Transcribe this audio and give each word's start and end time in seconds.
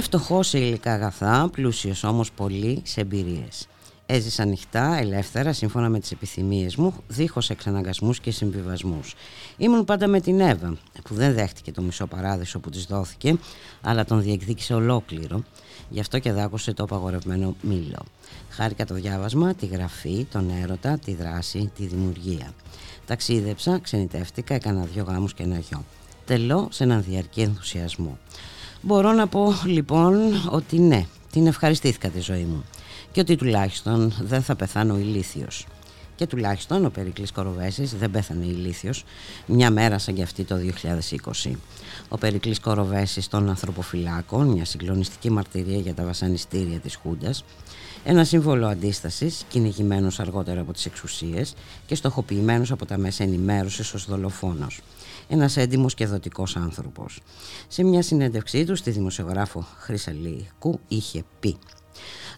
Είμαι 0.00 0.08
φτωχός 0.08 0.48
σε 0.48 0.58
υλικά 0.58 0.92
αγαθά, 0.92 1.48
πλούσιος 1.52 2.04
όμως 2.04 2.32
πολύ 2.32 2.82
σε 2.84 3.00
εμπειρίες. 3.00 3.68
Έζησα 4.06 4.42
ανοιχτά, 4.42 4.98
ελεύθερα, 4.98 5.52
σύμφωνα 5.52 5.88
με 5.88 6.00
τις 6.00 6.10
επιθυμίες 6.10 6.76
μου, 6.76 6.94
δίχως 7.08 7.50
εξαναγκασμούς 7.50 8.20
και 8.20 8.30
συμβιβασμούς. 8.30 9.14
Ήμουν 9.56 9.84
πάντα 9.84 10.06
με 10.06 10.20
την 10.20 10.40
Εύα, 10.40 10.76
που 11.04 11.14
δεν 11.14 11.34
δέχτηκε 11.34 11.72
το 11.72 11.82
μισό 11.82 12.06
παράδεισο 12.06 12.58
που 12.58 12.70
της 12.70 12.84
δόθηκε, 12.84 13.38
αλλά 13.80 14.04
τον 14.04 14.22
διεκδίκησε 14.22 14.74
ολόκληρο. 14.74 15.42
Γι' 15.88 16.00
αυτό 16.00 16.18
και 16.18 16.32
δάκωσε 16.32 16.72
το 16.72 16.82
απαγορευμένο 16.82 17.56
μήλο. 17.62 18.04
Χάρηκα 18.50 18.84
το 18.84 18.94
διάβασμα, 18.94 19.54
τη 19.54 19.66
γραφή, 19.66 20.24
τον 20.24 20.50
έρωτα, 20.62 20.98
τη 20.98 21.14
δράση, 21.14 21.70
τη 21.76 21.86
δημιουργία. 21.86 22.54
Ταξίδεψα, 23.06 23.78
ξενιτεύτηκα, 23.78 24.54
έκανα 24.54 24.84
δυο 24.84 25.04
γάμους 25.04 25.34
και 25.34 25.42
ένα 25.42 25.58
γιο. 25.58 25.84
Τελώ 26.24 26.68
σε 26.70 26.84
έναν 26.84 27.04
διαρκή 27.08 27.40
ενθουσιασμό. 27.40 28.18
Μπορώ 28.82 29.12
να 29.12 29.26
πω 29.26 29.54
λοιπόν 29.64 30.14
ότι 30.50 30.78
ναι, 30.78 31.06
την 31.32 31.46
ευχαριστήθηκα 31.46 32.08
τη 32.08 32.20
ζωή 32.20 32.42
μου 32.42 32.64
και 33.12 33.20
ότι 33.20 33.36
τουλάχιστον 33.36 34.12
δεν 34.20 34.42
θα 34.42 34.56
πεθάνω 34.56 34.98
ηλίθιος. 34.98 35.66
Και 36.16 36.26
τουλάχιστον 36.26 36.84
ο 36.84 36.90
Περικλής 36.90 37.32
Κοροβέσης 37.32 37.94
δεν 37.94 38.10
πέθανε 38.10 38.44
ηλίθιος 38.44 39.04
μια 39.46 39.70
μέρα 39.70 39.98
σαν 39.98 40.14
και 40.14 40.22
αυτή 40.22 40.44
το 40.44 40.56
2020. 41.44 41.50
Ο 42.08 42.18
Περικλής 42.18 42.60
Κοροβέσης 42.60 43.28
των 43.28 43.48
ανθρωποφυλάκων, 43.48 44.46
μια 44.46 44.64
συγκλονιστική 44.64 45.30
μαρτυρία 45.30 45.78
για 45.78 45.94
τα 45.94 46.04
βασανιστήρια 46.04 46.78
της 46.78 46.94
Χούντας, 46.94 47.44
ένα 48.04 48.24
σύμβολο 48.24 48.66
αντίστασης, 48.66 49.44
κυνηγημένος 49.48 50.20
αργότερα 50.20 50.60
από 50.60 50.72
τις 50.72 50.86
εξουσίες 50.86 51.54
και 51.86 51.94
στοχοποιημένος 51.94 52.70
από 52.70 52.86
τα 52.86 52.98
μέσα 52.98 53.24
ενημέρωσης 53.24 53.94
ως 53.94 54.06
δολοφόνος 54.06 54.80
ένας 55.30 55.56
έντιμος 55.56 55.94
και 55.94 56.06
δοτικός 56.06 56.56
άνθρωπος. 56.56 57.20
Σε 57.68 57.84
μια 57.84 58.02
συνέντευξή 58.02 58.64
του 58.64 58.76
στη 58.76 58.90
δημοσιογράφο 58.90 59.66
Χρυσαλίκου 59.78 60.80
είχε 60.88 61.24
πει 61.40 61.58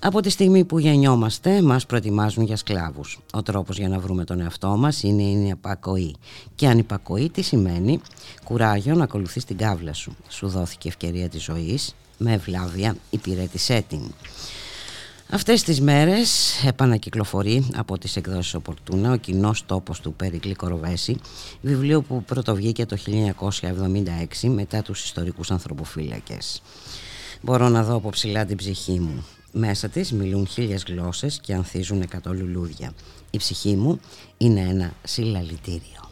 από 0.04 0.20
τη 0.20 0.30
στιγμή 0.30 0.64
που 0.64 0.78
γεννιόμαστε 0.78 1.62
μας 1.62 1.86
προετοιμάζουν 1.86 2.44
για 2.44 2.56
σκλάβους. 2.56 3.18
Ο 3.32 3.42
τρόπος 3.42 3.78
για 3.78 3.88
να 3.88 3.98
βρούμε 3.98 4.24
τον 4.24 4.40
εαυτό 4.40 4.68
μας 4.68 5.02
είναι 5.02 5.22
η 5.22 5.48
υπακοή. 5.48 6.16
Και 6.54 6.66
ανυπακοή 6.66 7.30
τι 7.30 7.42
σημαίνει; 7.42 8.00
Κουράγιο 8.44 8.94
να 8.94 9.04
ακολουθείς 9.04 9.44
την 9.44 9.56
κάβλα 9.56 9.92
σου. 9.92 10.16
Σου 10.28 10.48
δόθηκε 10.48 10.88
ευκαιρία 10.88 11.28
της 11.28 11.42
ζωής, 11.42 11.94
με 12.18 12.32
ευλάβεια 12.32 12.96
υπηρέτησέ 13.10 13.84
την. 13.88 14.00
Αυτές 15.34 15.62
τις 15.62 15.80
μέρες 15.80 16.62
επανακυκλοφορεί 16.66 17.68
από 17.74 17.98
τις 17.98 18.16
εκδόσεις 18.16 18.54
Οπορτούνα 18.54 19.12
ο 19.12 19.16
κοινός 19.16 19.66
τόπος 19.66 20.00
του 20.00 20.12
Περικλή 20.12 20.54
Κοροβέση, 20.54 21.16
βιβλίο 21.60 22.02
που 22.02 22.22
πρωτοβγήκε 22.24 22.86
το 22.86 22.96
1976 22.96 24.48
μετά 24.48 24.82
τους 24.82 25.04
ιστορικούς 25.04 25.50
ανθρωποφύλακες. 25.50 26.62
Μπορώ 27.40 27.68
να 27.68 27.82
δω 27.84 27.94
από 27.94 28.10
ψηλά 28.10 28.44
την 28.44 28.56
ψυχή 28.56 29.00
μου. 29.00 29.26
Μέσα 29.52 29.88
της 29.88 30.12
μιλούν 30.12 30.46
χίλιες 30.46 30.84
γλώσσες 30.88 31.40
και 31.40 31.54
ανθίζουν 31.54 32.00
εκατό 32.00 32.34
λουλούδια. 32.34 32.92
Η 33.30 33.38
ψυχή 33.38 33.76
μου 33.76 34.00
είναι 34.36 34.60
ένα 34.60 34.92
συλλαλητήριο. 35.02 36.10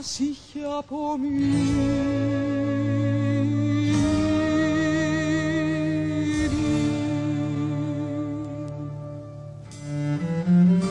Μας 0.00 0.18
είχε 0.18 0.60
απομείνει. 0.78 1.46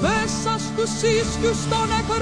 Μέσα 0.02 0.58
στους 0.60 0.92
ίσκιους 1.02 1.68
των 1.70 1.88
νεκρών 1.88 2.17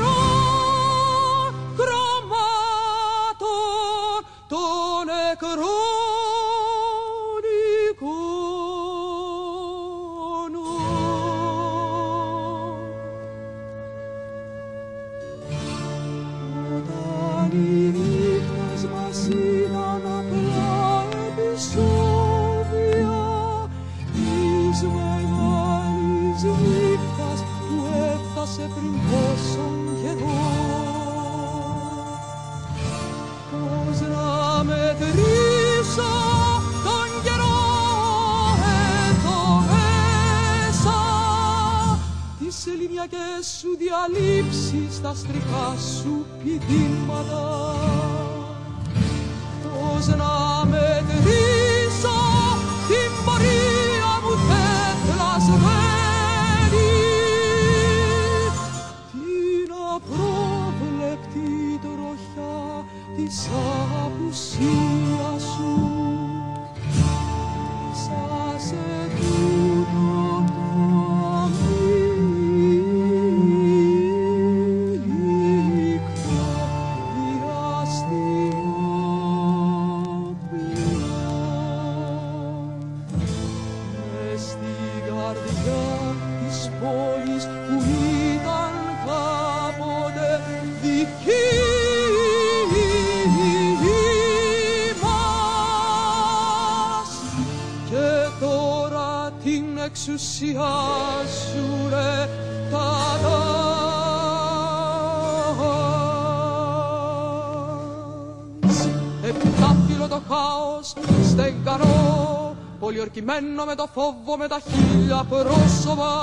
Πολιορκημένο 113.26 113.66
με 113.66 113.76
το 113.76 113.88
φόβο 113.94 114.38
με 114.38 114.48
τα 114.48 114.60
χίλια 114.68 115.26
πρόσωπα 115.30 116.14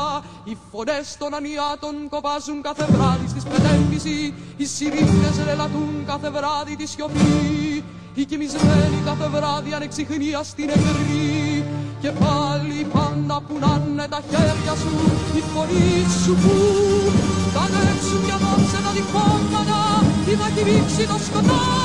Οι 0.45 0.57
φωνές 0.71 1.17
των 1.19 1.35
ανιάτων 1.35 1.95
κοπάζουν 2.09 2.63
κάθε 2.63 2.85
βράδυ 2.93 3.29
στις 3.29 3.43
πεντέμιση 3.51 4.35
Οι 4.57 4.65
σιρήνες 4.65 5.37
ρελατούν 5.45 6.05
κάθε 6.07 6.31
βράδυ 6.31 6.77
τη 6.77 6.87
σιωπή 6.87 7.85
Οι 8.15 8.25
κοιμισμένοι 8.25 8.99
κάθε 9.05 9.29
βράδυ 9.35 9.73
ανεξιχνία 9.73 10.43
στην 10.43 10.67
νεκρή 10.67 11.65
Και 12.03 12.11
πάλι 12.11 12.87
πάντα 12.93 13.37
που 13.47 13.55
να 13.65 13.73
είναι 13.87 14.07
τα 14.09 14.21
χέρια 14.31 14.75
σου 14.83 14.95
Η 15.41 15.43
φωνή 15.53 15.93
σου 16.23 16.35
που 16.43 16.55
θα 17.55 17.61
ανέψουν 17.61 18.23
για 18.25 18.37
δόξε 18.43 18.79
τα 18.85 18.91
διχόματα 18.99 19.81
Ή 20.31 20.35
θα 20.41 20.49
κηρύξει 20.55 21.03
το 21.11 21.19
σκοτάδι 21.27 21.82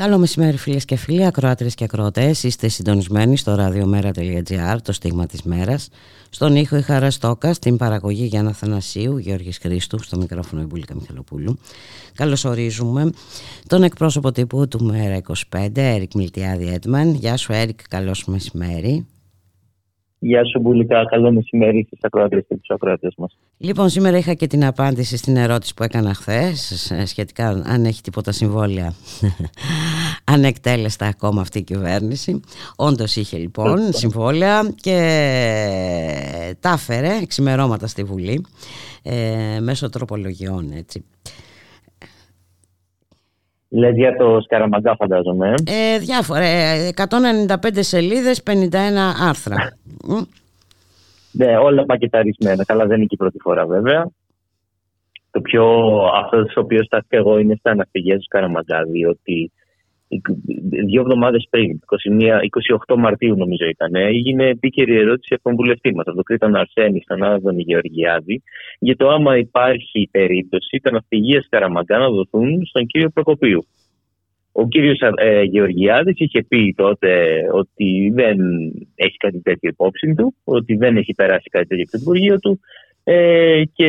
Καλό 0.00 0.18
μεσημέρι 0.18 0.56
φίλες 0.56 0.84
και 0.84 0.96
φίλοι, 0.96 1.26
ακροάτρες 1.26 1.74
και 1.74 1.84
ακροατές. 1.84 2.42
Είστε 2.42 2.68
συντονισμένοι 2.68 3.36
στο 3.36 3.56
radiomera.gr, 3.58 4.76
το 4.84 4.92
στίγμα 4.92 5.26
της 5.26 5.42
μέρας. 5.42 5.88
Στον 6.30 6.56
ήχο 6.56 6.76
η 6.76 6.82
Χαρά 6.82 7.10
Στόκα, 7.10 7.52
στην 7.52 7.76
παραγωγή 7.76 8.24
Γιάννα 8.24 8.52
Θανασίου, 8.52 9.18
Γιώργης 9.18 9.58
Χρήστου, 9.58 10.02
στο 10.02 10.16
μικρόφωνο 10.16 10.62
η 10.62 10.64
Μπουλίκα 10.64 10.94
Μιχαλοπούλου. 10.94 11.58
Καλωσορίζουμε 12.14 13.10
τον 13.66 13.82
εκπρόσωπο 13.82 14.32
τύπου 14.32 14.68
του 14.68 14.84
Μέρα 14.84 15.20
25, 15.50 15.68
Έρικ 15.74 16.14
Μιλτιάδη 16.14 16.66
Έντμαν. 16.66 17.14
Γεια 17.14 17.36
σου 17.36 17.52
Έρικ, 17.52 17.88
καλώς 17.88 18.24
μεσημέρι. 18.24 19.06
Γεια 20.22 20.44
σου 20.44 20.60
Μπουλικά, 20.60 21.04
καλό 21.04 21.32
μεσημέρι 21.32 21.84
στις 21.86 21.98
ακροατές 22.02 22.44
και 22.48 22.56
τους 22.56 22.68
ακροατές 22.68 23.14
μας. 23.16 23.36
Λοιπόν, 23.56 23.88
σήμερα 23.88 24.18
είχα 24.18 24.34
και 24.34 24.46
την 24.46 24.64
απάντηση 24.64 25.16
στην 25.16 25.36
ερώτηση 25.36 25.74
που 25.74 25.82
έκανα 25.82 26.14
χθες 26.14 26.92
σχετικά 27.04 27.48
αν 27.48 27.84
έχει 27.84 28.02
τίποτα 28.02 28.32
συμβόλαια 28.32 28.94
ανεκτέλεστα 30.32 31.06
ακόμα 31.06 31.40
αυτή 31.40 31.58
η 31.58 31.62
κυβέρνηση. 31.62 32.40
Όντως 32.76 33.16
είχε 33.16 33.36
λοιπόν 33.36 33.78
συμβόλαια 33.92 34.74
και 34.80 34.96
τα 36.60 36.70
έφερε 36.70 37.18
εξημερώματα 37.22 37.86
στη 37.86 38.02
Βουλή 38.02 38.44
ε, 39.02 39.58
μέσω 39.60 39.88
τροπολογιών 39.88 40.70
έτσι. 40.72 41.04
Λες 43.72 43.94
για 43.94 44.16
το 44.16 44.40
Σκαραμαγκά 44.40 44.96
φαντάζομαι. 44.96 45.54
Ε, 45.66 45.98
διάφορα, 45.98 46.44
ε, 46.44 46.92
195 46.96 47.54
σελίδες, 47.72 48.42
51 48.42 48.72
άρθρα. 49.28 49.76
Μμ. 50.04 50.20
Ναι, 51.32 51.56
όλα 51.56 51.84
πακεταρισμένα. 51.84 52.64
Καλά 52.64 52.86
δεν 52.86 52.96
είναι 52.96 53.06
και 53.06 53.14
η 53.14 53.16
πρώτη 53.16 53.38
φορά 53.38 53.66
βέβαια. 53.66 54.10
Το 55.30 55.40
πιο, 55.40 55.64
αυτός 56.14 56.50
στο 56.50 56.60
οποίος 56.60 56.86
στάθηκα 56.86 57.16
εγώ 57.16 57.38
είναι 57.38 57.54
στα 57.58 57.70
αναφυγές 57.70 58.16
του 58.16 58.22
Σκαραμαγκά, 58.22 58.82
διότι 58.84 59.52
δύο 60.86 61.00
εβδομάδες 61.00 61.46
πριν, 61.50 61.80
21, 62.18 62.38
28 62.86 62.96
Μαρτίου 62.96 63.36
νομίζω 63.36 63.66
ήταν, 63.66 63.94
έγινε 63.94 64.46
επίκαιρη 64.46 64.96
ερώτηση 64.96 65.34
από 65.34 65.42
τον 65.42 65.54
βουλευτή 65.54 65.94
μας, 65.94 66.06
από 66.06 66.14
τον 66.14 66.24
Κρήτον 66.24 66.56
Αρσένη, 66.56 67.00
στον 67.00 67.22
Άδωνη 67.22 67.62
Γεωργιάδη, 67.62 68.42
για 68.78 68.96
το 68.96 69.08
άμα 69.08 69.36
υπάρχει 69.36 70.08
περίπτωση 70.10 70.80
τα 70.82 70.90
ναυπηγεία 70.90 71.42
Σκαραμαγκά 71.42 71.98
να 71.98 72.10
δοθούν 72.10 72.66
στον 72.66 72.86
κύριο 72.86 73.10
Προκοπίου. 73.10 73.64
Ο 74.52 74.68
κύριος 74.68 75.00
ε, 75.14 75.42
Γεωργιάδης 75.42 76.14
είχε 76.18 76.42
πει 76.42 76.74
τότε 76.76 77.40
ότι 77.52 78.10
δεν 78.14 78.38
έχει 78.94 79.16
κάτι 79.16 79.40
τέτοιο 79.40 79.68
υπόψη 79.68 80.14
του, 80.14 80.34
ότι 80.44 80.76
δεν 80.76 80.96
έχει 80.96 81.14
περάσει 81.14 81.48
κάτι 81.50 81.66
τέτοιο 81.66 81.84
από 81.86 81.92
το 81.92 81.98
Υπουργείο 82.02 82.38
του, 82.38 82.60
ε, 83.04 83.62
και, 83.72 83.88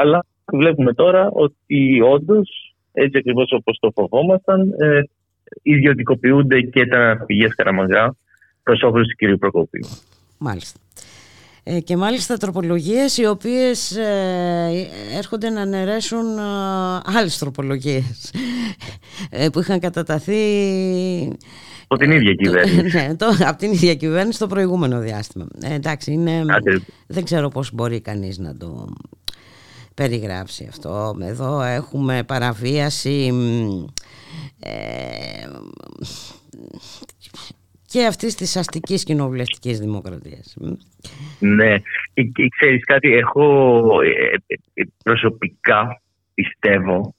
αλλά 0.00 0.24
βλέπουμε 0.52 0.94
τώρα 0.94 1.30
ότι 1.32 2.00
όντως, 2.00 2.74
έτσι 2.92 3.18
ακριβώς 3.18 3.52
όπως 3.52 3.78
το 3.80 3.90
φοβόμασταν, 3.94 4.74
ε, 4.78 5.00
ιδιωτικοποιούνται 5.62 6.60
και 6.60 6.86
τα 6.86 6.98
ναυπηγεία 6.98 7.48
Σκαραμαγκά 7.48 8.16
προς 8.62 8.82
όφελος 8.82 9.08
του 9.08 9.16
κυρίου 9.16 9.38
Προκοπίου. 9.38 9.88
Μάλιστα. 10.38 10.80
Ε, 11.62 11.80
και 11.80 11.96
μάλιστα 11.96 12.36
τροπολογίες 12.36 13.16
οι 13.16 13.26
οποίες 13.26 13.96
ε, 13.96 14.88
έρχονται 15.16 15.50
να 15.50 15.60
αναιρέσουν 15.60 16.38
ε, 16.38 16.42
άλλες 17.04 17.38
τροπολογίες 17.38 18.32
ε, 19.30 19.48
που 19.48 19.60
είχαν 19.60 19.80
καταταθεί 19.80 20.42
Από 21.86 22.00
την 22.00 22.10
ίδια 22.10 22.34
κυβέρνηση. 22.34 22.96
ναι, 22.96 23.16
το, 23.16 23.26
από 23.46 23.58
την 23.58 23.72
ίδια 23.72 23.94
κυβέρνηση 23.94 24.38
το 24.38 24.46
προηγούμενο 24.46 25.00
διάστημα. 25.00 25.46
Ε, 25.62 25.74
εντάξει, 25.74 26.12
είναι, 26.12 26.44
Άντε, 26.48 26.80
δεν 27.06 27.24
ξέρω 27.24 27.48
πώς 27.48 27.72
μπορεί 27.72 28.00
κανείς 28.00 28.38
να 28.38 28.56
το 28.56 28.94
περιγράψει 29.94 30.66
αυτό. 30.68 31.16
Εδώ 31.20 31.62
έχουμε 31.62 32.22
παραβίαση 32.22 33.30
μ, 33.32 33.38
ε, 33.38 33.84
και 37.86 38.06
αυτής 38.06 38.34
της 38.34 38.56
αστικής 38.56 39.04
κοινοβουλευτικής 39.04 39.78
δημοκρατίας. 39.80 40.56
Μ. 40.60 40.70
Ναι, 41.38 41.78
και, 42.14 42.22
και 42.22 42.48
ξέρεις 42.58 42.84
κάτι, 42.84 43.12
εγώ 43.14 43.86
ε, 44.02 44.34
ε, 44.74 44.82
προσωπικά 45.04 46.02
πιστεύω 46.34 47.14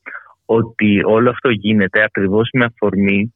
ότι 0.46 1.04
όλο 1.04 1.30
αυτό 1.30 1.50
γίνεται 1.50 2.04
ακριβώς 2.04 2.50
με 2.54 2.66
αφορμή 2.66 3.34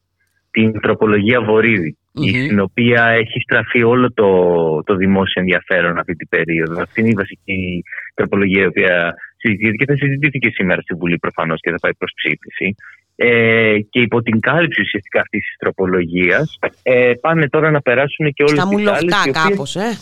την 0.51 0.79
τροπολογία 0.79 1.41
Βορύδη, 1.41 1.97
η- 2.11 2.31
Μμμ. 2.37 2.43
στην 2.45 2.59
οποία 2.59 3.05
έχει 3.05 3.39
στραφεί 3.39 3.83
όλο 3.83 4.13
το, 4.13 4.29
το 4.83 4.95
δημόσιο 4.95 5.41
ενδιαφέρον 5.41 5.97
αυτή 5.97 6.15
την 6.15 6.27
περίοδο. 6.29 6.81
Αυτή 6.81 6.99
είναι 6.99 7.09
η 7.09 7.13
βασική 7.13 7.83
τροπολογία 8.13 8.63
η 8.63 8.65
οποία 8.65 9.13
συζητήθηκε 9.37 9.77
και 9.85 9.91
θα 9.91 9.97
συζητήθηκε 9.97 10.49
σήμερα 10.49 10.81
στη 10.81 10.93
Βουλή 10.95 11.17
προφανώς 11.17 11.59
και 11.61 11.71
θα 11.71 11.77
πάει 11.77 11.95
προς 11.95 12.11
ψήφιση. 12.15 12.75
Ε, 13.17 13.79
και 13.89 13.99
υπό 13.99 14.21
την 14.21 14.39
κάλυψη 14.39 14.81
ουσιαστικά 14.81 15.19
αυτής 15.19 15.41
της 15.41 15.55
τροπολογίας, 15.57 16.59
ε, 16.83 17.11
πάνε 17.21 17.49
τώρα 17.49 17.71
να 17.71 17.81
περάσουν 17.81 18.33
και 18.33 18.43
όλες 18.43 18.57
Στα 18.59 18.67
τι 18.69 18.75
άλλε. 18.75 18.83
μουλοχτά 18.83 19.31
κάπως, 19.31 19.75
ε. 19.75 19.97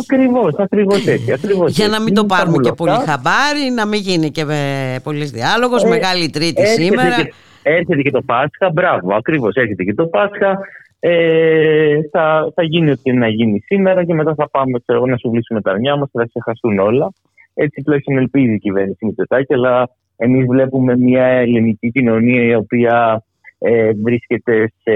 Ακριβώς, 0.00 0.54
ακριβώς 0.58 1.06
έτσι. 1.06 1.32
Ακριβώς 1.32 1.76
Για 1.76 1.84
έτσι. 1.84 1.96
να 1.98 2.02
μην 2.04 2.14
το 2.14 2.20
Είναι 2.20 2.28
τα 2.30 2.34
πάρουμε 2.36 2.56
και 2.62 2.72
μουλοχτά. 2.78 2.84
πολύ 2.84 3.08
χαμπάρι, 3.10 3.70
να 3.74 3.86
μην 3.86 4.00
γίνει 4.00 4.30
και 4.30 4.44
με 4.44 4.60
πολλής 5.02 5.30
διάλογος, 5.30 5.84
Ε, 5.84 5.88
μεγάλη 5.88 6.30
τρίτη 6.30 6.62
Έρχεται 6.62 6.82
σήμερα. 6.82 7.14
Και, 7.22 7.32
έρχεται 7.62 8.02
και 8.02 8.10
το 8.10 8.22
Πάσχα, 8.22 8.70
μπράβο, 8.72 9.14
ακριβώς. 9.14 9.54
Έρχεται 9.54 9.84
και 9.84 9.94
το 9.94 10.06
Πάσχα. 10.06 10.58
Ε, 11.04 11.96
θα, 12.10 12.52
θα 12.54 12.62
γίνει 12.62 12.90
ό,τι 12.90 13.12
να 13.12 13.28
γίνει 13.28 13.58
σήμερα 13.66 14.04
και 14.04 14.14
μετά 14.14 14.34
θα 14.34 14.50
πάμε 14.50 14.78
ξέρω, 14.78 14.98
εγώ, 14.98 15.06
να 15.06 15.16
σου 15.16 15.30
βλύσουμε 15.30 15.60
τα 15.60 15.70
αρνιά 15.70 15.96
μας, 15.96 16.08
θα 16.12 16.26
ξεχαστούν 16.28 16.78
όλα. 16.78 17.12
Έτσι 17.54 17.82
τουλάχιστον 17.82 18.16
ελπίζει 18.16 18.52
η 18.54 18.58
κυβέρνηση 18.58 19.04
Μητσοτάκη, 19.06 19.54
αλλά 19.54 19.88
εμείς 20.22 20.46
βλέπουμε 20.46 20.96
μια 20.96 21.24
ελληνική 21.24 21.90
κοινωνία 21.90 22.42
η 22.42 22.54
οποία 22.54 23.24
ε, 23.58 23.90
βρίσκεται 24.02 24.72
σε 24.82 24.92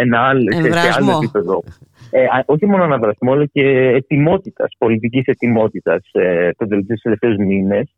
ένα 0.00 0.18
άλλο, 0.20 0.52
σε, 0.52 0.60
σε 0.60 0.66
Εμβρασμό. 0.66 1.10
άλλο 1.10 1.18
επίπεδο. 1.22 1.62
Ε, 2.10 2.24
α- 2.24 2.44
όχι 2.46 2.66
μόνο 2.66 2.82
αναβρασμό, 2.82 3.32
αλλά 3.32 3.44
και 3.46 3.62
ετοιμότητας, 3.94 4.74
πολιτικής 4.78 5.24
ετοιμότητας 5.26 6.08
ε, 6.12 6.50
τον 6.56 6.86
τελευταίους 7.02 7.36
μήνες. 7.36 7.94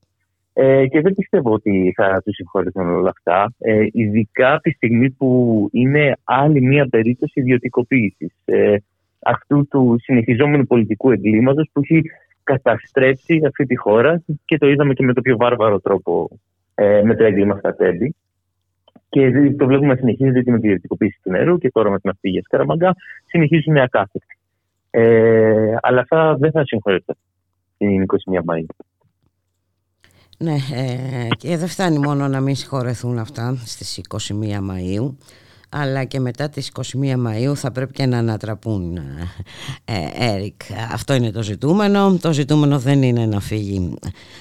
Ε, 0.52 0.87
και 0.87 1.00
δεν 1.00 1.14
πιστεύω 1.14 1.52
ότι 1.52 1.92
θα 1.97 2.23
τους 2.25 2.35
συγχωρηθούν 2.35 2.94
όλα 2.94 3.12
αυτά. 3.16 3.54
Ε, 3.59 3.87
ειδικά 3.92 4.52
από 4.52 4.62
τη 4.62 4.71
στιγμή 4.71 5.11
που 5.11 5.28
είναι 5.73 6.16
άλλη 6.25 6.61
μία 6.61 6.87
περίπτωση 6.88 7.40
ιδιωτικοποίησης 7.40 8.33
ε, 8.44 8.76
αυτού 9.18 9.68
του 9.68 9.97
συνεχιζόμενου 10.02 10.66
πολιτικού 10.66 11.11
εγκλήματος 11.11 11.68
που 11.73 11.80
έχει 11.83 12.02
καταστρέψει 12.44 13.40
αυτή 13.47 13.66
τη 13.66 13.76
χώρα 13.76 14.23
και 14.44 14.59
το 14.59 14.68
είδαμε 14.68 14.94
και 14.94 15.04
με 15.04 15.12
το 15.12 15.21
πιο 15.21 15.37
βάρβαρο 15.37 15.80
τρόπο 15.80 16.28
ε, 16.75 17.02
με 17.04 17.14
το 17.14 17.25
έγκλημα 17.25 17.57
στα 17.59 17.75
τέμπη. 17.75 18.14
Και 19.09 19.31
το 19.59 19.66
βλέπουμε 19.66 19.93
να 19.93 19.97
συνεχίζεται 19.97 20.43
και 20.43 20.50
με 20.50 20.61
τη 20.61 20.66
ιδιωτικοποίηση 20.66 21.19
του 21.23 21.31
νερού 21.31 21.59
και 21.59 21.71
τώρα 21.71 21.90
με 21.90 22.00
την 22.00 22.11
αυπήγεια 22.11 22.43
Σκαραμαγκά 22.43 22.95
συνεχίζουν 23.25 23.76
ακάθεκτα. 23.76 24.35
Ε, 24.90 25.76
αλλά 25.83 26.00
αυτά 26.00 26.37
δεν 26.37 26.50
θα 26.50 26.64
συγχωρεθούν 26.64 27.16
την 27.78 28.04
21 28.07 28.38
Μαΐου. 28.38 28.85
Ναι, 30.38 30.54
ε, 30.75 31.28
και 31.38 31.57
δεν 31.57 31.69
φτάνει 31.69 31.99
μόνο 31.99 32.28
να 32.28 32.40
μην 32.40 32.54
συγχωρεθούν 32.54 33.19
αυτά 33.19 33.57
στις 33.64 34.00
21 34.09 34.61
Μαΐου, 34.71 35.14
αλλά 35.76 36.04
και 36.04 36.21
μετά 36.21 36.49
τις 36.49 36.71
21 36.75 37.14
Μαΐου 37.26 37.54
θα 37.54 37.71
πρέπει 37.71 37.93
και 37.93 38.07
να 38.07 38.19
ανατραπούν 38.19 38.97
ε, 38.97 40.09
Έρικ. 40.14 40.61
Αυτό 40.93 41.14
είναι 41.14 41.31
το 41.31 41.43
ζητούμενο. 41.43 42.19
Το 42.21 42.33
ζητούμενο 42.33 42.78
δεν 42.78 43.02
είναι 43.02 43.26
να 43.26 43.40
φύγει 43.40 43.95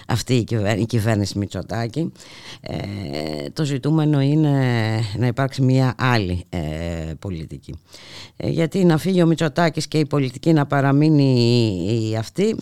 αυτή 0.08 0.34
η, 0.34 0.46
η 0.78 0.86
κυβέρνηση 0.86 1.38
Μητσοτάκη. 1.38 2.12
Ε, 2.62 2.75
το 3.54 3.63
ζητούμενο 3.66 4.22
είναι 4.22 4.60
να 5.18 5.28
υπάρξει 5.28 5.62
μια 5.62 5.96
άλλη 5.98 6.46
ε, 6.50 6.60
πολιτική. 7.20 7.80
Ε, 8.38 8.50
γιατί 8.50 8.86
να 8.86 8.98
φύγει 8.98 9.22
ο 9.22 9.25
Μητσοτάκης 9.25 9.88
και 9.88 9.98
η 9.98 10.06
πολιτική 10.06 10.54
να 10.54 10.66
παραμείνει 10.66 12.10
η, 12.12 12.16
αυτή 12.16 12.56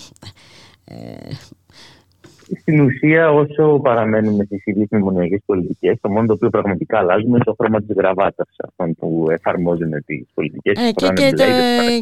στην 2.59 2.81
ουσία, 2.81 3.31
όσο 3.31 3.79
παραμένουμε 3.83 4.43
στι 4.43 4.61
ίδιες 4.65 4.87
μνημονιακές 4.91 5.41
πολιτικές, 5.45 5.97
το 6.01 6.09
μόνο 6.09 6.27
το 6.27 6.33
οποίο 6.33 6.49
πραγματικά 6.49 6.97
αλλάζουμε 6.97 7.35
είναι 7.35 7.43
το 7.43 7.55
χρώμα 7.59 7.81
της 7.81 7.95
γραβάτας 7.95 8.47
αυτών 8.63 8.95
που 8.95 9.27
εφαρμόζουν 9.29 9.91
τις 10.05 10.27
πολιτικές. 10.33 10.87
Ε, 10.87 10.91
και, 10.91 11.07
και, 11.13 11.31
το, 11.35 11.43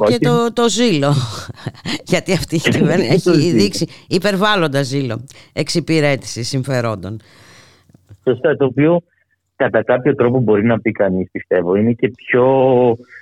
και 0.06 0.18
το, 0.18 0.54
το 0.54 0.70
ζήλο. 0.70 1.14
Γιατί 2.12 2.32
αυτή 2.32 2.56
η 2.56 2.60
κυβέρνηση 2.60 3.30
έχει 3.30 3.52
δείξει 3.52 3.88
υπερβάλλοντα 4.08 4.82
ζήλο 4.82 5.26
εξυπηρέτηση 5.54 6.44
συμφερόντων. 6.44 7.20
Σωστά, 8.24 8.56
το 8.56 8.66
οποίο 8.66 9.02
κατά 9.56 9.84
κάποιο 9.84 10.16
τρόπο 10.16 10.40
μπορεί 10.40 10.64
να 10.64 10.80
πει 10.80 10.92
κανείς, 10.92 11.32
πιστεύω, 11.32 11.76
είναι 11.76 11.92
και 11.92 12.12
πιο, 12.16 12.48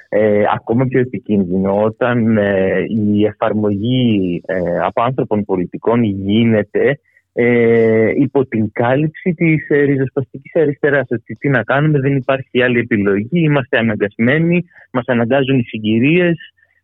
ε, 0.10 0.44
ακόμα 0.54 0.86
πιο 0.86 1.00
επικίνδυνο 1.00 1.84
όταν 1.84 2.38
ε, 2.38 2.86
η 2.90 3.26
εφαρμογή 3.26 4.42
ε, 4.46 4.80
από 4.80 5.02
άνθρωπων 5.02 5.46
πολιτικών 5.46 6.04
γίνεται 6.04 7.00
ε, 7.40 8.12
υπό 8.16 8.46
την 8.46 8.72
κάλυψη 8.72 9.34
της 9.34 9.70
ε, 9.70 9.82
ριζοσπαστικής 9.82 10.56
αριστεράς. 10.56 11.08
Ότι 11.10 11.36
τι 11.36 11.50
να 11.50 11.64
κάνουμε, 11.64 12.00
δεν 12.00 12.16
υπάρχει 12.16 12.64
άλλη 12.64 12.80
επιλογή, 12.80 13.28
είμαστε 13.32 13.78
αναγκασμένοι, 13.78 14.66
μας 14.92 15.06
αναγκάζουν 15.08 15.60
οι 15.60 15.64
συγκυρίες 15.64 16.38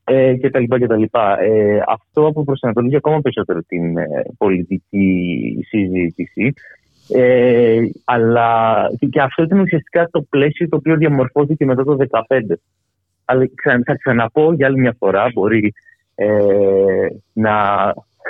ε, 0.03 0.33
κτλ. 0.41 0.63
κτλ. 0.63 1.03
Ε, 1.39 1.79
αυτό 1.87 2.27
αποπροσανατολίζει 2.27 2.95
ακόμα 2.95 3.21
περισσότερο 3.21 3.59
την 3.67 3.97
ε, 3.97 4.05
πολιτική 4.37 5.57
συζήτηση. 5.67 6.53
Ε, 7.09 7.79
αλλά 8.03 8.81
και 9.09 9.21
αυτό 9.21 9.43
ήταν 9.43 9.59
ουσιαστικά 9.59 10.09
το 10.11 10.21
πλαίσιο 10.21 10.69
το 10.69 10.75
οποίο 10.75 10.95
διαμορφώθηκε 10.95 11.65
μετά 11.65 11.83
το 11.83 11.97
2015. 11.99 12.55
Αλλά 13.25 13.49
θα 13.85 13.95
ξαναπώ 13.95 14.53
για 14.53 14.67
άλλη 14.67 14.79
μια 14.79 14.95
φορά, 14.99 15.29
μπορεί 15.33 15.73
ε, 16.15 16.27
να 17.33 17.53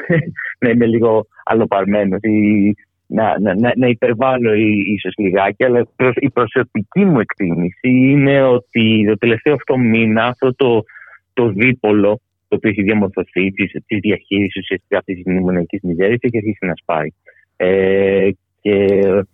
να 0.61 0.69
είμαι 0.69 0.85
λίγο 0.85 1.27
αλλοπαρμένος 1.43 2.19
ή 2.21 2.73
να, 3.07 3.39
να, 3.39 3.55
να, 3.55 3.71
να 3.75 3.87
υπερβάλλω 3.87 4.53
ίσως 4.95 5.13
λιγάκι, 5.17 5.63
αλλά 5.63 5.87
η 6.15 6.29
προσωπική 6.29 7.05
μου 7.05 7.19
εκτίμηση 7.19 7.89
είναι 7.89 8.43
ότι 8.43 9.05
το 9.07 9.17
τελευταίο 9.17 9.53
αυτό 9.53 9.77
μήνα 9.77 10.23
αυτό 10.23 10.55
το, 10.55 10.83
το 11.33 11.49
δίπολο 11.49 12.21
το 12.47 12.55
οποίο 12.55 12.69
έχει 12.69 12.81
διαμορφωθεί 12.81 13.51
της 13.51 13.99
διαχείρισης 14.01 14.61
ουσιαστικά 14.61 14.97
αυτής 14.97 15.15
της 15.15 15.25
μνημονιακής 15.25 15.81
μιζέρια 15.81 16.17
έχει 16.21 16.37
αρχίσει 16.37 16.65
να 16.65 16.73
σπάει. 16.75 17.07
Ε, 17.55 18.29
και 18.61 18.87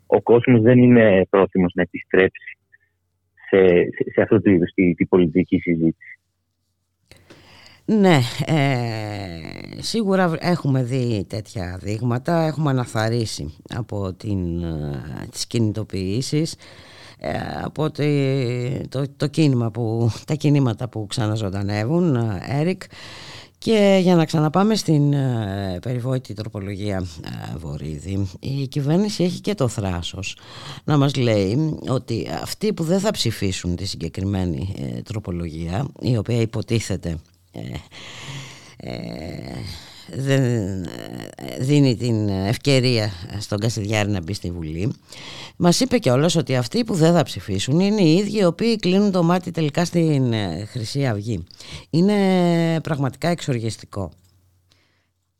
ο 0.06 0.22
κόσμος 0.22 0.62
δεν 0.62 0.78
είναι 0.78 1.26
πρόθυμος 1.30 1.72
να 1.76 1.82
επιστρέψει 1.82 2.58
σε, 3.50 3.68
σε, 3.68 4.12
σε 4.14 4.22
αυτό 4.22 4.42
το 4.42 4.52
είδος 4.52 4.72
τη, 4.74 4.94
τη 4.94 5.06
πολιτική 5.06 5.58
συζήτηση. 5.58 6.19
Ναι, 7.92 8.20
ε, 8.46 8.56
σίγουρα 9.82 10.34
έχουμε 10.40 10.84
δει 10.84 11.26
τέτοια 11.30 11.80
δείγματα, 11.82 12.42
έχουμε 12.42 12.70
αναθαρίσει 12.70 13.54
από 13.76 14.14
την, 14.14 14.64
ε, 14.64 15.28
τις 15.32 15.48
κινητοποιήσεις, 15.48 16.56
ε, 17.18 17.32
από 17.64 17.92
το, 18.90 19.04
το, 19.18 19.28
κίνημα 19.28 19.72
που, 19.72 20.12
τα 20.26 20.34
κινήματα 20.34 20.90
που 20.90 21.06
ξαναζωντανεύουν, 21.10 22.16
Έρικ, 22.48 22.82
και 23.58 24.00
για 24.02 24.16
να 24.16 24.26
ξαναπάμε 24.26 24.76
στην 24.76 25.14
περιβόητη 25.82 26.34
τροπολογία 26.34 27.06
Βορύδη, 27.58 28.30
η 28.40 28.68
κυβέρνηση 28.68 29.24
έχει 29.24 29.40
και 29.40 29.56
το 29.56 29.68
θράσος 29.68 30.38
να 30.84 30.98
μας 30.98 31.16
λέει 31.16 31.80
ότι 31.88 32.28
αυτοί 32.42 32.74
που 32.74 32.84
δεν 32.84 33.00
θα 33.00 33.12
ψηφίσουν 33.12 33.76
τη 33.76 33.86
συγκεκριμένη 33.86 34.74
τροπολογία, 35.04 35.88
η 36.02 36.18
οποία 36.18 36.42
υποτίθεται 36.42 37.10
ε, 37.10 37.12
ε, 37.12 37.39
δεν 40.16 40.42
ε, 40.42 41.58
δίνει 41.60 41.96
την 41.96 42.30
ευκαιρία 42.30 43.10
στον 43.40 43.60
Κασιδιάρη 43.60 44.10
να 44.10 44.22
μπει 44.22 44.34
στη 44.34 44.52
Βουλή. 44.52 44.94
Μας 45.58 45.80
είπε 45.80 45.98
κιόλας 45.98 46.36
ότι 46.36 46.56
αυτοί 46.56 46.84
που 46.84 46.94
δεν 46.94 47.14
θα 47.14 47.24
ψηφίσουν 47.24 47.80
είναι 47.80 48.02
οι 48.02 48.14
ίδιοι 48.14 48.40
οι 48.40 48.46
οποίοι 48.46 48.76
κλείνουν 48.76 49.12
το 49.12 49.24
μάτι 49.24 49.52
τελικά 49.52 49.86
στην 49.86 50.34
Χρυσή 50.68 51.06
Αυγή. 51.06 51.48
Είναι 51.90 52.16
πραγματικά 52.84 53.30
εξοργιστικό. 53.30 54.12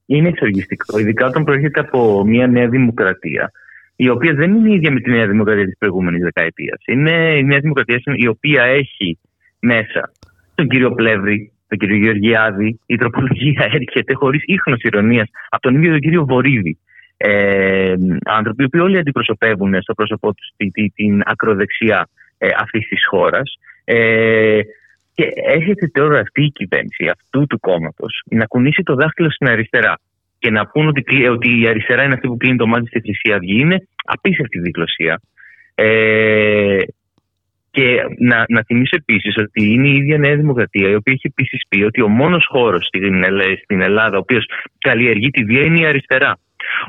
Είναι 0.06 0.28
εξοργιστικό, 0.28 1.00
ειδικά 1.00 1.26
όταν 1.26 1.44
προέρχεται 1.44 1.80
από 1.80 2.24
μια 2.26 2.48
νέα 2.48 2.68
δημοκρατία 2.68 3.52
η 3.96 4.10
οποία 4.10 4.34
δεν 4.34 4.56
είναι 4.56 4.70
η 4.70 4.74
ίδια 4.74 4.92
με 4.92 5.00
τη 5.00 5.10
νέα 5.10 5.28
δημοκρατία 5.28 5.66
της 5.66 5.78
προηγούμενης 5.78 6.22
δεκαετίας. 6.22 6.84
Είναι 6.86 7.38
η 7.38 7.44
νέα 7.44 7.60
δημοκρατία 7.60 8.02
η 8.16 8.28
οποία 8.28 8.64
έχει 8.64 9.20
μέσα 9.60 10.12
τον 10.56 10.68
κύριο 10.68 10.92
Πλεύρη, 10.92 11.52
τον 11.70 11.78
κύριο 11.78 11.98
Γεωργιάδη, 11.98 12.80
η 12.86 12.96
τροπολογία 12.96 13.70
έρχεται 13.80 14.14
χωρίς 14.14 14.44
ίχνος 14.46 14.82
ηρωνίας 14.82 15.30
από 15.50 15.62
τον 15.62 15.76
ίδιο 15.76 15.92
τον 15.92 16.00
κύριο 16.00 16.26
Βορύδη. 16.26 16.78
Ε, 17.18 17.94
άνθρωποι 18.26 18.70
που 18.70 18.80
όλοι 18.82 18.98
αντιπροσωπεύουν 18.98 19.82
στο 19.82 19.94
πρόσωπό 19.94 20.34
τους 20.34 20.48
την, 20.58 20.94
την 20.94 21.22
ακροδεξιά 21.26 22.10
ε, 22.38 22.50
αυτής 22.58 22.88
της 22.88 23.06
χώρας. 23.10 23.60
Ε, 23.84 24.60
και 25.14 25.32
έρχεται 25.36 25.88
τώρα 25.88 26.20
αυτή 26.20 26.44
η 26.44 26.52
κυβέρνηση 26.52 27.08
αυτού 27.08 27.48
του 27.48 27.60
κόμματος 27.60 28.22
να 28.30 28.46
κουνήσει 28.46 28.84
το 28.84 28.96
δάχτυλο 28.96 29.32
στην 29.32 29.48
αριστερά 29.48 30.00
και 30.40 30.50
να 30.50 30.68
πούν 30.68 30.88
ότι, 30.88 31.28
ότι 31.28 31.62
η 31.62 31.68
αριστερά 31.68 32.04
είναι 32.04 32.14
αυτή 32.14 32.28
που 32.28 32.38
κλείνει 32.38 32.58
το 32.58 32.68
μάτι 32.68 32.88
στη 32.88 33.02
Χρυσή 33.02 33.32
Αυγή. 33.32 33.60
Είναι 33.60 33.88
απίστευτη 34.04 34.60
δικαιοσία. 34.60 35.22
Ε, 35.76 36.78
και 37.72 37.98
να, 38.18 38.46
να 38.48 38.64
θυμίσω 38.64 38.96
επίσης 38.96 39.38
ότι 39.38 39.72
είναι 39.74 39.88
η 39.88 39.96
ίδια 39.96 40.18
Νέα 40.18 40.36
Δημοκρατία, 40.36 40.90
η 40.90 40.96
οποία 40.96 41.14
έχει 41.14 41.28
επίσης 41.28 41.62
πει 41.70 41.84
ότι 41.84 42.02
ο 42.02 42.08
μόνος 42.08 42.46
χώρος 42.50 42.86
στην, 42.86 43.24
στην 43.64 43.82
Ελλάδα 43.82 44.18
ο 44.18 44.20
οποίος 44.20 44.46
καλλιεργεί 44.80 45.30
τη 45.30 45.44
βία 45.44 45.62
είναι 45.62 45.80
η 45.80 45.86
αριστερά. 45.86 46.40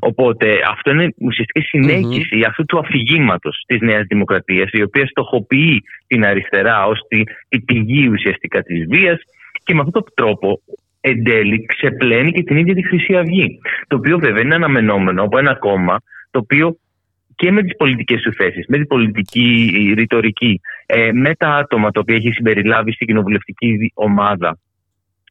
Οπότε 0.01 0.61
αυτό 0.71 0.91
είναι 0.91 1.15
ουσιαστικά 1.19 1.61
συνέχιση 1.61 2.43
αυτού 2.47 2.65
του 2.65 2.79
αφηγήματος 2.79 3.65
της 3.67 3.81
Νέας 3.81 4.07
Δημοκρατίας, 4.07 4.71
η 4.73 4.83
οποία 4.83 5.07
στοχοποιεί 5.07 5.83
την 6.07 6.25
αριστερά 6.25 6.87
ως 6.87 6.99
τη, 7.09 7.23
τη 7.49 7.61
πηγή 7.61 8.09
ουσιαστικά 8.09 8.63
της 8.63 8.87
βίας 8.89 9.21
και 9.65 9.75
με 9.75 9.81
αυτόν 9.81 9.93
τον 9.93 10.13
τρόπο 10.15 10.61
εν 11.01 11.25
τέλει 11.25 11.67
ξεπλένει 11.67 12.33
και 12.33 12.43
την 12.43 12.57
ίδια 12.57 12.75
τη 12.75 12.87
Χρυσή 12.87 13.17
Αυγή. 13.17 13.59
Το 13.87 13.97
οποίο 13.97 14.19
βέβαια 14.19 14.43
είναι 14.43 14.55
αναμενόμενο 14.55 15.23
από 15.23 15.39
ένα 15.39 15.55
κόμμα 15.55 15.97
το 16.31 16.39
οποίο 16.39 16.77
και 17.41 17.53
με 17.53 17.63
τις 17.63 17.77
πολιτικές 17.77 18.23
του 18.23 18.33
θέσεις, 18.33 18.65
με 18.69 18.77
την 18.77 18.87
πολιτική 18.87 19.71
ρητορική, 19.97 20.61
ε, 20.87 21.13
με 21.13 21.35
τα 21.35 21.49
άτομα 21.49 21.91
τα 21.91 22.01
οποία 22.01 22.17
έχεις 22.17 22.35
συμπεριλάβει 22.35 22.93
στην 22.93 23.07
κοινοβουλευτική 23.07 23.93
ομάδα 23.95 24.59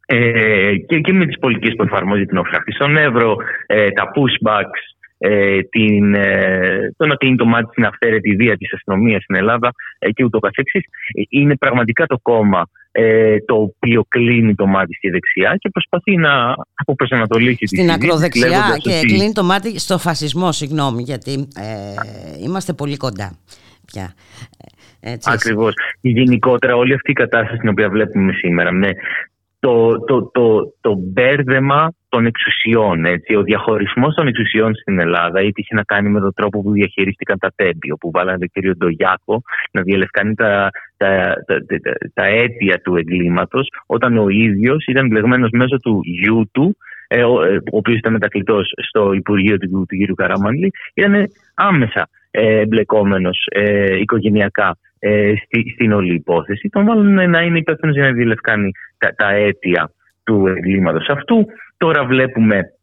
ε, 0.06 0.76
και, 0.88 1.00
και 1.00 1.14
με 1.14 1.26
τις 1.26 1.40
πολιτικές 1.40 1.76
που 1.76 1.84
εφαρμόζει 1.84 2.26
την 2.26 2.38
Οφράχτη 2.38 2.72
στον 2.72 2.98
Εύρο, 2.98 3.36
ε, 3.66 3.92
τα 3.92 4.12
pushbacks, 4.16 4.82
ε, 5.18 5.62
την, 5.62 6.14
ε, 6.14 6.94
το 6.98 7.06
να 7.06 7.16
κλείνει 7.16 7.36
το 7.36 7.46
μάτι 7.46 7.68
στην 7.72 7.86
αυθαίρετη 7.86 8.36
βία 8.36 8.58
της 8.58 8.74
αστυνομίας 8.74 9.24
στην 9.24 9.36
Ελλάδα 9.36 9.72
ε, 10.00 10.12
και 10.12 10.24
ούτω 10.24 10.40
καθεξής. 10.40 10.84
Ε, 11.14 11.22
είναι 11.30 11.56
πραγματικά 11.56 12.06
το 12.06 12.20
κόμμα 12.22 12.70
ε, 13.02 13.40
το 13.46 13.56
οποίο 13.56 14.06
κλείνει 14.10 14.56
το 14.56 14.66
μάτι 14.66 14.94
στη 14.94 15.10
δεξιά 15.10 15.56
και 15.60 15.70
προσπαθεί 15.70 16.16
να 16.16 16.56
αποπροσανατολίσει 16.74 17.68
Στην 17.68 17.86
τη 17.86 17.92
ακροδεξιά 17.92 18.78
και 18.78 18.98
ότι... 18.98 19.08
κλείνει 19.08 19.32
το 19.32 19.44
μάτι 19.44 19.80
στο 19.80 19.98
φασισμό, 19.98 20.52
συγγνώμη, 20.52 21.02
γιατί 21.02 21.48
ε, 21.56 22.44
είμαστε 22.44 22.74
πολύ 22.74 22.98
κοντά 22.98 23.38
πια. 23.86 24.14
Έτσι, 25.00 25.30
Ακριβώς. 25.34 25.74
Γενικότερα 26.02 26.76
όλη 26.76 26.94
αυτή 26.94 27.12
η 27.12 27.14
κατάσταση 27.14 27.58
την 27.58 27.70
οποία 27.70 27.90
βλέπουμε 27.90 28.34
σήμερα 28.34 28.72
με 28.72 28.90
το, 29.60 30.00
το, 30.00 30.30
το, 30.32 30.74
το 30.82 30.96
μπέρδεμα 30.98 31.94
των 32.10 32.26
εξουσιών, 32.26 33.06
έτσι, 33.06 33.36
ο 33.36 33.44
διαχωρισμός 33.44 34.16
των 34.16 34.28
εξουσιών 34.28 34.76
στην 34.76 35.00
Ελλάδα 35.00 35.42
είτε 35.42 35.62
είχε 35.62 35.76
να 35.76 35.84
κάνει 35.84 36.10
με 36.10 36.20
τον 36.20 36.34
τρόπο 36.36 36.62
που 36.62 36.72
διαχειρίστηκαν 36.72 37.38
τα 37.40 37.52
τέμπη, 37.56 37.92
όπου 37.92 38.12
βάλανε 38.12 38.38
τον 38.38 38.50
κύριο 38.54 38.76
Ντογιάκο 38.76 39.42
να 39.72 39.82
διαλευκάνει 39.82 40.36
τα, 40.36 40.70
τα, 40.98 41.34
τα, 41.46 41.56
τα, 41.66 41.92
τα 42.14 42.26
αίτια 42.26 42.82
του 42.82 42.96
εγκλήματος, 42.96 43.68
όταν 43.86 44.18
ο 44.18 44.30
ίδιος 44.30 44.86
ήταν 44.86 45.08
μπλεγμένος 45.08 45.50
μέσω 45.52 45.78
του 45.78 46.00
γιού 46.04 46.50
του, 46.52 46.78
ε, 47.08 47.24
ο, 47.24 47.44
ε, 47.44 47.56
ο 47.56 47.78
οποίος 47.78 47.98
ήταν 47.98 48.14
μετακλητός 48.14 48.72
στο 48.88 49.14
Υπουργείο 49.14 49.58
του, 49.58 49.70
του, 49.70 49.86
του 49.88 50.14
κ. 50.14 50.16
Καραμανλή, 50.16 50.72
ήταν 50.94 51.30
άμεσα 51.54 52.10
ε, 52.32 52.60
εμπλεκόμενος 52.60 53.48
ε, 53.52 54.00
οικογενειακά 54.00 54.78
ε, 55.00 55.34
στη, 55.46 55.72
στην 55.74 55.92
όλη 55.92 56.14
υπόθεση. 56.14 56.70
Τον 56.70 56.86
βάλουν 56.86 57.30
να 57.30 57.42
είναι 57.42 57.58
υπεύθυνος 57.58 57.96
για 57.96 58.06
να 58.06 58.12
διελευκάνει 58.12 58.72
τα, 58.98 59.14
τα 59.16 59.30
αίτια 59.30 59.92
του 60.24 60.48
εγκλήματος 60.48 61.08
αυτού. 61.10 61.46
Τώρα 61.78 62.06
βλέπουμε 62.06 62.74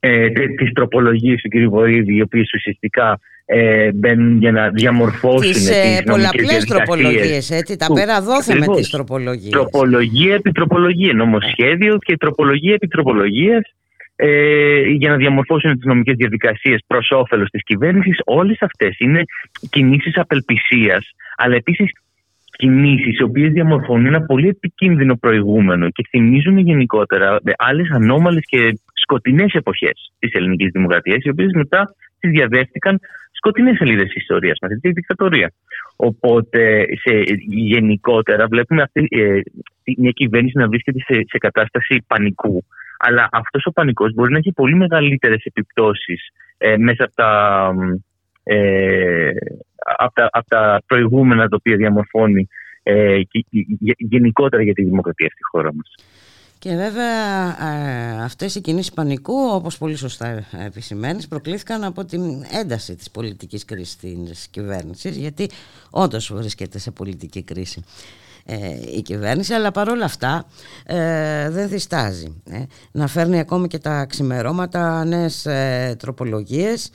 ε, 0.00 0.28
τις 0.28 0.72
τροπολογίες 0.72 1.40
του 1.42 1.48
κ. 1.48 1.68
Βορύδη, 1.68 2.14
οι 2.14 2.20
οποίες 2.20 2.52
ουσιαστικά 2.54 3.20
ε, 3.44 3.92
μπαίνουν 3.92 4.38
για 4.38 4.52
να 4.52 4.68
διαμορφώσουν 4.68 5.52
τις, 5.52 5.56
τις 5.56 5.70
ε, 5.70 6.02
πολλαπλές 6.02 6.64
τροπολογίες, 6.64 7.50
έτσι, 7.50 7.76
τα 7.76 7.86
πέρα 7.94 8.20
δόθε 8.20 8.54
με 8.54 8.66
τις 8.66 8.90
τροπολογίες. 8.90 9.50
Τροπολογία 9.50 10.34
επί 10.34 10.52
τροπολογία, 10.52 11.12
νομοσχέδιο 11.12 11.98
και 11.98 12.16
τροπολογία 12.16 12.74
επί 12.74 12.88
τροπολογίας 12.88 13.74
ε, 14.16 14.80
για 14.80 15.10
να 15.10 15.16
διαμορφώσουν 15.16 15.74
τις 15.74 15.84
νομικές 15.84 16.14
διαδικασίες 16.16 16.80
προς 16.86 17.10
όφελος 17.10 17.48
της 17.50 17.62
κυβέρνησης. 17.62 18.20
Όλες 18.24 18.56
αυτές 18.60 18.96
είναι 18.98 19.22
κινήσεις 19.70 20.16
απελπισίας, 20.16 21.10
αλλά 21.36 21.54
επίσης 21.54 21.90
κινήσεις 22.56 23.18
οι 23.18 23.22
οποίες 23.22 23.52
διαμορφώνουν 23.52 24.06
ένα 24.06 24.22
πολύ 24.22 24.48
επικίνδυνο 24.48 25.16
προηγούμενο 25.16 25.90
και 25.90 26.06
θυμίζουν 26.08 26.58
γενικότερα 26.58 27.38
άλλες 27.56 27.90
ανώμαλες 27.90 28.44
και 28.46 28.78
σκοτεινές 28.92 29.52
εποχές 29.52 30.12
της 30.18 30.32
ελληνικής 30.32 30.70
δημοκρατίας, 30.72 31.24
οι 31.24 31.28
οποίες 31.28 31.52
μετά 31.52 31.94
τις 32.20 32.30
διαδέχτηκαν 32.30 33.00
σκοτεινές 33.32 33.76
σελίδες 33.76 34.04
της 34.04 34.22
ιστορίας 34.22 34.58
μας, 34.62 34.70
της 34.80 34.92
δικτατορίας. 34.92 35.52
Οπότε, 35.96 36.86
σε, 37.02 37.22
γενικότερα, 37.48 38.46
βλέπουμε 38.46 38.82
αυτή, 38.82 39.06
ε, 39.10 39.40
μια 39.96 40.10
κυβέρνηση 40.10 40.58
να 40.58 40.68
βρίσκεται 40.68 40.98
σε, 40.98 41.14
σε 41.14 41.38
κατάσταση 41.38 42.04
πανικού. 42.06 42.64
Αλλά 43.06 43.28
αυτός 43.32 43.64
ο 43.66 43.72
πανικός 43.72 44.12
μπορεί 44.14 44.32
να 44.32 44.38
έχει 44.38 44.52
πολύ 44.52 44.74
μεγαλύτερες 44.74 45.44
επιπτώσεις 45.44 46.28
ε, 46.58 46.76
μέσα 46.76 47.04
από 47.04 47.14
τα, 47.14 47.70
ε, 48.42 49.30
από, 49.98 50.14
τα, 50.14 50.28
από 50.32 50.48
τα 50.48 50.82
προηγούμενα 50.86 51.48
τα 51.48 51.56
οποία 51.56 51.76
διαμορφώνει 51.76 52.48
ε, 52.82 53.20
γενικότερα 53.96 54.62
για 54.62 54.72
τη 54.72 54.82
δημοκρατία 54.82 55.28
στη 55.28 55.42
χώρα 55.50 55.74
μας. 55.74 55.94
Και 56.58 56.70
βέβαια 56.70 57.56
αυτές 58.24 58.54
οι 58.54 58.60
κινήσεις 58.60 58.92
πανικού, 58.92 59.34
όπως 59.52 59.78
πολύ 59.78 59.96
σωστά 59.96 60.44
επισημαίνεις, 60.66 61.28
προκλήθηκαν 61.28 61.84
από 61.84 62.04
την 62.04 62.20
ένταση 62.60 62.96
της 62.96 63.10
πολιτικής 63.10 63.64
κρίσης 63.64 63.96
της 63.96 64.48
κυβέρνησης, 64.48 65.16
γιατί 65.16 65.48
όντως 65.90 66.32
βρίσκεται 66.34 66.78
σε 66.78 66.90
πολιτική 66.90 67.42
κρίση 67.42 67.80
ε, 67.80 68.23
η 68.96 69.02
κυβέρνηση, 69.02 69.52
αλλά 69.52 69.70
παρόλα 69.70 70.04
αυτά 70.04 70.46
ε, 70.86 71.50
δεν 71.50 71.68
διστάζει 71.68 72.42
ε, 72.50 72.62
να 72.92 73.06
φέρνει 73.06 73.38
ακόμη 73.38 73.68
και 73.68 73.78
τα 73.78 74.04
ξημερώματα 74.04 75.04
νέες 75.04 75.46
τροπολογίες 75.98 76.90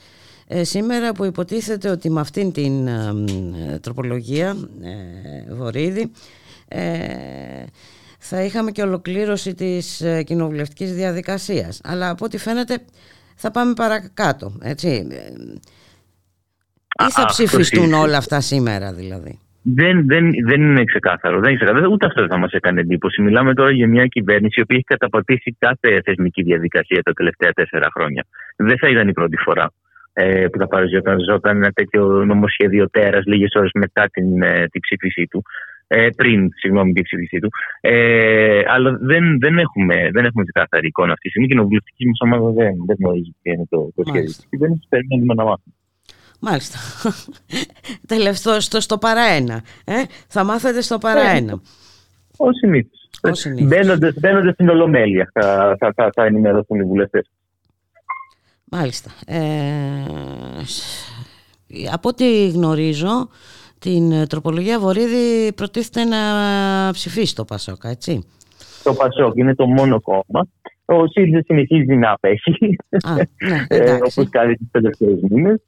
σήμερα 0.60 1.12
που 1.12 1.24
υποτίθεται 1.24 1.88
ότι 1.88 2.10
με 2.10 2.20
αυτήν 2.20 2.52
την 2.52 2.88
τροπολογία 3.80 4.56
Βορύδη 5.50 6.10
θα 8.22 8.42
είχαμε 8.42 8.70
και 8.70 8.82
ολοκλήρωση 8.82 9.54
της 9.54 10.00
ε, 10.00 10.22
κοινοβουλευτικής 10.22 10.94
διαδικασίας. 10.94 11.80
Αλλά 11.84 12.10
από 12.10 12.24
ό,τι 12.24 12.38
φαίνεται 12.38 12.84
θα 13.34 13.50
πάμε 13.50 13.72
παρακάτω, 13.72 14.52
έτσι. 14.62 14.88
Ή 17.06 17.10
θα 17.10 17.24
ψηφιστούν 17.26 17.92
όλα 17.92 18.16
αυτά 18.16 18.40
σήμερα 18.40 18.92
δηλαδή; 18.92 19.38
Δεν, 19.62 20.06
δεν, 20.06 20.30
δεν 20.44 20.60
είναι 20.60 20.84
ξεκάθαρο. 20.84 21.40
Δεν 21.40 21.48
είναι 21.48 21.58
ξεκάθαρο. 21.58 21.88
Ούτε 21.92 22.06
αυτό 22.06 22.26
θα 22.26 22.38
μας 22.38 22.52
έκανε 22.52 22.80
εντύπωση. 22.80 23.22
Μιλάμε 23.22 23.54
τώρα 23.54 23.70
για 23.70 23.88
μια 23.88 24.06
κυβέρνηση 24.06 24.60
η 24.60 24.62
οποία 24.62 24.76
έχει 24.76 24.84
καταπατήσει 24.84 25.56
κάθε 25.58 26.00
θεσμική 26.04 26.42
διαδικασία 26.42 27.02
τα 27.02 27.12
τελευταία 27.12 27.50
τέσσερα 27.52 27.88
χρόνια. 27.94 28.26
Δεν 28.56 28.78
θα 28.78 28.88
ήταν 28.88 29.08
η 29.08 29.12
πρώτη 29.12 29.36
φορά 29.36 29.72
ε, 30.12 30.46
που 30.46 30.58
θα 30.58 30.66
παρουσιαζόταν 30.66 31.56
ένα 31.56 31.70
τέτοιο 31.70 32.24
νομοσχέδιο 32.24 32.90
τέρας 32.90 33.24
λίγες 33.24 33.52
ώρες 33.54 33.70
μετά 33.74 34.08
την, 34.12 34.42
ε, 34.42 34.66
την 34.70 34.80
ψήφισή 34.80 35.26
του 35.30 35.42
ε, 35.86 36.08
πριν 36.16 36.48
συγγνώμη, 36.56 36.92
την 36.92 37.02
ψήφισή 37.02 37.38
του. 37.38 37.50
Ε, 37.80 38.62
αλλά 38.66 38.98
δεν, 39.00 39.38
δεν, 39.38 39.58
έχουμε, 39.58 40.10
δεν 40.12 40.24
έχουμε 40.24 40.44
ξεκάθαρη 40.44 40.86
εικόνα 40.86 41.12
αυτή 41.12 41.22
τη 41.22 41.28
στιγμή. 41.28 41.46
Η 41.46 41.50
κοινοβουλευτική 41.50 42.06
μας 42.06 42.18
ομάδα 42.20 42.50
δεν, 42.50 42.72
δεν 42.86 42.96
γνωρίζει 42.98 43.34
τι 43.42 43.50
είναι 43.50 43.66
το, 43.68 43.92
το 43.94 44.02
σχέδιο 44.06 44.30
τη 44.30 44.46
κυβέρνηση. 44.50 44.86
Περιμένουμε 44.88 45.34
να 45.34 45.44
μάθουμε. 45.44 45.74
Μάλιστα. 46.40 46.78
Τελευταίο 48.06 48.60
στο, 48.60 48.80
στο 48.80 48.98
παρά 48.98 49.22
ένα. 49.22 49.62
Ε; 49.84 50.02
Θα 50.28 50.44
μάθετε 50.44 50.80
στο 50.80 50.98
παρά 50.98 51.30
ε, 51.30 51.36
ένα. 51.36 51.60
Ω 52.36 52.52
συνήθω. 52.52 52.88
Μπαίνοντα 54.20 54.52
στην 54.52 54.68
Ολομέλεια 54.68 55.30
θα, 55.32 55.76
θα, 55.78 55.92
θα, 55.96 56.10
θα 56.14 56.24
ενημερωθούν 56.24 56.80
οι 56.80 56.84
βουλευτές. 56.84 57.30
Μάλιστα. 58.64 59.10
Ε, 59.26 59.36
από 61.92 62.08
ό,τι 62.08 62.48
γνωρίζω, 62.48 63.28
την 63.78 64.12
ε, 64.12 64.26
τροπολογία 64.26 64.78
Βορύδη 64.78 65.52
προτίθεται 65.52 66.04
να 66.04 66.18
ψηφίσει 66.92 67.34
το 67.34 67.44
Πασόκ, 67.44 67.82
έτσι. 67.84 68.24
Το 68.82 68.94
Πασόκ 68.94 69.36
είναι 69.36 69.54
το 69.54 69.66
μόνο 69.66 70.00
κόμμα. 70.00 70.46
Ο 70.84 71.06
ΣΥΡΙΖΑ 71.06 71.42
συνεχίζει 71.44 71.96
να 71.96 72.10
απέχει, 72.10 72.76
ναι, 73.48 73.64
ε, 73.68 73.92
όπως 73.92 74.28
κάνει 74.30 74.54
τις 74.54 74.66
τελευταίες 74.70 75.18
μήνες. 75.28 75.62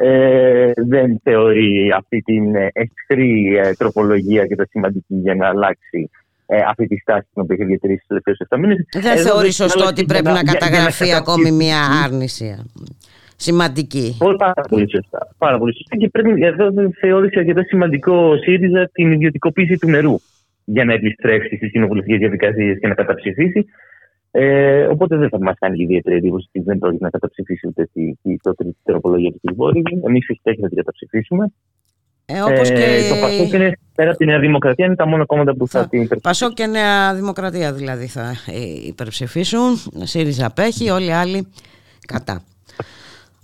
Ε, 0.00 0.72
δεν 0.74 1.20
θεωρεί 1.22 1.92
αυτή 1.96 2.20
την 2.20 2.54
εχθρή 2.54 3.56
ε, 3.56 3.72
τροπολογία 3.72 4.46
και 4.46 4.56
το 4.56 4.64
σημαντική 4.70 5.14
για 5.14 5.34
να 5.34 5.48
αλλάξει 5.48 6.10
ε, 6.46 6.60
αυτή 6.68 6.86
τη 6.86 6.96
στάση 6.96 7.28
την 7.32 7.42
οποία 7.42 7.56
έχει 7.58 7.64
διατηρήσει 7.64 7.98
τους 7.98 8.06
τελευταίους 8.06 8.38
7 8.48 8.58
μήνες. 8.58 8.86
Δεν 9.00 9.16
θεωρείς 9.16 9.54
σωστό 9.54 9.86
ότι 9.86 10.04
πρέπει 10.04 10.30
να 10.30 10.42
καταγραφεί 10.42 11.14
ακόμη 11.14 11.50
μια 11.50 11.80
άρνηση 12.04 12.56
σημαντική; 13.36 14.16
Πάρα 14.38 14.62
πολύ 14.68 14.90
σωστά. 14.90 15.28
Πάρα 15.38 15.58
πολύ 15.58 15.74
σωστά. 15.74 15.96
Και 15.96 16.08
πρέπει, 16.08 16.44
εδώ 16.44 16.72
θεώρησε 17.00 17.38
αρκετά 17.38 17.62
σημαντικό 17.62 18.12
ο 18.12 18.36
ΣΥΡΙΖΑ 18.36 18.90
την 18.92 19.12
ιδιωτικοποίηση 19.12 19.78
του 19.78 19.88
νερού 19.88 20.16
για 20.64 20.84
να 20.84 20.92
επιστρέψει 20.92 21.56
στις 21.56 21.70
κοινοβουλευτικές 21.70 22.18
διαδικασίες 22.18 22.78
και 22.80 22.86
να 22.86 22.94
καταψηφίσει. 22.94 23.66
Ε, 24.40 24.86
οπότε 24.86 25.16
δεν 25.16 25.28
θα 25.28 25.38
μας 25.40 25.54
κάνει 25.58 25.82
ιδιαίτερη 25.82 26.16
εντύπωση 26.16 26.48
ότι 26.54 26.64
δεν 26.64 26.78
πρόκειται 26.78 27.04
να 27.04 27.10
καταψηφίσει 27.10 27.66
ούτε 27.66 27.88
τη, 27.92 28.14
τη, 28.22 28.36
τροπολογία 28.82 29.30
του 29.30 29.40
κ. 29.44 29.76
Εμείς 30.06 30.24
φυσικά 30.26 30.54
και 30.54 30.60
θα 30.60 30.68
την 30.68 30.76
καταψηφίσουμε. 30.76 31.52
Ε, 32.26 32.40
όπως 32.40 32.70
ε, 32.70 32.74
και... 32.74 33.08
Το 33.08 33.20
Πασόκ 33.20 33.52
είναι, 33.52 33.78
πέρα 33.94 34.08
από 34.08 34.18
τη 34.18 34.24
Νέα 34.24 34.38
Δημοκρατία, 34.38 34.86
είναι 34.86 34.94
τα 34.94 35.06
μόνα 35.06 35.24
κόμματα 35.24 35.54
που 35.54 35.68
θα, 35.68 35.80
θα 35.80 35.88
την 35.88 36.02
υπερψηφίσουν. 36.02 36.48
Πασόκ 36.48 36.52
και 36.52 36.66
Νέα 36.66 37.14
Δημοκρατία 37.14 37.72
δηλαδή 37.72 38.06
θα 38.06 38.30
ε, 38.46 38.86
υπερψηφίσουν. 38.86 39.76
ΣΥΡΙΖΑ 40.02 40.46
απέχει, 40.46 40.90
όλοι 40.90 41.06
οι 41.06 41.12
άλλοι 41.12 41.46
κατά. 42.06 42.42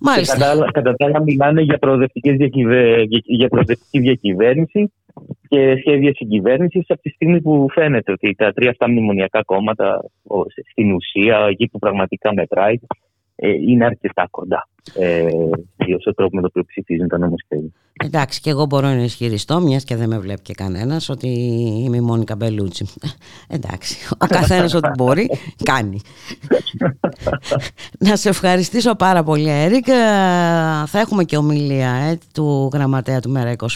Μάλιστα. 0.01 0.39
Κατά, 0.39 0.71
κατά 0.73 0.95
τα 0.95 1.07
άλλα 1.07 1.23
μιλάνε 1.23 1.61
για, 1.61 1.79
για 3.23 3.49
προοδευτική 3.49 3.99
διακυβέρνηση 4.01 4.93
και 5.49 5.77
σχέδια 5.79 6.13
συγκυβέρνησης 6.15 6.85
από 6.89 7.01
τη 7.01 7.11
στιγμή 7.11 7.41
που 7.41 7.67
φαίνεται 7.71 8.13
ότι 8.13 8.35
τα 8.35 8.53
τρία 8.53 8.71
αυτά 8.71 8.89
μνημονιακά 8.89 9.43
κόμματα 9.43 10.05
στην 10.71 10.93
ουσία, 10.93 11.47
εκεί 11.51 11.69
που 11.69 11.79
πραγματικά 11.79 12.35
μετράει, 12.35 12.75
ε, 12.75 12.79
είναι 13.37 13.85
αρκετά 13.85 14.27
κοντά 14.31 14.69
ε, 14.93 15.27
ο 16.09 16.15
τρόπο 16.15 16.37
με 16.37 16.41
το 16.41 16.47
οποίο 16.47 16.65
ψηφίζουν 16.65 17.09
τα 17.09 17.19
νομοσχέδια. 17.19 17.71
Εντάξει, 18.05 18.41
και 18.41 18.51
εγώ 18.51 18.67
μπορώ 18.67 18.89
να 18.89 19.03
ισχυριστώ, 19.03 19.61
μιας 19.61 19.85
και 19.85 19.97
δεν 19.97 20.09
με 20.09 20.19
βλέπει 20.19 20.43
και 20.43 20.55
κανένας, 20.55 21.09
ότι 21.09 21.29
είμαι 21.85 21.97
η 21.97 22.01
Μόνικα 22.01 22.37
Μπελούτσι. 22.37 22.87
Εντάξει, 23.49 24.09
ο 24.19 24.27
καθένας 24.27 24.75
ό,τι 24.75 24.89
μπορεί, 24.97 25.31
κάνει. 25.63 26.01
να 28.09 28.17
σε 28.17 28.29
ευχαριστήσω 28.29 28.95
πάρα 28.95 29.23
πολύ, 29.23 29.51
Έρικ. 29.51 29.89
Ε, 29.89 29.93
θα 30.87 30.99
έχουμε 31.01 31.25
και 31.25 31.37
ομιλία 31.37 31.91
ε, 31.91 32.19
του 32.35 32.71
γραμματέα 32.73 33.21
του 33.21 33.31
Μέρα 33.31 33.53
25. 33.57 33.67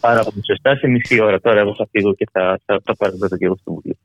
Πάρα 0.00 0.24
πολύ 0.24 0.44
σωστά, 0.46 0.76
σε 0.76 0.86
μισή 0.86 1.20
ώρα 1.20 1.40
τώρα. 1.40 1.60
Εγώ 1.60 1.74
θα 1.74 1.88
φύγω 1.90 2.14
και 2.14 2.26
θα, 2.32 2.60
θα, 2.64 2.80
θα 2.84 2.96
πάρω 2.96 3.16
το 3.16 3.36
και 3.36 3.44
εγώ 3.44 3.56
στο 3.60 3.72
Βουλίο. 3.72 3.96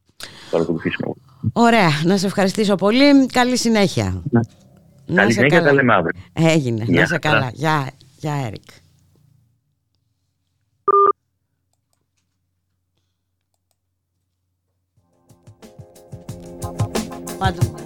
Ωραία, 1.54 1.90
να 2.06 2.18
σε 2.18 2.26
ευχαριστήσω 2.26 2.76
πολύ. 2.76 3.26
Καλή 3.26 3.58
συνέχεια. 3.58 4.22
Να. 5.06 5.16
Καλή 5.22 5.34
συνέχεια, 5.34 5.64
τα 5.64 5.74
λέμε 5.74 5.94
αύριο. 5.94 6.22
Έγινε, 6.34 6.86
να 6.88 7.06
σε 7.06 7.18
καλά. 7.18 7.52
Γεια, 7.54 7.90
γεια 8.18 8.34
Έρικ. 8.34 8.70
Πάντως. 17.38 17.81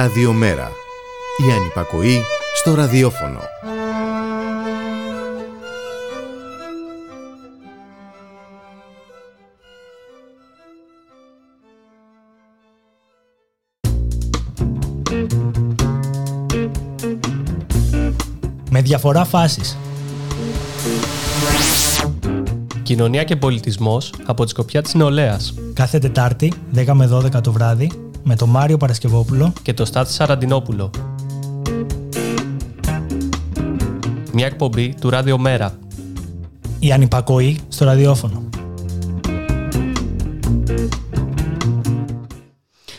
Ραδιομέρα. 0.00 0.70
Η 1.48 1.52
ανυπακοή 1.52 2.22
στο 2.54 2.74
ραδιόφωνο. 2.74 3.38
Με 18.70 18.82
διαφορά 18.82 19.24
φάσης. 19.24 19.78
Κοινωνία 22.82 23.24
και 23.24 23.36
πολιτισμός 23.36 24.14
από 24.26 24.44
τη 24.44 24.50
σκοπιά 24.50 24.82
της 24.82 24.94
νεολαίας. 24.94 25.54
Κάθε 25.74 25.98
Τετάρτη, 25.98 26.52
10 26.74 26.94
με 26.94 27.06
12 27.06 27.40
το 27.40 27.52
βράδυ, 27.52 28.09
με 28.22 28.36
τον 28.36 28.48
Μάριο 28.48 28.76
Παρασκευόπουλο 28.76 29.52
και 29.62 29.74
το 29.74 29.84
Στάθη 29.84 30.12
Σαραντινόπουλο. 30.12 30.90
Μια 34.32 34.46
εκπομπή 34.46 34.94
του 35.00 35.10
Ράδιο 35.10 35.38
Μέρα. 35.38 35.78
Η 36.78 36.92
ανυπακοή 36.92 37.58
στο 37.68 37.84
ραδιόφωνο. 37.84 38.48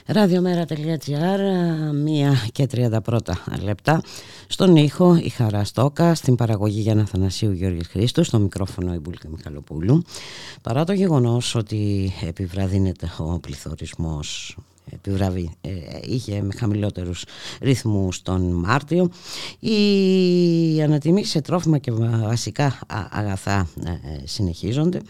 Ραδιομέρα.gr, 0.06 1.40
μία 2.04 2.34
και 2.52 2.68
31 2.72 2.90
λεπτά. 3.64 4.02
Στον 4.48 4.76
ήχο 4.76 5.16
η 5.16 5.30
Χαρά 5.30 5.64
Στόκα, 5.64 6.16
στην 6.16 6.36
παραγωγή 6.36 6.80
Γιάννα 6.80 7.06
Θανασίου 7.06 7.52
Γιώργης 7.52 7.88
Χρήστος, 7.88 8.28
στο 8.28 8.40
μικρόφωνο 8.40 8.94
η 8.94 9.00
Μπουλκα 9.00 9.30
Μιχαλοπούλου. 9.30 10.02
Παρά 10.62 10.84
το 10.84 10.94
γεγονός 10.94 11.56
ότι 11.56 12.12
επιβραδύνεται 12.28 13.12
ο 13.18 13.40
πληθωρισμός 13.40 14.58
επιβραβεί, 14.90 15.52
ε, 15.62 15.70
είχε 16.02 16.42
με 16.42 16.54
χαμηλότερους 16.58 17.24
ρυθμούς 17.62 18.22
τον 18.22 18.42
Μάρτιο. 18.42 19.10
Οι 19.60 20.82
ανατιμήσεις 20.82 21.32
σε 21.32 21.42
τρόφιμα 21.42 21.78
και 21.78 21.92
βασικά 22.24 22.80
αγαθά 23.10 23.68
ε, 23.86 23.90
ε, 23.90 24.22
συνεχίζονται. 24.24 25.02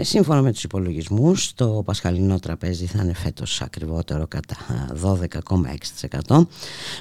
Σύμφωνα 0.00 0.42
με 0.42 0.52
τους 0.52 0.64
υπολογισμούς, 0.64 1.54
το 1.54 1.82
πασχαλινό 1.84 2.38
τραπέζι 2.38 2.86
θα 2.86 3.02
είναι 3.02 3.14
φέτος 3.14 3.60
ακριβότερο 3.60 4.26
κατά 4.26 4.56
12,6%. 6.28 6.46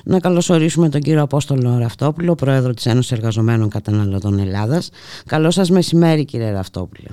Να 0.03 0.19
καλωσορίσουμε 0.19 0.89
τον 0.89 1.01
κύριο 1.01 1.21
Απόστολο 1.21 1.77
Ραφτόπουλο, 1.77 2.35
πρόεδρο 2.35 2.73
της 2.73 2.85
Ένωσης 2.85 3.11
Εργαζομένων 3.11 3.69
Καταναλωτών 3.69 4.39
Ελλάδας. 4.39 4.89
Καλό 5.25 5.51
σας 5.51 5.69
μεσημέρι 5.69 6.25
κύριε 6.25 6.51
Ραφτόπουλο. 6.51 7.09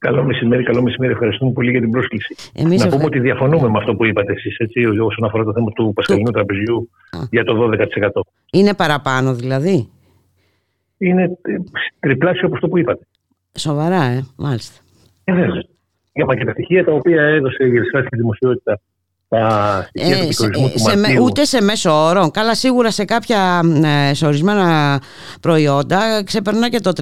Καλό 0.00 0.24
μεσημέρι, 0.24 0.62
καλό 0.62 0.82
μεσημέρι. 0.82 1.12
Ευχαριστούμε 1.12 1.52
πολύ 1.52 1.70
για 1.70 1.80
την 1.80 1.90
πρόσκληση. 1.90 2.34
Εμείς 2.54 2.84
να 2.84 2.90
πούμε 2.90 3.04
ότι 3.04 3.20
διαφωνούμε 3.20 3.68
με 3.68 3.78
αυτό 3.78 3.94
που 3.94 4.04
είπατε 4.04 4.32
εσείς, 4.32 4.56
όσον 5.00 5.24
αφορά 5.24 5.44
το 5.44 5.52
θέμα 5.52 5.70
του 5.70 5.92
Πασχαλινού 5.94 6.30
Τραπεζιού 6.30 6.90
για 7.30 7.44
το 7.44 7.70
12%. 8.12 8.20
Είναι 8.52 8.74
παραπάνω 8.74 9.34
δηλαδή; 9.34 9.88
Είναι 10.98 11.22
ε, 11.22 11.56
τριπλάσιο 12.00 12.46
από 12.46 12.54
αυτό 12.54 12.68
που 12.68 12.78
είπατε. 12.78 13.06
Σοβαρά, 13.58 14.02
ε, 14.02 14.24
μάλιστα. 14.36 14.80
Ε, 15.24 15.32
βέβαια. 15.32 15.62
Για 16.12 16.34
και 16.34 16.44
τα 16.44 16.52
στοιχεία 16.52 16.84
τα 16.84 16.92
οποία 16.92 17.22
έδωσε 17.22 17.64
η 17.64 17.70
Γερσάτη 17.70 18.06
στη 18.06 18.16
δημοσιότητα 18.16 18.80
τα 19.30 19.86
στοιχεία 19.88 20.16
ε, 20.16 20.26
του 20.26 20.32
σε, 20.32 20.48
του 20.48 20.72
σε, 20.74 20.98
Μαρτίου. 20.98 21.22
Ούτε 21.24 21.44
σε 21.44 21.62
μέσο 21.62 21.90
όρο. 21.90 22.30
Καλά, 22.30 22.54
σίγουρα 22.54 22.90
σε 22.90 23.04
κάποια 23.04 23.60
ε, 23.84 24.14
σε 24.14 24.26
ορισμένα 24.26 25.00
προϊόντα 25.40 26.24
ξεπερνά 26.24 26.68
και 26.68 26.80
το 26.80 26.92
30%. 26.96 27.00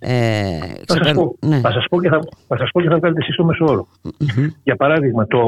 Ε, 0.00 0.58
θα, 0.84 0.84
ξεπερ... 0.84 1.04
σας 1.04 1.12
πω, 1.14 1.36
ναι. 1.40 1.60
θα 1.60 1.70
σας 1.70 1.86
πω 1.90 2.00
και 2.00 2.08
θα, 2.08 2.20
θα, 2.48 2.56
σας 2.56 2.70
πω 2.72 2.80
και 2.80 2.88
θα 2.88 2.96
βγάλετε 2.96 3.20
εσείς 3.22 3.36
το 3.36 3.44
μέσο 3.44 3.64
όρο. 3.68 3.86
Mm-hmm. 4.04 4.48
Για 4.62 4.76
παράδειγμα, 4.76 5.26
το, 5.26 5.40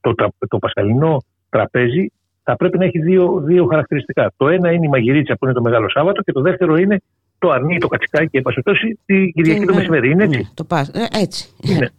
το, 0.00 0.14
το, 0.14 0.28
το 0.48 0.58
πασχαλινό 0.58 1.22
τραπέζι 1.48 2.12
θα 2.42 2.56
πρέπει 2.56 2.78
να 2.78 2.84
έχει 2.84 2.98
δύο, 2.98 3.42
δύο 3.44 3.66
χαρακτηριστικά. 3.66 4.32
Το 4.36 4.48
ένα 4.48 4.72
είναι 4.72 4.86
η 4.86 4.88
μαγειρίτσα 4.88 5.36
που 5.36 5.44
είναι 5.44 5.54
το 5.54 5.62
Μεγάλο 5.62 5.90
Σάββατο 5.90 6.22
και 6.22 6.32
το 6.32 6.40
δεύτερο 6.40 6.76
είναι 6.76 7.02
το 7.38 7.50
αρνί, 7.50 7.78
το 7.78 7.88
κατσικάκι, 7.88 8.36
επασοτώσει 8.36 8.98
τη 9.04 9.30
Κυριακή 9.30 9.64
το 9.64 9.74
μεσημέρι. 9.74 10.10
Είναι 10.10 10.24
έτσι. 10.24 10.38
Ναι, 10.38 10.44
το 10.54 10.64
πας, 10.64 10.88
ε, 10.88 11.06
έτσι. 11.20 11.48
Είναι. 11.62 11.90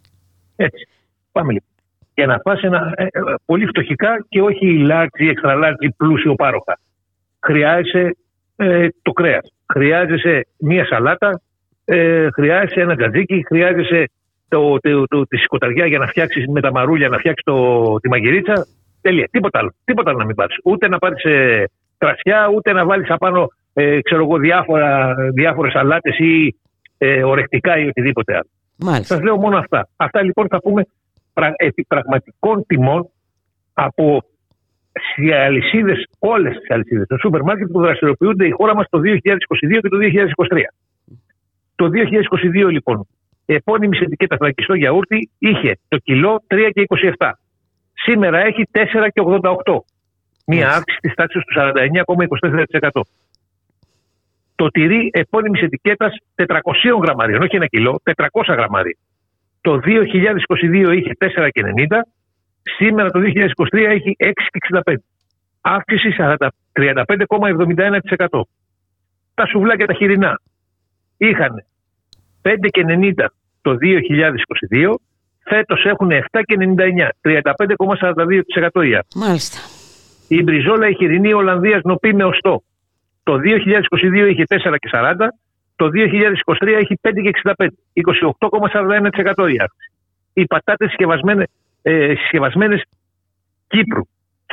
Έτσι. 0.56 0.88
Πάμε 1.32 1.52
λοιπόν 1.52 1.73
για 2.14 2.26
να 2.26 2.40
πας 2.40 2.62
ένα, 2.62 2.94
ε, 2.96 3.04
ε, 3.04 3.10
πολύ 3.46 3.66
φτωχικά 3.66 4.26
και 4.30 4.42
όχι 4.42 4.86
large 4.90 5.18
ή 5.18 5.32
extra 5.34 5.64
large 5.64 5.80
ή 5.80 5.92
πλούσιο 5.92 6.36
πάροχα. 6.36 6.80
Χρειάζεσαι 7.40 8.18
ε, 8.56 8.88
το 9.02 9.12
κρέας, 9.12 9.54
χρειάζεσαι 9.74 10.48
μία 10.58 10.86
σαλάτα, 10.86 11.42
ε, 11.86 12.28
χρειάζεσαι 12.32 12.82
ένα 12.82 12.96
τζατζίκι, 12.96 13.44
χρειάζεσαι 13.48 14.10
το, 14.48 14.78
το, 14.80 15.08
το, 15.08 15.28
τη 15.28 15.38
σκοταριά 15.38 15.86
για 15.86 15.98
να 15.98 16.08
φτιάξεις 16.08 16.48
με 16.48 16.62
τα 16.62 16.72
μαρούλια, 16.72 17.10
να 17.10 17.18
φτιάξεις 17.18 17.44
τη 18.02 18.10
μαγειρίτσα. 18.10 18.66
Τέλεια. 19.02 19.28
Τίποτα 19.32 19.60
άλλο. 19.60 19.74
Τίποτα 19.84 20.10
άλλο 20.10 20.20
να 20.20 20.26
μην 20.26 20.36
πάρεις. 20.36 20.56
Ούτε 20.64 20.88
να 20.88 20.98
πάρεις 20.98 21.24
ε, 21.24 21.64
κρασιά, 21.98 22.50
ούτε 22.56 22.74
να 22.74 22.86
βάλεις 22.86 23.10
απάνω 23.10 23.48
ε, 23.74 24.02
ξέρω 24.02 24.24
εγώ, 24.24 24.38
διάφορα, 24.38 25.16
διάφορες 25.34 25.72
σαλάτες 25.72 26.18
ή 26.18 26.56
ε, 26.98 27.24
ορεκτικά 27.24 27.78
ή 27.78 27.88
οτιδήποτε 27.88 28.34
άλλο. 28.34 28.50
Μάλιστα. 28.78 29.16
Σας 29.16 29.24
λέω 29.24 29.38
μόνο 29.38 29.58
αυτά. 29.58 29.88
Αυτά 29.96 30.24
λοιπόν 30.24 30.48
θα 30.48 30.60
πούμε 30.60 30.86
επί 31.58 31.84
πραγματικών 31.84 32.66
τιμών 32.66 33.10
από 33.74 34.24
σε 34.94 35.36
αλυσίδε, 35.36 35.94
όλες 36.20 36.58
τις 36.58 36.70
αλυσίδε 36.70 37.06
των 37.06 37.20
σούπερ 37.20 37.42
μάρκετ 37.42 37.72
που 37.72 37.82
δραστηριοποιούνται 37.82 38.46
η 38.48 38.52
χώρα 38.52 38.76
μας 38.76 38.86
το 38.90 39.00
2022 39.00 39.80
και 39.82 39.90
το 39.90 39.98
2023. 39.98 40.58
Το 41.76 41.90
2022 42.66 42.70
λοιπόν, 42.70 43.08
η 43.46 43.54
επώνυμη 43.54 43.98
ετικέτα 44.02 44.36
φραγκιστό 44.36 44.74
γιαούρτι 44.74 45.30
είχε 45.40 45.78
το 45.88 45.98
κιλό 45.98 46.44
3 46.48 46.70
και 46.74 46.86
27. 47.20 47.32
Σήμερα 47.94 48.40
έχει 48.40 48.64
4 48.72 49.08
και 49.14 49.22
88. 49.26 49.78
Μία 50.46 50.70
αύξηση 50.70 51.00
της 51.02 51.14
τάξης 51.14 51.44
του 51.44 51.54
49,24%. 52.82 53.02
Το 54.56 54.68
τυρί 54.68 55.10
επώνυμης 55.14 55.62
ετικέτας 55.62 56.16
400 56.36 57.00
γραμμαρίων, 57.02 57.42
όχι 57.42 57.56
ένα 57.56 57.68
κιλό, 57.68 58.02
400 58.04 58.54
γραμμάρια. 58.56 58.98
Το 59.64 59.80
2022 59.84 60.96
είχε 60.98 61.16
4,90, 61.18 62.04
σήμερα 62.78 63.12
το 63.12 63.20
2023 63.20 63.24
έχει 63.74 64.16
6,65. 64.20 64.96
Αύξηση 65.62 66.16
35,71%. 66.18 68.48
Τα 69.34 69.46
σουβλάκια 69.46 69.86
τα 69.86 69.94
χοιρινά 69.94 70.42
είχαν 71.18 71.66
5,90 72.42 73.26
το 73.62 73.72
2022, 73.72 74.96
φέτος 75.44 75.86
έχουν 75.86 76.12
7,99, 76.12 77.10
35,42% 77.22 78.86
η 78.86 79.00
Μάλιστα. 79.16 79.60
Η 80.28 80.44
μπριζόλα 80.44 80.88
η 80.88 80.96
χοιρινή 80.96 81.34
Ολλανδίας 81.34 81.82
νοπή 81.84 82.14
με 82.14 82.24
οστό. 82.24 82.64
Το 83.24 83.38
2022 83.38 84.28
είχε 84.30 84.44
4,40, 84.48 85.28
το 85.76 85.90
2023 85.94 86.68
έχει 86.68 87.00
5,65. 87.02 87.68
28,41% 87.94 89.52
η 89.52 89.58
αύξηση. 89.60 89.92
Οι 90.34 90.46
πατάτες 90.46 90.88
συσκευασμένες, 90.88 91.48
ε, 91.82 92.14
συσκευασμένες 92.16 92.84
Κύπρου, 93.68 94.02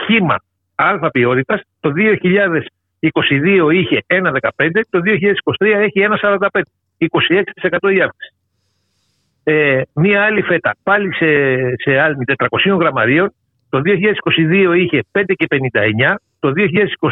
χήμα 0.07 0.37
αλφα 0.75 1.11
ποιότητας, 1.11 1.61
το 1.81 1.93
2022 1.93 3.71
είχε 3.71 4.05
1,15, 4.07 4.85
το 4.91 5.01
2023 5.01 5.79
έχει 5.79 6.01
1,45. 6.01 6.63
26% 6.99 7.91
η 7.91 8.01
αύξηση. 8.01 8.35
Ε, 9.45 9.83
μία 9.95 10.25
άλλη 10.25 10.43
φέτα, 10.43 10.77
πάλι 10.83 11.15
σε, 11.15 11.27
σε 11.77 11.99
άλμη 11.99 12.25
400 12.25 12.79
γραμμαρίων, 12.79 13.33
το 13.69 13.81
2022 13.85 14.75
είχε 14.77 15.05
5,59, 15.13 16.15
το 16.39 16.53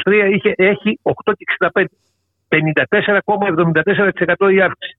2023 0.04 0.30
είχε, 0.32 0.52
έχει 0.56 1.00
8,65. 1.02 1.84
54,74% 2.48 4.52
η 4.52 4.61
αύξηση. 4.61 4.98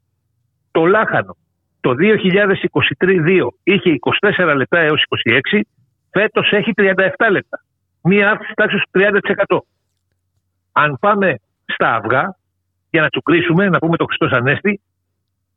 Το 0.71 0.85
λάχανο 0.85 1.38
το 1.81 1.95
2022 1.97 3.47
είχε 3.63 3.95
24 4.38 4.53
λεπτά 4.55 4.79
έως 4.79 5.03
26, 5.53 5.62
φέτος 6.12 6.51
έχει 6.51 6.71
37 6.77 6.93
λεπτά. 7.31 7.63
Μία 8.01 8.29
αύξηση 8.29 8.53
τάξης 8.55 8.81
30%. 8.91 9.59
Αν 10.71 10.97
πάμε 10.99 11.35
στα 11.65 11.95
αυγά, 11.95 12.35
για 12.89 13.01
να 13.01 13.09
τσουκρίσουμε, 13.09 13.69
να 13.69 13.79
πούμε 13.79 13.97
το 13.97 14.05
Χριστός 14.05 14.31
Ανέστη, 14.31 14.81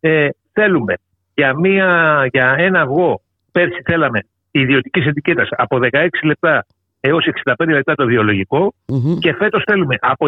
ε, 0.00 0.28
θέλουμε 0.52 0.94
για, 1.35 1.59
μία, 1.59 2.26
για 2.33 2.55
ένα 2.59 2.81
αυγό, 2.81 3.20
πέρσι 3.52 3.83
θέλαμε 3.85 4.20
ιδιωτικής 4.50 5.07
ετικέτας 5.07 5.48
από 5.50 5.78
16 5.92 6.09
λεπτά 6.22 6.66
έως 7.04 7.28
65 7.44 7.66
λεπτά 7.68 7.94
το 7.94 8.06
βιολογικο 8.06 8.74
και 9.18 9.34
φέτος 9.34 9.62
θέλουμε 9.66 9.96
από 10.00 10.26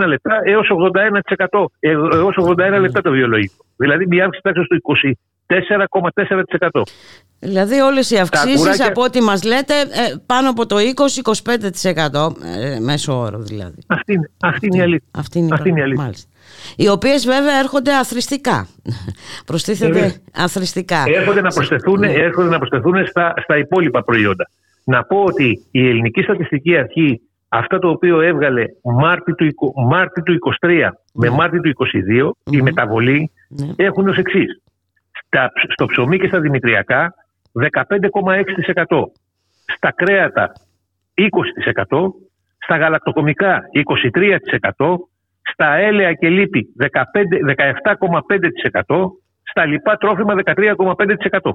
21 0.00 0.06
λεπτά 0.06 0.40
έως 0.44 0.68
81%, 1.50 1.64
έως 1.80 2.36
81 2.76 2.80
λεπτά 2.80 3.00
το 3.00 3.10
βιολογικό. 3.10 3.64
Δηλαδή 3.76 4.06
μια 4.06 4.24
αύξηση 4.24 4.42
τάξης 4.42 4.66
του 4.66 4.80
24,4%. 6.72 6.82
Δηλαδή 7.38 7.80
όλες 7.80 8.10
οι 8.10 8.18
αυξήσεις 8.18 8.80
από 8.80 9.02
ό,τι 9.02 9.20
μας 9.22 9.44
λέτε 9.44 9.74
ε, 9.80 10.14
πάνω 10.26 10.50
από 10.50 10.66
το 10.66 10.76
20-25% 10.76 12.32
ε, 12.60 12.78
μέσω 12.80 13.18
όρο 13.18 13.38
δηλαδή. 13.38 13.78
Αυτή 13.86 14.12
είναι, 14.12 14.30
αυτή 14.40 14.66
είναι 14.66 14.76
η 14.76 14.80
αλήθεια. 14.80 15.08
Αυτή 15.10 15.38
είναι, 15.38 15.48
αυτή 15.52 15.68
είναι 15.68 15.80
η 15.80 15.82
αλήθεια. 15.82 16.02
Μάλιστα. 16.02 16.28
Οι 16.76 16.88
οποίες 16.88 17.26
βέβαια 17.26 17.58
έρχονται 17.58 17.94
αθρηστικά. 17.94 18.66
Προστίθενται 19.46 20.14
αθρηστικά. 20.32 21.04
Έρχονται 21.06 21.40
να 21.40 21.48
προσθεθούν, 21.48 21.98
ναι. 21.98 22.12
έρχονται 22.12 22.48
να 22.48 22.58
προσθεθούν 22.58 23.06
στα, 23.06 23.34
στα 23.42 23.58
υπόλοιπα 23.58 24.02
προϊόντα. 24.02 24.48
Να 24.84 25.02
πω 25.04 25.24
ότι 25.24 25.66
η 25.70 25.88
Ελληνική 25.88 26.22
Στατιστική 26.22 26.76
Αρχή 26.76 27.20
αυτά 27.48 27.78
το 27.78 27.88
οποίο 27.88 28.20
έβγαλε 28.20 28.64
Μάρτι 28.82 29.34
του, 29.34 29.44
εικο- 29.44 29.72
Μάρτι 29.76 30.22
του 30.22 30.32
23 30.32 30.88
με 31.14 31.30
Μάρτι 31.30 31.60
του 31.60 31.68
22 31.68 32.32
η 32.50 32.62
μεταβολή 32.62 33.30
Ναι. 33.48 33.84
έχουν 33.84 34.08
ως 34.08 34.16
εξής. 34.16 34.56
στο 35.72 35.86
ψωμί 35.86 36.18
και 36.18 36.26
στα 36.26 36.40
δημητριακά 36.40 37.14
15,6%. 37.52 39.12
Στα 39.76 39.92
κρέατα 39.92 40.52
20%. 41.14 42.12
Στα 42.58 42.76
γαλακτοκομικά 42.76 43.60
23%. 43.72 45.08
Στα 45.52 45.74
έλαια 45.74 46.12
και 46.12 46.28
λίπη 46.28 46.66
15 46.76 47.38
17,5%. 47.46 49.10
Στα 49.42 49.64
λοιπά 49.66 49.96
τρόφιμα 49.96 50.34
13,5%. 50.34 51.52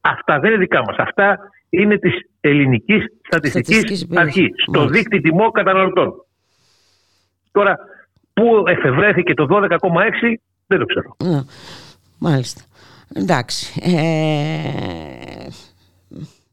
Αυτά 0.00 0.38
δεν 0.38 0.50
είναι 0.50 0.58
δικά 0.60 0.80
μας. 0.86 0.96
Αυτά 0.98 1.38
είναι 1.80 1.98
της 1.98 2.12
ελληνικής 2.40 3.02
Στατιστικής 3.26 3.76
στατιστικής 3.76 4.00
υπηρεσίας. 4.02 4.26
αρχής. 4.36 4.62
Στο 4.62 4.70
Μάλιστα. 4.78 4.98
δίκτυ 4.98 5.20
τιμών 5.20 5.50
καταναλωτών. 5.52 6.12
Τώρα, 7.52 7.78
πού 8.32 8.44
εφευρέθηκε 8.66 9.34
το 9.34 9.46
12,6 9.50 10.40
δεν 10.66 10.78
το 10.78 10.84
ξέρω. 10.84 11.16
Ναι. 11.24 11.42
Μάλιστα. 12.18 12.60
Εντάξει. 13.14 13.80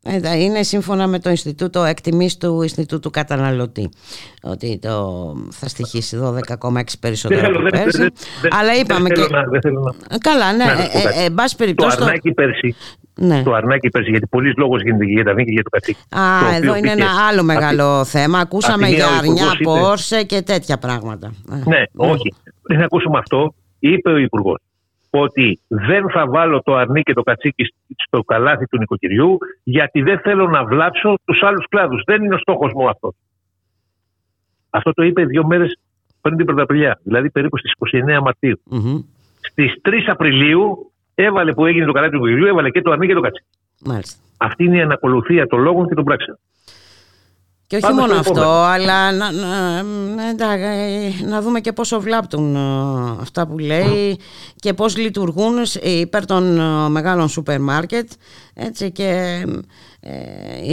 Ε, 0.04 0.20
ε, 0.24 0.38
είναι 0.44 0.64
σύμφωνα 0.64 1.08
με 1.08 1.20
το 1.20 1.30
Ινστιτούτο 1.30 1.84
εκτιμής 1.84 2.38
του 2.38 2.62
Ινστιτούτου 2.62 3.10
Καταναλωτή 3.10 3.90
ότι 4.42 4.80
το 4.82 5.36
θα 5.52 5.68
στοιχήσει 5.68 6.18
12,6 6.22 7.00
περισσότερο 7.00 7.40
θέλω, 7.42 7.56
από 7.60 7.62
δεν- 7.70 7.84
πέρσι. 7.84 7.98
δεν- 7.98 8.14
δεν- 8.42 8.54
Αλλά 8.54 8.72
δεν 8.72 8.82
είπαμε 8.82 9.10
θέλω 9.10 9.28
και... 9.28 9.34
να- 9.34 9.44
δεν 9.44 9.62
θέλω 9.62 9.80
να- 9.80 10.16
Ε, 10.16 10.18
Καλά, 10.18 10.52
ναι. 10.54 10.64
Να 10.66 10.76
σας 10.76 10.92
πω 10.92 10.98
Ε, 11.00 11.04
κάτι. 11.04 11.20
ε, 11.20 11.24
εν 11.24 11.34
πάση 11.34 11.56
Το 11.56 11.64
περιπτώσει... 11.64 11.98
το- 11.98 12.04
αρνάκι 12.04 12.32
πέρσι, 12.32 12.76
Ναι. 13.22 13.44
το 13.44 13.54
αρνάκι 13.54 13.90
πέρσι, 13.90 14.10
γιατί 14.10 14.28
πολλοί 14.28 14.54
λόγος 14.58 14.82
γίνεται 14.82 15.06
για 15.06 15.24
τα 15.24 15.34
και 15.34 15.52
για 15.52 15.64
το 15.64 15.70
κατσίκι. 15.70 16.00
Α, 16.16 16.40
το 16.40 16.46
οποίο 16.46 16.56
εδώ 16.58 16.76
είναι 16.76 16.90
μπήκε 16.90 17.02
ένα 17.02 17.12
άλλο 17.28 17.40
από 17.42 17.50
τη- 17.50 17.56
μεγάλο 17.56 18.06
θέμα. 18.06 18.40
Ακούσαμε 18.40 18.84
από 18.86 18.86
τη 18.86 18.96
για 18.96 19.06
μία 19.08 19.16
ο 19.16 19.18
αρνιά, 19.18 19.34
Υπουργός 19.44 19.54
είπε- 19.60 19.64
πόρσε 19.88 20.24
και 20.24 20.42
τέτοια 20.42 20.78
πράγματα. 20.78 21.32
Ε, 21.52 21.70
Ναι, 21.70 21.84
όχι. 21.96 22.34
Πριν 22.62 22.82
ακούσουμε 22.82 23.18
αυτό, 23.18 23.54
είπε 23.80 24.10
ο 24.12 24.18
Υπουργός 24.18 24.60
ότι 25.10 25.60
δεν 25.68 26.10
θα 26.10 26.28
βάλω 26.30 26.62
το 26.62 26.76
αρνί 26.76 27.02
και 27.02 27.14
το 27.14 27.22
κατσίκι 27.24 27.64
στο 28.08 28.24
καλάθι 28.24 28.66
του 28.68 28.78
νοικοκυριού 28.78 29.38
γιατί 29.64 30.02
δεν 30.02 30.20
θέλω 30.20 30.48
να 30.48 30.66
βλάψω 30.66 31.20
τους 31.26 31.44
άλλους 31.44 31.66
κλάδους. 31.70 32.04
Δεν 32.06 32.24
είναι 32.24 32.36
ο 32.36 32.38
στόχος 32.38 32.72
μου 32.76 32.90
αυτός. 32.90 33.14
Αυτό 34.70 34.92
το 34.94 35.04
είπε 35.04 35.24
δύο 35.26 35.46
μέρες 35.46 35.78
πριν 36.22 36.38
την 36.38 36.46
Πρωταπηλιά, 36.46 37.00
δηλαδή 37.04 37.30
περίπου 37.30 37.58
στις 37.58 37.72
29 37.72 38.22
Μαρτίου. 38.22 38.62
μμμ. 38.64 39.02
Στις 39.42 39.74
3 39.82 40.08
Απριλίου 40.08 40.91
έβαλε 41.16 41.54
που 41.54 41.66
έγινε 41.66 41.86
το 41.86 41.92
καλάθι 41.92 42.12
του 42.12 42.18
νοικοκυριού, 42.18 42.48
έβαλε 42.48 42.70
και 42.70 42.82
το 42.82 42.92
αρνί 42.92 43.08
και 43.08 43.14
το 43.14 43.22
κατσίκι. 43.22 43.48
Μάλιστα. 43.86 44.20
Αυτή 44.38 44.64
είναι 44.64 44.78
η 44.78 44.82
ανακολουθία 44.82 45.48
των 45.48 45.60
λόγων 45.60 45.88
και 45.88 45.96
των 45.96 46.04
πράξεων. 46.04 46.40
Και 47.68 47.78
όχι 47.78 47.86
Πάμε 47.86 48.02
μόνο 48.02 48.12
στο 48.14 48.20
αυτό, 48.20 48.32
επόμενο. 48.42 48.62
αλλά 48.64 49.12
να, 49.12 49.32
να, 49.32 49.84
να, 50.16 50.30
εντάξει, 50.30 51.24
να 51.26 51.42
δούμε 51.42 51.60
και 51.60 51.74
πόσο 51.74 52.02
βλάπτουν 52.02 52.56
ε, 52.56 52.60
αυτά 53.22 53.48
που 53.48 53.58
λέει 53.60 54.20
και 54.56 54.74
πώς 54.74 54.98
λειτουργούν 54.98 55.66
σ- 55.66 55.86
υπέρ 55.86 56.26
των 56.26 56.60
ε, 56.60 56.90
μεγάλων 56.90 57.30
σούπερ 57.30 57.60
μάρκετ 57.60 58.10
έτσι, 58.54 58.92
και 58.92 59.42
ε, 60.00 60.12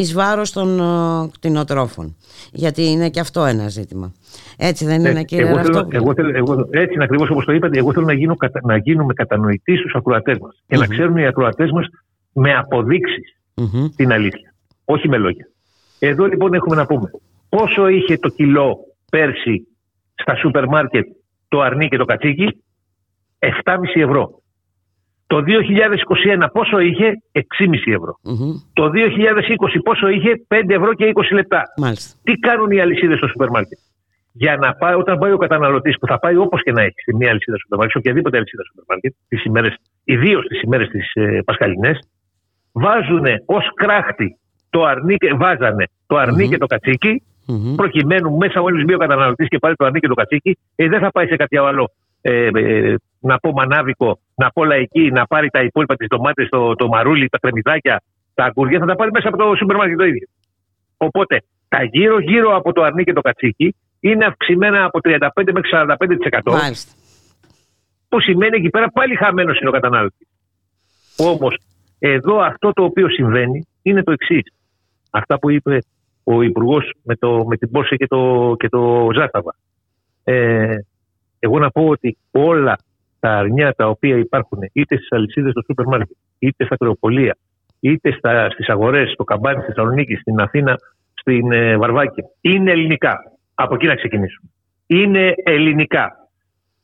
εις 0.00 0.12
βάρος 0.12 0.52
των 0.52 0.80
ε, 0.80 1.28
κτηνοτρόφων. 1.32 2.16
Γιατί 2.52 2.82
είναι 2.90 3.08
και 3.10 3.20
αυτό 3.20 3.44
ένα 3.44 3.68
ζήτημα. 3.68 4.12
Έτσι 4.60 4.84
δεν 4.84 5.00
είναι 5.04 5.20
Ε, 5.20 5.22
κύριε 5.24 5.44
εγώ 5.48 5.56
θέλω, 5.58 5.66
Ραυτόπουλε. 5.72 5.96
εγώ 5.98 6.14
θέλω, 6.14 6.30
εγώ, 6.36 6.68
έτσι 6.70 6.94
είναι 6.94 7.04
ακριβώς 7.04 7.30
όπως 7.30 7.44
το 7.44 7.52
είπατε, 7.52 7.78
εγώ 7.78 7.92
θέλω 7.92 8.06
να, 8.06 8.12
γίνω, 8.12 8.36
κατα- 8.36 8.60
να 8.62 8.76
γίνουμε 8.76 9.12
κατανοητοί 9.14 9.76
στους 9.76 9.94
ακροατές 9.94 10.38
μας 10.38 10.62
και 10.66 10.76
να 10.76 10.84
Μμμ. 10.84 10.90
ξέρουν 10.90 11.16
οι 11.16 11.26
ακροατές 11.26 11.70
μας 11.70 11.86
με 12.32 12.54
αποδείξεις 12.54 13.38
Μμμ. 13.54 13.86
την 13.96 14.12
αλήθεια. 14.12 14.54
Όχι 14.84 15.08
με 15.08 15.16
λόγια. 15.18 15.48
Εδώ 15.98 16.24
λοιπόν 16.26 16.54
έχουμε 16.54 16.76
να 16.76 16.86
πούμε 16.86 17.10
πόσο 17.48 17.88
είχε 17.88 18.16
το 18.18 18.28
κιλό 18.28 18.76
πέρσι 19.10 19.66
στα 20.14 20.36
σούπερ 20.36 20.66
μάρκετ 20.66 21.06
το 21.48 21.60
αρνί 21.60 21.88
και 21.88 21.96
το 21.96 22.04
κατσίκι, 22.04 22.62
7,5 23.38 24.00
ευρώ. 24.02 24.42
Το 25.26 25.42
2021 25.42 26.48
πόσο 26.52 26.78
είχε, 26.78 27.08
6,5 27.32 27.92
ευρώ. 27.92 28.18
Μμμ. 28.22 28.52
Το 28.72 28.90
2020 28.90 29.78
πόσο 29.84 30.08
είχε, 30.08 30.30
5 30.48 30.74
ευρώ 30.74 30.94
και 30.94 31.04
20 31.14 31.34
λεπτά. 31.34 31.62
Μάλιστα. 31.76 32.18
Τι 32.22 32.32
κάνουν 32.32 32.70
οι 32.70 32.80
αλυσίδες 32.80 33.18
στο 33.18 33.26
σούπερ 33.28 33.48
μάρκετ; 33.50 33.78
Για 34.40 34.56
να 34.56 34.74
πάει, 34.74 34.94
όταν 34.94 35.18
πάει 35.18 35.32
ο 35.32 35.36
καταναλωτής, 35.36 35.98
που 35.98 36.06
θα 36.06 36.18
πάει 36.18 36.36
όπως 36.36 36.62
και 36.62 36.72
να 36.72 36.82
έχει 36.82 37.00
σε 37.04 37.16
μια 37.16 37.30
αλυσίδα 37.30 37.56
σούπερ 37.58 37.78
μάρκετ, 37.78 37.92
σε 37.94 37.98
οποιαδήποτε 37.98 38.36
αλυσίδα 38.36 38.62
σούπερ 38.68 38.84
μάρκετ, 38.88 39.12
τις 39.28 39.44
ημέρες, 39.44 39.74
ιδίως 40.04 40.46
τις 40.46 40.60
ημέρες 40.62 40.88
τι 40.88 40.98
ε, 41.12 41.40
Πασχαλινές, 41.44 41.98
βάζουν 42.72 43.24
ως 43.44 43.64
κράχτη 43.74 44.36
το 44.70 44.84
αρνί, 44.84 45.16
και- 45.16 45.34
βάζανε 45.34 45.84
το 46.06 46.16
αρνί 46.16 46.44
Μμμ. 46.44 46.50
και 46.50 46.58
το 46.58 46.66
κατσίκι, 46.66 47.22
Μμμ. 47.46 47.74
προκειμένου 47.74 48.36
μέσα 48.36 48.60
μόλι 48.60 48.84
μπει 48.84 48.94
ο 48.94 48.98
καταναλωτής 48.98 49.48
και 49.48 49.58
πάρει 49.58 49.74
το 49.76 49.84
αρνί 49.84 50.00
και 50.00 50.08
το 50.08 50.14
κατσίκι, 50.14 50.58
ε, 50.76 50.88
δεν 50.88 51.00
θα 51.00 51.10
πάει 51.10 51.26
σε 51.26 51.36
κάποιο 51.36 51.64
άλλο 51.64 51.90
ε, 52.20 52.48
ε, 52.54 52.94
να 53.20 53.38
πω 53.38 53.52
μανάβικο, 53.52 54.18
να 54.34 54.50
πω 54.50 54.64
λαϊκή, 54.64 55.10
να 55.10 55.26
πάρει 55.26 55.48
τα 55.50 55.62
υπόλοιπα 55.62 55.94
τι 55.96 56.06
ντομάτες, 56.06 56.48
το, 56.48 56.74
το 56.74 56.88
μαρούλι, 56.88 57.28
τα 57.28 57.38
κρεμμυδάκια, 57.38 58.02
τα 58.34 58.44
αγκουριά, 58.44 58.78
θα 58.78 58.86
τα 58.86 58.94
πάρει 58.96 59.10
μέσα 59.10 59.28
από 59.28 59.36
το 59.36 59.54
σούπερ 59.56 59.76
μάρκετ 59.76 59.98
το 59.98 60.04
ίδιο. 60.04 60.26
Οπότε 60.96 61.42
τα 61.68 61.82
γύρω-γύρω 61.82 62.56
από 62.56 62.72
το 62.72 62.82
αρνί 62.82 63.04
και 63.04 63.12
το 63.12 63.20
κατσίκι 63.20 63.74
είναι 64.00 64.24
αυξημένα 64.24 64.84
από 64.84 64.98
35 65.02 65.28
μέχρι 65.52 65.70
45%. 65.72 66.52
Μάλιστα. 66.52 66.92
που 68.08 68.20
σημαίνει 68.20 68.56
εκεί 68.56 68.68
πέρα 68.68 68.90
πάλι 68.90 69.16
χαμένος 69.16 69.60
είναι 69.60 69.68
ο 69.68 69.72
κατανάλωτης. 69.72 70.28
Όμως, 71.16 71.58
εδώ 71.98 72.38
αυτό 72.38 72.72
το 72.72 72.84
οποίο 72.84 73.08
συμβαίνει 73.10 73.66
είναι 73.82 74.02
το 74.02 74.12
εξής. 74.12 74.52
Αυτά 75.10 75.38
που 75.38 75.50
είπε 75.50 75.78
ο 76.24 76.42
Υπουργός 76.42 76.92
με, 77.02 77.16
το, 77.16 77.44
με 77.46 77.56
την 77.56 77.70
Πόρσε 77.70 77.96
και 77.96 78.06
το, 78.06 78.54
και 78.58 78.68
το 78.68 79.08
Ζάσταβα. 79.14 79.54
Ε, 80.24 80.76
εγώ 81.38 81.58
να 81.58 81.70
πω 81.70 81.86
ότι 81.86 82.16
όλα 82.30 82.78
τα 83.20 83.30
αρνιά 83.30 83.72
τα 83.72 83.88
οποία 83.88 84.16
υπάρχουν 84.16 84.58
είτε 84.72 84.96
στις 84.96 85.12
αλυσίδες 85.12 85.50
στο 85.50 85.62
σούπερ 85.66 85.86
μάρκετ, 85.86 86.16
είτε 86.38 86.64
στα 86.64 86.76
κρεοπολία, 86.76 87.36
είτε 87.80 88.10
στις 88.52 88.68
αγορές, 88.68 89.12
στο 89.12 89.24
καμπάνι, 89.24 89.56
στη 89.56 89.66
Θεσσαλονίκη, 89.66 90.14
στην 90.14 90.40
Αθήνα, 90.40 90.78
στην 91.14 91.52
ε, 91.52 91.76
Βαρβάκη, 91.76 92.22
είναι 92.40 92.70
ελληνικά. 92.70 93.18
Από 93.60 93.74
εκεί 93.74 93.86
να 93.86 93.94
ξεκινήσουμε. 93.94 94.50
Είναι 94.86 95.34
ελληνικά. 95.44 96.12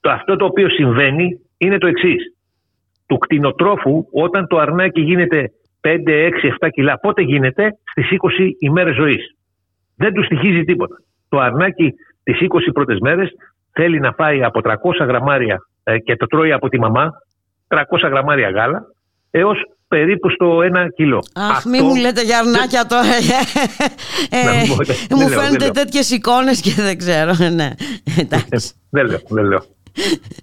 Το, 0.00 0.10
αυτό 0.10 0.36
το 0.36 0.44
οποίο 0.44 0.68
συμβαίνει 0.68 1.40
είναι 1.56 1.78
το 1.78 1.86
εξής. 1.86 2.36
Του 3.06 3.18
κτηνοτρόφου, 3.18 4.06
όταν 4.12 4.46
το 4.46 4.58
αρνάκι 4.58 5.00
γίνεται 5.00 5.50
5, 5.80 6.02
6, 6.06 6.30
7 6.60 6.68
κιλά, 6.70 6.98
πότε 6.98 7.22
γίνεται; 7.22 7.78
Στις 7.90 8.08
20 8.10 8.50
ημέρες 8.58 8.94
ζωής. 8.94 9.36
Δεν 9.96 10.12
του 10.12 10.24
στοιχίζει 10.24 10.64
τίποτα. 10.64 10.96
Το 11.28 11.38
αρνάκι 11.38 11.92
τις 12.22 12.38
20 12.40 12.72
πρώτες 12.72 12.98
μέρες 12.98 13.30
θέλει 13.72 14.00
να 14.00 14.12
φάει 14.12 14.42
από 14.44 14.60
300 14.62 15.06
γραμμάρια 15.06 15.58
ε, 15.84 15.98
και 15.98 16.16
το 16.16 16.26
τρώει 16.26 16.52
από 16.52 16.68
τη 16.68 16.78
μαμά, 16.78 17.10
300 17.68 17.82
γραμμάρια 18.02 18.50
γάλα, 18.50 18.82
έως 19.36 19.58
περίπου 19.88 20.30
στο 20.30 20.58
1 20.62 20.88
κιλό. 20.94 21.22
Αχ, 21.34 21.50
Αυτό- 21.56 21.68
μη 21.70 21.80
μου 21.82 21.94
λέτε 21.96 22.22
για 22.22 22.38
αρνάκια 22.38 22.86
τώρα. 22.86 23.08
Ε, 24.30 24.44
Να 24.44 24.52
μην 24.54 24.68
πω, 24.68 24.74
δεν 24.84 24.96
μου 25.10 25.16
λέω, 25.18 25.28
δεν 25.28 25.38
φαίνεται 25.38 25.64
λέω. 25.64 25.72
τέτοιες 25.72 26.10
εικόνες 26.10 26.60
και 26.60 26.70
δεν 26.76 26.98
ξέρω. 26.98 27.32
Ναι, 27.54 27.70
εντάξει. 28.18 28.72
Δεν 28.90 29.06
λέω, 29.06 29.18
δεν 29.28 29.44
λέω. 29.44 29.64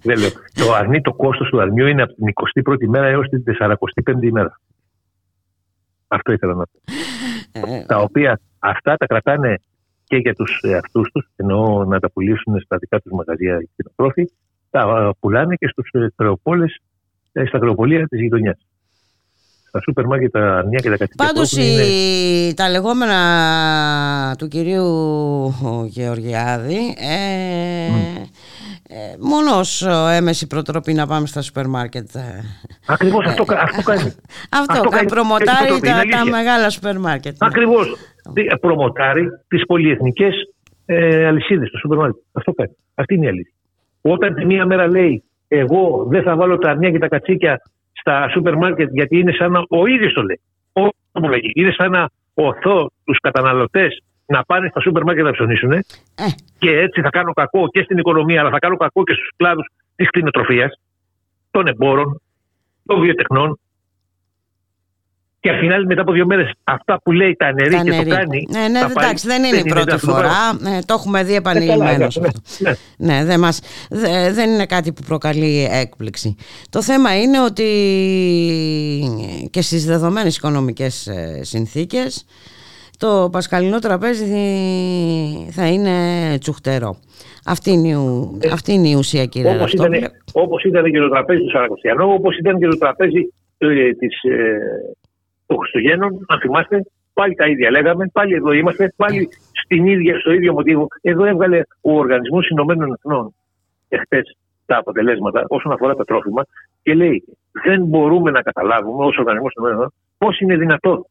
δεν 0.02 0.18
λέω. 0.18 0.30
Το 0.54 0.72
αρνί, 0.74 1.00
το 1.00 1.12
κόστος 1.12 1.48
του 1.48 1.60
αρνιού 1.60 1.86
είναι 1.86 2.02
από 2.02 2.12
την 2.14 2.26
21η 2.28 2.86
μέρα 2.88 3.06
έως 3.06 3.28
την 3.28 3.42
45η 3.60 4.22
ημέρα. 4.22 4.60
Αυτό 6.08 6.32
ήθελα 6.32 6.54
να 6.54 6.64
πω. 6.64 6.78
Ε, 7.52 7.84
Τα 7.86 7.98
οποία 7.98 8.40
αυτά 8.58 8.96
τα 8.96 9.06
κρατάνε 9.06 9.54
και 10.04 10.16
για 10.16 10.34
τους 10.34 10.60
εαυτούς 10.62 11.10
τους, 11.12 11.26
εννοώ 11.36 11.84
να 11.84 12.00
τα 12.00 12.10
πουλήσουν 12.10 12.60
στα 12.60 12.76
δικά 12.76 13.00
τους 13.00 13.12
μαγαζιά 13.12 13.58
οι 13.60 13.68
κτηνοτρόφοι, 13.72 14.32
τα 14.70 15.12
πουλάνε 15.20 15.54
και 15.56 15.68
στους 15.68 15.88
ε, 15.92 16.06
κρεοπόλες, 16.16 16.78
ε, 17.32 17.44
στα 17.44 17.58
κρεοπολία 17.58 18.06
της 18.06 18.20
γειτονιάς. 18.20 18.58
Στα 19.74 19.80
σούπερ 19.82 20.06
μάρκετ 20.06 20.32
τα 20.32 20.56
αρνιά 20.56 20.78
και 20.78 20.90
τα 20.90 20.96
κατοικία 20.96 21.26
που 21.26 21.32
Πάντως 21.32 21.52
έχουν 21.56 21.68
είναι- 21.70 21.82
η- 21.82 22.54
τα 22.54 22.68
λεγόμενα 22.68 23.16
του 24.38 24.48
κυρίου 24.48 24.86
Γεωργιάδη 25.86 26.76
ε, 26.98 27.86
ε, 28.88 29.16
μόνο 29.20 29.58
ως 29.58 29.86
έμεσης 30.12 30.46
προτροπή 30.46 30.92
να 30.92 31.06
πάμε 31.06 31.26
στα 31.26 31.42
σούπερ 31.42 31.66
μάρκετ. 31.66 32.14
ε. 32.14 32.20
Ακριβώς 32.86 33.26
αυτό, 33.26 33.44
κα- 33.44 33.60
αυτό 33.62 33.82
κάνει. 33.82 34.00
Αυτό, 34.50 34.72
Αυτό 34.78 34.88
κάνει. 34.88 35.06
προμοτάρει 35.08 35.66
Έτσι 35.66 35.80
το 35.80 35.86
τα, 35.86 35.88
είναι 36.02 36.10
τα 36.10 36.18
αλήθεια. 36.18 36.24
μεγάλα 36.24 36.70
σούπερ 36.70 36.98
μάρκετ. 36.98 37.32
ναι. 37.32 37.46
Ακριβώς. 37.50 37.78
Προμοτάρει 38.60 39.26
τις 39.48 39.66
πολυεθνικές 39.66 40.34
ε, 40.86 41.26
αλυσίδες 41.26 41.68
στο 41.68 41.78
σούπερ 41.78 41.98
μάρκετ. 41.98 42.22
Αυτό 42.32 42.52
κάνει. 42.52 42.76
Αυτή 42.94 43.14
είναι 43.14 43.24
η 43.24 43.28
αλήθεια. 43.28 43.54
Όταν 44.00 44.34
τη 44.34 44.44
μία 44.44 44.66
μέρα 44.66 44.86
λέει, 44.88 45.24
Εγώ 45.48 46.06
δεν 46.10 46.22
θα 46.22 46.36
βάλω 46.36 46.58
τα 46.58 46.70
αρνιά 46.70 46.90
και 46.90 46.98
τα 46.98 47.08
κατσίκια 47.08 47.62
στα 48.02 48.28
σούπερ 48.28 48.56
μάρκετ 48.56 48.88
γιατί 48.92 49.18
είναι 49.18 49.32
σαν 49.32 49.52
να. 49.52 49.60
Ο 49.68 49.86
ίδιος 49.86 50.12
το 50.12 50.22
λέει. 50.22 50.40
Ο, 50.72 50.88
το 51.12 51.28
λέγει. 51.28 51.52
Είναι 51.54 51.72
σαν 51.72 51.90
να 51.90 52.10
ωθώ 52.34 52.90
τους 53.04 53.18
καταναλωτές 53.20 54.02
να 54.26 54.44
πάνε 54.44 54.68
στα 54.68 54.80
σούπερ 54.80 55.02
μάρκετ 55.02 55.24
να 55.24 55.30
ψωνίσουν 55.32 55.72
Ε, 55.72 55.82
και 56.58 56.70
έτσι 56.70 57.00
θα 57.00 57.10
κάνω 57.10 57.32
κακό 57.32 57.68
και 57.68 57.82
στην 57.82 57.98
οικονομία, 57.98 58.40
αλλά 58.40 58.50
θα 58.50 58.58
κάνω 58.58 58.76
κακό 58.76 59.04
και 59.04 59.12
στους 59.12 59.30
κλάδους 59.36 59.66
της 59.96 60.08
κτηνοτροφίας, 60.08 60.80
των 61.50 61.66
εμπόρων, 61.66 62.20
των 62.86 63.00
βιοτεχνών. 63.00 63.58
Και 65.42 65.50
αφινάλει 65.50 65.86
μετά 65.86 66.00
από 66.00 66.12
δύο 66.12 66.26
μέρες 66.26 66.52
αυτά 66.64 67.00
που 67.02 67.12
λέει 67.12 67.36
τα 67.36 67.52
νερή 67.52 67.82
και 67.82 67.90
το 67.90 68.08
κάνει. 68.08 68.46
Ναι, 68.50 68.68
ναι, 68.68 68.80
εντάξει, 68.96 69.26
δεν 69.26 69.44
είναι 69.44 69.56
η 69.56 69.64
πρώτη 69.64 69.96
φορά. 69.96 70.30
Ναι, 70.60 70.78
το 70.86 70.94
έχουμε 70.94 71.22
δει 71.22 71.34
επανειλημμένως. 71.34 72.16
Ναι, 72.16 72.28
ναι. 72.58 73.14
ναι, 73.14 73.24
δεν, 73.24 73.40
μας, 73.40 73.60
δεν 74.34 74.50
είναι 74.50 74.66
κάτι 74.66 74.92
που 74.92 75.02
προκαλεί 75.06 75.68
έκπληξη. 75.70 76.36
Το 76.70 76.82
θέμα 76.82 77.20
είναι 77.20 77.40
ότι 77.40 77.68
και 79.50 79.62
στις 79.62 79.86
δεδομένες 79.86 80.36
οικονομικές 80.36 81.06
ε, 81.06 81.40
συνθήκες 81.42 82.26
το 82.98 83.28
πασκαλινό 83.32 83.78
τραπέζι 83.78 84.24
θα 85.50 85.66
είναι 85.68 85.90
τσουχτερό. 86.38 86.96
Αυτή 87.46 87.70
είναι 87.70 87.88
η, 87.88 87.92
ε, 88.40 88.48
αυτή 88.52 88.72
είναι 88.72 88.88
η 88.88 88.94
ουσία 88.94 89.24
κύριε 89.24 89.54
όπως 89.54 89.72
ήταν, 89.72 89.92
όπως 90.32 90.64
ήταν 90.64 90.90
και 90.90 90.98
το 90.98 91.08
τραπέζι 91.08 91.40
του 91.40 91.50
Σαρακοστιανού, 91.50 92.12
όπως 92.12 92.38
ήταν 92.38 92.58
και 92.58 92.66
το 92.66 92.78
τραπέζι 92.78 93.32
ε, 93.58 93.92
της, 93.92 94.22
ε, 94.22 94.58
των 95.52 95.60
Χριστουγέννων, 95.60 96.10
αν 96.28 96.38
θυμάστε, 96.40 96.84
πάλι 97.12 97.34
τα 97.34 97.46
ίδια 97.46 97.70
λέγαμε, 97.70 98.10
πάλι 98.12 98.34
εδώ 98.34 98.52
είμαστε, 98.52 98.92
πάλι 98.96 99.28
στην 99.64 99.86
ίδια, 99.86 100.18
στο 100.20 100.32
ίδιο 100.32 100.52
μοτίβο. 100.52 100.86
Εδώ 101.00 101.24
έβγαλε 101.24 101.62
ο 101.80 101.92
Οργανισμός 101.98 102.48
Ηνωμένων 102.48 102.92
Εθνών 102.92 103.34
εχθές 103.88 104.36
τα 104.66 104.76
αποτελέσματα 104.76 105.44
όσον 105.48 105.72
αφορά 105.72 105.94
τα 105.94 106.04
τρόφιμα 106.04 106.42
και 106.82 106.94
λέει 106.94 107.24
δεν 107.64 107.84
μπορούμε 107.84 108.30
να 108.30 108.42
καταλάβουμε 108.42 109.04
ως 109.04 109.16
Οργανισμός 109.16 109.52
Ηνωμένων 109.52 109.78
Εθνών 109.78 109.92
πώς 110.18 110.40
είναι 110.40 110.56
δυνατόν 110.56 111.06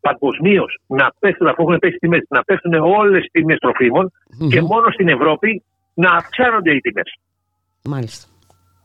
παγκοσμίως 0.00 0.78
να 0.86 1.12
πέφτουν, 1.18 1.46
αφού 1.46 1.62
έχουν 1.62 1.78
πέσει 1.78 1.96
τιμές, 1.96 2.24
να 2.28 2.42
πέφτουν 2.42 2.74
όλες 2.74 3.22
τι 3.22 3.40
τιμές 3.40 3.58
και 4.50 4.60
μόνο 4.60 4.90
στην 4.90 5.08
Ευρώπη 5.08 5.62
να 5.94 6.10
αυξάνονται 6.10 6.74
οι 6.74 6.80
τιμές. 6.80 7.18
Μάλιστα. 7.84 8.26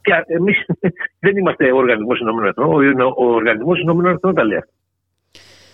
Και 0.01 0.33
εμείς 0.33 0.65
δεν 1.23 1.37
είμαστε 1.37 1.71
ο 1.71 1.77
Οργανισμός 1.77 2.19
Ηνωμένων 2.19 2.49
Εθνών. 2.49 3.01
Ο 3.01 3.25
Οργανισμός 3.25 3.79
Ηνωμένων 3.79 4.13
Εθνών 4.13 4.33
τα 4.33 4.43
λέει 4.43 4.59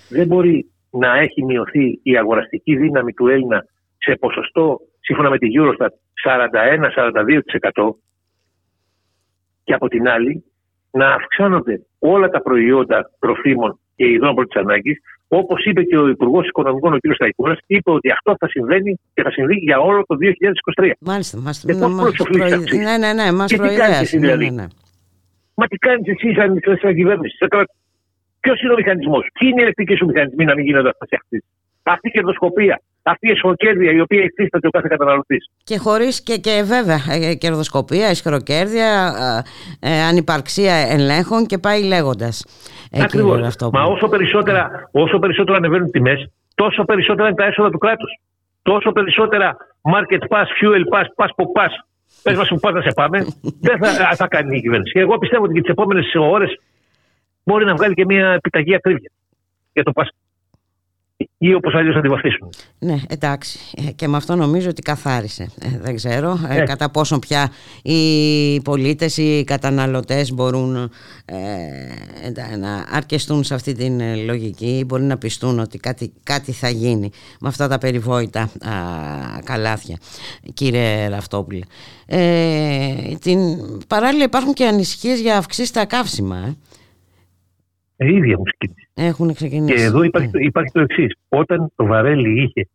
δεν 0.10 0.28
μπορεί 0.28 0.72
να 0.90 1.18
έχει 1.18 1.44
μειωθεί 1.44 2.00
η 2.04 2.18
αγοραστική 2.18 2.76
δύναμη 2.76 3.14
του 3.14 3.28
Έλληνα 3.28 3.66
σε 3.98 4.16
ποσοστό, 4.20 4.80
σύμφωνα 5.00 5.30
με 5.30 5.38
τη 5.38 5.48
Eurostat, 5.60 5.92
41-42% 6.26 7.90
και 9.64 9.74
από 9.74 9.88
την 9.88 10.08
άλλη 10.08 10.44
να 10.92 11.14
αυξάνονται 11.14 11.86
όλα 12.00 12.30
τα 12.30 12.42
προϊόντα 12.42 13.12
τροφίμων 13.20 13.80
και 13.96 14.06
ειδών 14.08 14.36
πρώτης 14.36 14.62
ανάγκης, 14.62 14.98
όπως 15.28 15.66
είπε 15.66 15.84
και 15.84 15.98
ο 15.98 16.08
Υπουργός 16.08 16.48
Οικονομικών, 16.48 16.94
ο 16.94 16.98
κ. 16.98 17.14
Σταϊκούρα, 17.14 17.58
είπε 17.68 17.92
ότι 17.92 18.12
αυτό 18.12 18.36
θα 18.40 18.48
συμβαίνει 18.48 19.00
και 19.14 19.22
θα 19.24 19.32
συμβεί 19.32 19.56
για 19.56 19.80
όλο 19.80 20.04
το 20.08 20.16
2023. 20.82 20.92
Μάλιστα, 21.00 21.38
μα 21.40 21.52
προειδεύει. 22.24 22.78
Ναι, 22.78 22.98
ναι, 22.98 23.14
ναι, 23.14 23.32
μας 23.32 23.56
προειδεύει. 23.56 24.20
Ναι, 24.20 24.36
ναι, 24.36 24.50
ναι. 24.50 24.66
Μα 25.54 25.68
τι 25.68 25.78
κάνεις 25.78 26.08
εσύ 26.08 26.34
σαν 26.82 26.96
κυβέρνηση, 26.96 27.38
Ποιος 28.40 28.62
είναι 28.62 28.74
ο 28.74 28.76
μηχανισμός, 28.76 29.30
ποιοι 29.34 29.48
είναι 29.52 29.62
οι 29.62 29.64
ελεκτρικοί 29.64 29.96
σου 29.96 30.06
μηχανισμοί 30.06 30.46
να 30.46 30.54
μην 30.54 30.66
γίνονται 30.66 30.90
αυτά 30.90 31.06
Αυτή 31.84 32.08
η 32.08 32.12
κερδοσκοπία, 32.12 32.82
αυτή 33.04 33.28
η 33.28 33.32
εσχροκέρδεια 33.32 33.92
η 33.92 34.00
οποία 34.00 34.24
υφίσταται 34.24 34.68
ο 34.68 34.70
κάθε 34.70 34.88
καταναλωτής. 34.90 35.52
Και 35.64 35.78
χωρίς 35.78 36.24
και, 36.24 36.38
και 36.38 36.64
βέβαια 36.66 37.00
ε, 37.10 37.34
κερδοσκοπία, 37.34 38.08
εσχροκέρδεια, 38.08 39.14
ε, 39.82 39.90
ε, 39.90 40.02
ανυπαρξία 40.02 40.74
ελέγχων 40.74 41.46
και 41.46 41.58
πάει 41.58 41.84
λέγοντας. 41.84 42.46
Ακριβώς. 43.04 43.56
Μα 43.72 43.84
όσο 43.84 44.08
περισσότερα, 44.08 44.90
όσο 44.92 45.20
περισσότερο 45.20 45.58
ανεβαίνουν 45.58 45.92
τιμές, 45.92 46.30
τόσο 46.56 46.84
περισσότερα 46.84 47.28
είναι 47.28 47.38
τα 47.38 47.46
έσοδα 47.46 47.70
του 47.70 47.78
κράτους. 47.78 48.20
Τόσο 48.62 48.92
περισσότερα 48.92 49.58
market 49.94 50.24
pass, 50.32 50.48
fuel 50.60 50.84
pass, 50.94 51.08
pass 51.18 51.32
po 51.38 51.46
pass. 51.58 51.74
Πες 52.24 52.38
μας 52.38 52.48
που 52.48 52.72
να 52.72 52.82
σε 52.82 52.92
πάμε, 52.96 53.26
δεν 53.60 53.78
θα, 53.78 54.16
θα 54.16 54.28
κάνει 54.28 54.58
η 54.58 54.62
κυβέρνηση. 54.62 54.92
Και 54.94 55.00
εγώ 55.00 55.18
πιστεύω 55.18 55.44
ότι 55.44 55.54
και 55.54 55.62
τις 55.62 55.70
επόμενες 55.70 56.16
ώρες 56.16 56.60
μπορεί 57.48 57.66
να 57.66 57.76
βγάλει 57.76 57.94
και 57.94 58.06
μια 58.06 58.32
επιταγή 58.32 58.76
ακρίβεια 58.76 59.12
για 59.74 59.84
το 59.84 59.92
Πάσχα. 59.92 60.16
Ή 61.38 61.54
όπως 61.54 61.74
αλλιώς 61.74 61.96
να 61.96 62.02
τη 62.02 62.08
βαφτίσουν. 62.08 62.50
Ναι, 62.80 62.96
εντάξει. 63.08 63.60
Ε, 63.88 63.92
και 63.92 64.08
με 64.08 64.18
αυτό 64.18 64.36
νομίζω 64.36 64.70
ότι 64.70 64.82
καθάρισε. 64.82 65.52
Ε, 65.60 65.78
δεν 65.82 65.96
ξέρω 65.96 66.40
ε, 66.50 66.64
κατά 66.64 66.92
πόσο 66.92 67.20
πια 67.20 67.52
οι 67.84 68.62
πολίτες, 68.62 69.18
οι 69.18 69.44
καταναλωτές 69.44 70.32
μπορούν 70.32 70.92
να 72.60 72.86
αρκεστούν 72.92 73.44
σε 73.44 73.54
αυτή 73.54 73.74
την 73.74 74.26
λογική. 74.26 74.84
Μπορεί 74.88 75.04
να 75.04 75.18
πιστούν 75.18 75.60
ότι 75.60 75.78
κάτι, 75.78 76.14
κάτι 76.24 76.52
θα 76.52 76.70
γίνει 76.70 77.10
με 77.40 77.48
αυτά 77.48 77.68
τα 77.68 77.78
περιβόητα 77.78 78.42
α, 78.42 78.50
καλάθια, 79.44 79.98
κύριε 80.54 81.08
Ραφτόπουλε. 81.08 81.66
την, 83.22 83.40
παράλληλα 83.88 84.24
υπάρχουν 84.24 84.54
και 84.54 84.66
ανησυχίες 84.66 85.20
για 85.20 85.38
αυξήσεις 85.38 85.70
στα 85.70 85.86
καύσιμα. 85.86 86.58
Ε, 87.98 88.14
ίδια 88.14 88.38
μουσική. 88.38 88.74
Έχουν 88.94 89.34
ξεκινήσει. 89.34 89.74
Και 89.74 89.82
εδώ 89.82 90.04
υπάρχει, 90.04 90.30
το, 90.30 90.40
υπάρχει 90.40 90.72
το 90.72 90.82
εξής. 90.82 91.16
Όταν 91.30 91.72
το 91.76 91.86
βαρέλι 91.86 92.44
είχε 92.44 92.70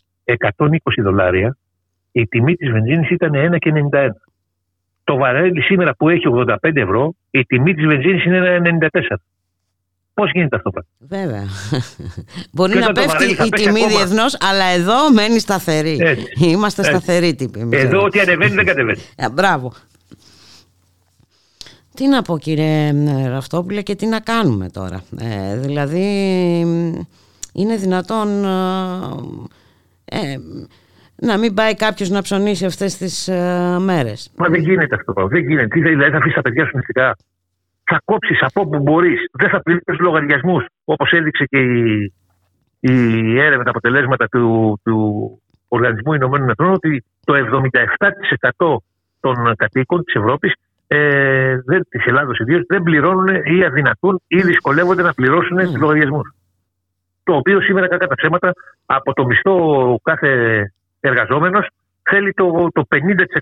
120 0.56 0.66
δολάρια, 1.02 1.56
η 2.12 2.26
τιμή 2.26 2.54
της 2.54 2.70
βενζίνης 2.70 3.10
ήταν 3.10 3.30
1,91. 3.34 4.08
Το 5.04 5.16
βαρέλι 5.16 5.62
σήμερα 5.62 5.94
που 5.94 6.08
έχει 6.08 6.22
85 6.46 6.56
ευρώ, 6.76 7.14
η 7.30 7.44
τιμή 7.44 7.74
της 7.74 7.86
βενζίνης 7.86 8.24
είναι 8.24 8.60
1,94. 8.90 9.16
Πώς 10.14 10.30
γίνεται 10.30 10.56
αυτό 10.56 10.70
πράγμα; 10.70 10.90
Βέβαια. 10.98 11.44
Μπορεί 12.54 12.78
να 12.78 12.92
πέφτει 12.92 13.30
η 13.46 13.48
τιμή 13.48 13.86
διεθνώς, 13.86 14.36
αλλά 14.40 14.64
εδώ 14.64 15.12
μένει 15.12 15.38
σταθερή. 15.38 15.96
Έτσι. 16.00 16.26
Είμαστε 16.40 16.80
Έτσι. 16.80 16.92
σταθεροί 16.94 17.34
τύποι. 17.34 17.68
Εδώ 17.70 18.02
ό,τι 18.02 18.20
ανεβαίνει 18.20 18.54
δεν 18.54 18.64
κατεβαίνει. 18.64 18.98
Ε, 19.16 19.30
μπράβο. 19.30 19.72
Τι 21.94 22.08
να 22.08 22.22
πω 22.22 22.38
κύριε 22.38 22.92
Ραφτόπουλε 23.28 23.82
και 23.82 23.94
τι 23.94 24.06
να 24.06 24.20
κάνουμε 24.20 24.68
τώρα; 24.68 25.02
Ε, 25.20 25.56
δηλαδή 25.56 26.06
είναι 27.52 27.76
δυνατόν 27.76 28.44
ε, 30.04 30.32
ε, 30.32 30.36
να 31.16 31.38
μην 31.38 31.54
πάει 31.54 31.74
κάποιος 31.74 32.10
να 32.10 32.22
ψωνίσει 32.22 32.64
αυτές 32.64 32.96
τις 32.96 33.28
ε, 33.28 33.76
μέρες; 33.80 34.32
Μα 34.36 34.48
δεν 34.48 34.60
γίνεται 34.60 34.94
αυτό. 34.94 35.26
Δεν 35.26 35.48
γίνεται. 35.48 35.66
Τι 35.66 35.80
δηλαδή 35.80 36.10
θα 36.10 36.16
αφήσεις 36.16 36.34
τα 36.34 36.42
παιδιά 36.42 36.64
σου 36.64 36.76
μυστικά. 36.76 37.16
Θα 37.84 38.00
κόψεις 38.04 38.42
από 38.42 38.60
όπου 38.60 38.78
μπορείς. 38.78 39.20
Δεν 39.32 39.48
θα 39.50 39.62
πληρώσεις 39.62 39.98
λογαριασμούς. 39.98 40.64
Όπως 40.84 41.10
έδειξε 41.12 41.44
και 41.44 41.58
η, 41.58 42.12
η 42.80 43.38
έρευνα, 43.38 43.64
τα 43.64 43.70
αποτελέσματα 43.70 44.28
του, 44.28 44.80
του 44.84 44.96
Οργανισμού 45.68 46.12
Ηνωμένων 46.12 46.48
Εθνών, 46.48 46.72
ότι 46.72 47.04
το 47.24 47.34
77% 48.56 48.76
των 49.20 49.56
κατοίκων 49.56 50.04
της 50.04 50.14
Ευρώπης 50.14 50.52
ε, 50.94 51.58
τη 51.88 51.98
Ελλάδα 52.06 52.32
ιδίως 52.40 52.62
δεν 52.66 52.82
πληρώνουν 52.82 53.28
ή 53.28 53.64
αδυνατούν 53.64 54.22
ή 54.26 54.42
δυσκολεύονται 54.42 55.02
να 55.02 55.14
πληρώσουν 55.14 55.58
mm. 55.58 55.64
τους 55.64 55.76
λογαριασμούς. 55.76 56.34
Το 57.24 57.34
οποίο 57.34 57.60
σήμερα, 57.60 57.88
κατά 57.88 58.06
τα 58.06 58.14
ψέματα, 58.14 58.52
από 58.86 59.12
το 59.12 59.24
μισθό 59.26 59.56
κάθε 60.02 60.28
εργαζόμενος 61.00 61.66
θέλει 62.02 62.32
το, 62.32 62.68
το 62.72 62.86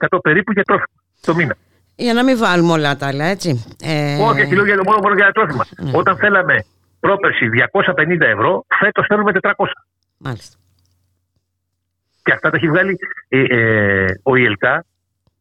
50% 0.08 0.18
περίπου 0.22 0.52
για 0.52 0.62
τρόφιμα 0.62 0.98
το 1.20 1.34
μήνα. 1.34 1.56
Για 1.96 2.14
να 2.14 2.24
μην 2.24 2.38
βάλουμε 2.38 2.72
όλα 2.72 2.96
τα 2.96 3.06
άλλα, 3.06 3.24
έτσι. 3.24 3.76
Ε... 3.82 4.14
Όχι, 4.14 4.40
όχι, 4.40 4.54
λέω 4.54 4.82
μόνο, 4.84 4.98
μόνο 5.02 5.14
για 5.14 5.32
τρόφιμα. 5.32 5.64
Mm. 5.64 5.92
Όταν 5.92 6.16
θέλαμε 6.16 6.64
πρόπερση 7.00 7.48
250 7.72 8.20
ευρώ, 8.20 8.64
φέτος 8.78 9.06
θέλουμε 9.08 9.32
400. 9.40 9.50
Μάλιστα. 10.16 10.56
Και 12.22 12.32
αυτά 12.32 12.50
τα 12.50 12.56
έχει 12.56 12.68
βγάλει 12.68 12.98
ε, 13.28 13.42
ε, 13.42 14.20
ο 14.22 14.36
ΙΕΛΚΑ, 14.36 14.84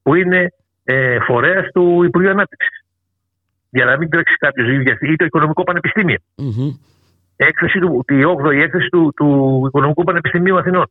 που 0.03 0.15
είναι 0.15 0.53
ε, 0.91 1.19
φορέας 1.19 1.71
του 1.73 2.03
Υπουργείου 2.03 2.29
Ανάπτυξης. 2.29 2.83
Για 3.69 3.85
να 3.85 3.97
μην 3.97 4.09
τρέξει 4.09 4.35
κάποιος 4.35 4.67
ή 5.01 5.15
το 5.15 5.25
Οικονομικό 5.25 5.63
Πανεπιστήμιο. 5.63 6.17
Mm-hmm. 6.37 6.77
Έκθεση 7.35 7.79
του, 7.79 8.03
τη 8.07 8.15
8η 8.43 8.55
έκθεση 8.55 8.89
του, 8.89 9.13
του 9.15 9.63
Οικονομικού 9.67 10.03
Πανεπιστημίου 10.03 10.57
Αθηνών. 10.57 10.85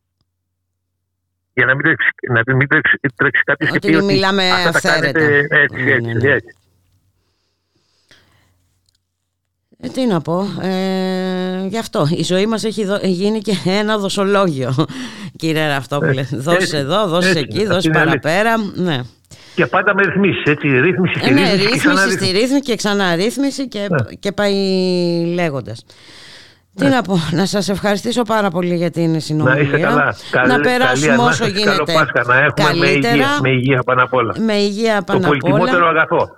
Για 1.53 1.65
να 1.65 1.75
μην 1.75 1.83
τρέξει, 1.83 2.09
να 2.29 2.55
μην 2.55 2.67
τρέξει, 2.67 2.99
τρέξει 3.15 3.43
κάποιος 3.43 3.69
και 3.69 3.79
πει 3.79 3.95
ότι 3.95 4.05
μιλάμε 4.05 4.51
αυτά 4.51 4.71
τα 4.71 4.79
κάνετε 4.79 5.47
έτσι, 5.49 5.83
ναι, 5.83 5.91
έτσι, 5.91 6.05
ναι, 6.05 6.13
ναι. 6.13 6.29
έτσι. 6.29 6.55
Ε, 9.79 9.87
τι 9.87 10.05
να 10.05 10.21
πω, 10.21 10.47
ε, 10.61 11.65
γι' 11.67 11.77
αυτό 11.77 12.07
η 12.09 12.23
ζωή 12.23 12.45
μας 12.45 12.63
έχει 12.63 12.85
δο, 12.85 12.99
γίνει 13.03 13.39
και 13.39 13.53
ένα 13.65 13.97
δοσολόγιο 13.97 14.73
κύριε 15.39 15.67
Ραφτόπουλε. 15.67 16.21
Ε, 16.21 16.27
δώσε 16.31 16.77
εδώ, 16.77 17.07
δώσε 17.07 17.39
εκεί, 17.39 17.65
δώσε 17.65 17.89
παραπέρα. 17.89 18.57
Ναι. 18.75 18.99
Και 19.59 19.65
πάντα 19.65 19.93
με 19.93 20.01
ρυθμίσεις, 20.03 20.43
έτσι. 20.45 20.67
Ρύθμιση, 20.67 21.19
ε, 21.23 21.31
ναι, 21.31 21.53
ρύθμιση, 21.53 22.11
στη 22.11 22.31
ρύθμιση 22.31 22.59
και 22.61 22.75
ξανά 22.75 23.15
ρύθμιση 23.15 23.67
και, 23.67 23.79
ναι. 23.79 24.13
και 24.19 24.31
πάει 24.31 24.53
λέγοντας. 25.33 25.85
Τι 26.75 26.83
ναι. 26.83 26.89
να 26.89 27.01
πω, 27.01 27.19
να 27.31 27.45
σας 27.45 27.69
ευχαριστήσω 27.69 28.21
πάρα 28.21 28.49
πολύ 28.49 28.75
για 28.75 28.91
την 28.91 29.19
συνομιλία. 29.19 29.55
Να 29.55 29.61
είστε 29.61 29.77
καλά. 30.31 30.47
να 30.47 30.59
περάσουμε 30.59 31.15
καλή, 31.15 31.27
όσο 31.29 31.45
γίνεται 31.47 31.69
καλό 31.69 31.83
Πάσχα, 31.83 32.23
να 32.25 32.37
έχουμε 32.37 32.67
καλύτερα. 32.67 33.15
Με 33.15 33.19
υγεία, 33.19 33.39
με 33.41 33.49
υγεία 33.49 33.81
πάνω 33.83 34.03
απ' 34.03 34.13
όλα. 34.13 34.35
Με 34.39 34.53
υγεία 34.53 35.01
πάνω 35.01 35.19
απ' 35.19 35.29
όλα. 35.29 35.37
Το 35.37 35.47
πολυτιμότερο 35.47 35.87
αγαθό. 35.87 36.29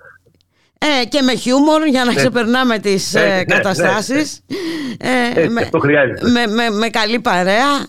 Ε, 0.78 1.04
και 1.04 1.22
με 1.22 1.34
χιούμορ 1.34 1.86
για 1.86 2.04
να 2.04 2.10
ναι. 2.10 2.16
ξεπερνάμε 2.16 2.78
τις 2.78 3.14
ε, 3.14 3.20
ναι, 3.20 3.44
καταστάσεις. 3.44 4.40
Ναι, 5.02 5.40
ε, 5.42 5.48
με, 5.48 5.68
χρειάζεται. 5.80 6.30
Με, 6.30 6.46
με, 6.46 6.70
με 6.70 6.88
καλή 6.88 7.20
παρέα. 7.20 7.86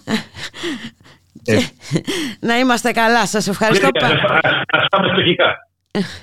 Ε. 1.46 1.58
να 2.48 2.58
είμαστε 2.58 2.91
καλά. 2.91 3.26
Σας 3.26 3.48
ευχαριστώ 3.48 3.89
πάρα 4.00 4.16
πολύ. 4.16 4.39
Ας 4.68 4.86
πάμε 4.89 5.08
στοχικά. 5.08 5.68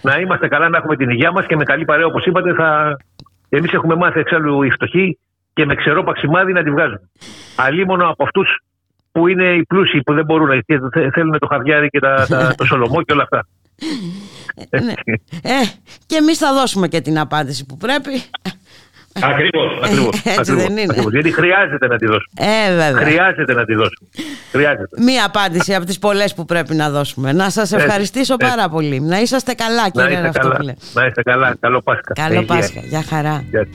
να 0.03 0.18
είμαστε 0.18 0.49
καλά, 0.49 0.68
να 0.68 0.77
έχουμε 0.77 0.97
την 0.97 1.11
υγεία 1.11 1.33
μας 1.33 1.47
και 1.47 1.57
με 1.57 1.64
καλή 1.64 1.85
παρέα 1.85 2.07
όπως 2.07 2.27
είπατε 2.27 2.55
θα... 2.55 2.97
Εμείς 3.49 3.73
έχουμε 3.73 3.95
μάθει 3.95 4.21
εξάλλου 4.21 4.62
οι 4.62 4.71
φτωχοί 4.71 5.18
και 5.53 5.61
και 5.61 5.66
με 5.66 5.75
ξερό 5.75 6.03
παξιμάδι 6.03 6.53
να 6.53 6.62
τη 6.62 6.71
βγάζουν. 6.71 7.01
Αλλήμωνο 7.57 8.09
από 8.09 8.25
αυτούς 8.25 8.62
που 9.12 9.29
είναι 9.29 9.55
οι 9.55 9.62
πλούσιοι 9.62 10.03
που 10.03 10.14
δεν 10.14 10.25
μπορούν 10.25 10.62
και 10.66 10.79
θέλουν 11.12 11.39
το 11.39 11.47
χαβιάρι 11.47 11.89
και 11.89 11.99
τα, 11.99 12.27
τα, 12.29 12.55
το 12.57 12.64
σολομό 12.64 13.03
και 13.03 13.12
όλα 13.12 13.23
αυτά. 13.23 13.47
Ε, 14.71 14.81
ναι. 14.81 14.93
ε, 15.43 15.61
και 16.07 16.16
εμείς 16.16 16.39
θα 16.39 16.53
δώσουμε 16.53 16.89
και 16.89 17.01
την 17.01 17.18
απάντηση 17.18 17.66
που 17.66 17.77
πρέπει. 17.77 18.23
Ακριβώς, 19.23 19.79
ακριβώς. 19.83 20.23
Έτσι 20.39 20.55
δεν 20.55 20.71
είναι. 20.71 20.87
Ακριβώς, 20.91 21.12
γιατί 21.12 21.33
χρειάζεται 21.33 21.87
να 21.87 21.97
τη 21.97 22.07
δώσουμε. 22.07 22.35
Ε, 22.39 22.68
βέβαια. 22.75 23.03
Χρειάζεται 23.07 23.55
να 23.55 23.64
τη 23.64 23.75
δώσουμε. 23.75 24.09
Χρειάζεται. 24.53 25.03
Μία 25.03 25.25
απάντηση 25.25 25.75
από 25.75 25.87
τις 25.87 25.99
πολλές 25.99 26.35
που 26.35 26.45
πρέπει 26.45 26.75
να 26.75 26.91
δώσουμε. 26.91 27.33
Να 27.33 27.51
σας 27.51 27.73
ευχαριστήσω 27.73 28.35
έτσι. 28.41 28.55
πάρα 28.55 28.68
πολύ. 28.68 29.01
Να 29.01 29.21
είσαστε 29.21 29.55
καλά 29.55 29.83
Να 29.83 29.89
κύριε 29.89 30.09
είστε 30.09 30.21
καλά. 30.21 30.33
Ραφτόπουλε. 30.33 30.75
Να 30.93 31.07
είστε 31.07 31.23
καλά. 31.23 31.57
Καλό 31.61 31.81
Πάσχα. 31.83 32.12
Καλό 32.14 32.41
Υγεία. 32.41 32.57
Πάσχα. 32.57 32.81
Γεια 32.81 33.03
χαρά. 33.09 33.45
Γεια 33.51 33.66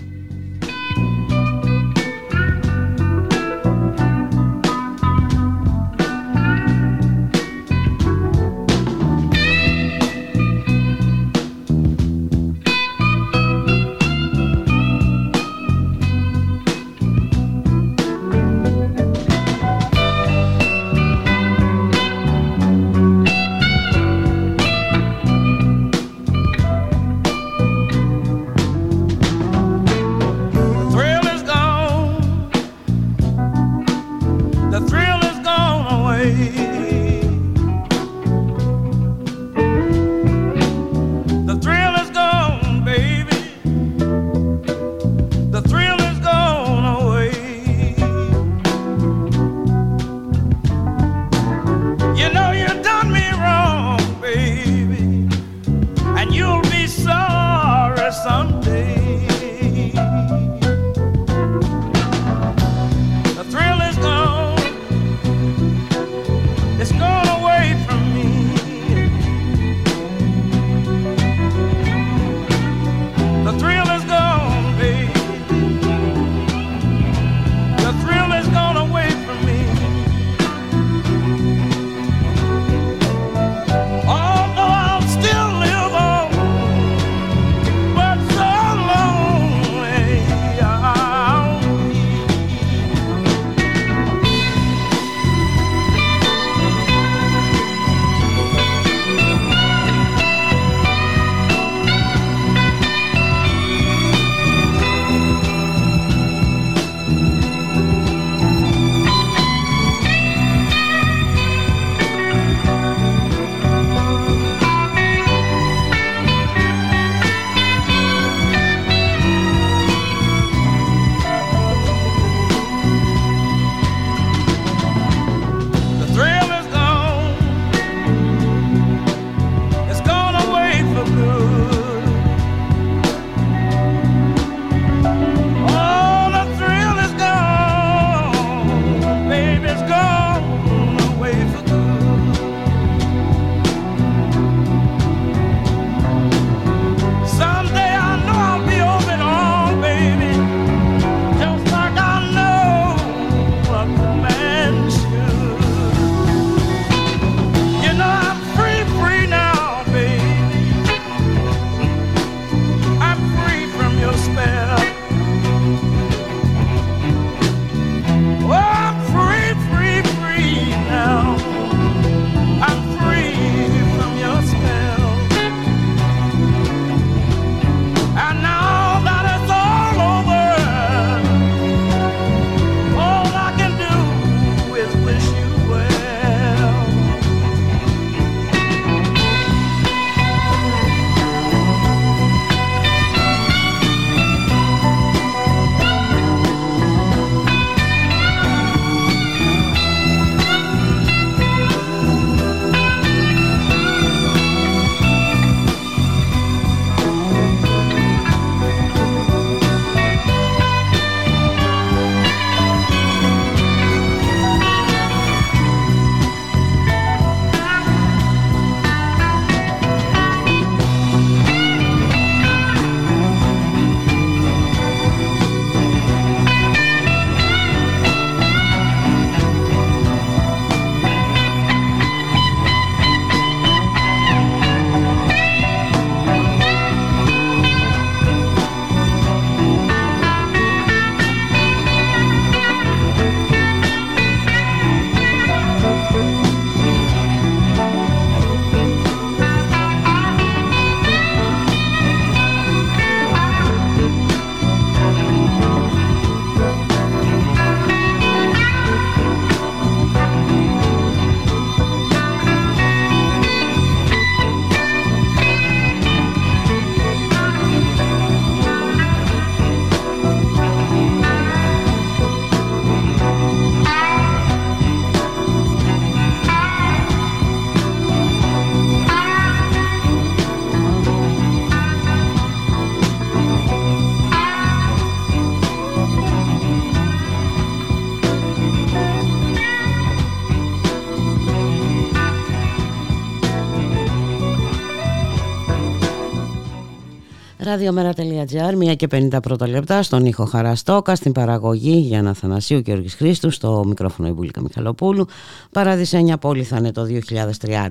Ραδιομέρα.gr, 297.85 298.91
1 298.91 298.95
και 298.95 299.07
50 299.11 299.37
πρώτα 299.41 299.67
λεπτά, 299.67 300.03
στον 300.03 300.25
ήχο 300.25 300.45
Χαραστόκα, 300.45 301.15
στην 301.15 301.31
παραγωγή 301.31 301.97
για 301.97 302.21
να 302.21 302.33
Θανασίου 302.33 302.81
και 302.81 302.91
Γιώργης 302.91 303.13
Χρήστου, 303.15 303.49
στο 303.49 303.83
μικρόφωνο 303.87 304.27
Ιμπούλικα 304.27 304.61
Μιχαλοπούλου. 304.61 305.25
Παραδεισένια 305.71 306.37
πόλη 306.37 306.63
θα 306.63 306.77
είναι 306.77 306.91
το 306.91 307.05
2030. 307.05 307.89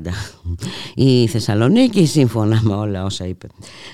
Η 0.94 1.26
Θεσσαλονίκη, 1.26 2.06
σύμφωνα 2.06 2.60
με 2.62 2.74
όλα 2.74 3.04
όσα 3.04 3.26
είπε 3.26 3.46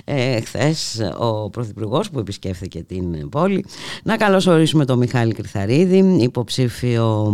ε, 0.04 0.40
χθες 0.40 1.00
ο 1.18 1.50
Πρωθυπουργός 1.50 2.10
που 2.10 2.18
επισκέφθηκε 2.18 2.82
την 2.82 3.28
πόλη. 3.28 3.64
Να 4.02 4.16
καλωσορίσουμε 4.16 4.84
τον 4.84 4.98
Μιχάλη 4.98 5.32
Κρυθαρίδη, 5.32 6.16
υποψήφιο 6.20 7.32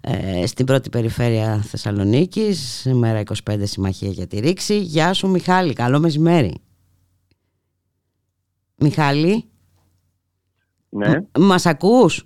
ε, 0.00 0.46
στην 0.46 0.66
πρώτη 0.66 0.88
περιφέρεια 0.88 1.64
Θεσσαλονίκης, 1.68 2.86
μέρα 2.92 3.22
25 3.50 3.56
Συμμαχία 3.62 4.10
για 4.10 4.26
τη 4.26 4.38
Ρήξη. 4.38 4.78
Γεια 4.78 5.12
σου 5.12 5.28
Μιχάλη, 5.28 5.72
καλό 5.72 5.98
μεσημέρι. 5.98 6.60
Μιχάλη. 8.80 9.44
Ναι. 10.88 11.20
Μας 11.38 11.66
ακούς; 11.66 12.24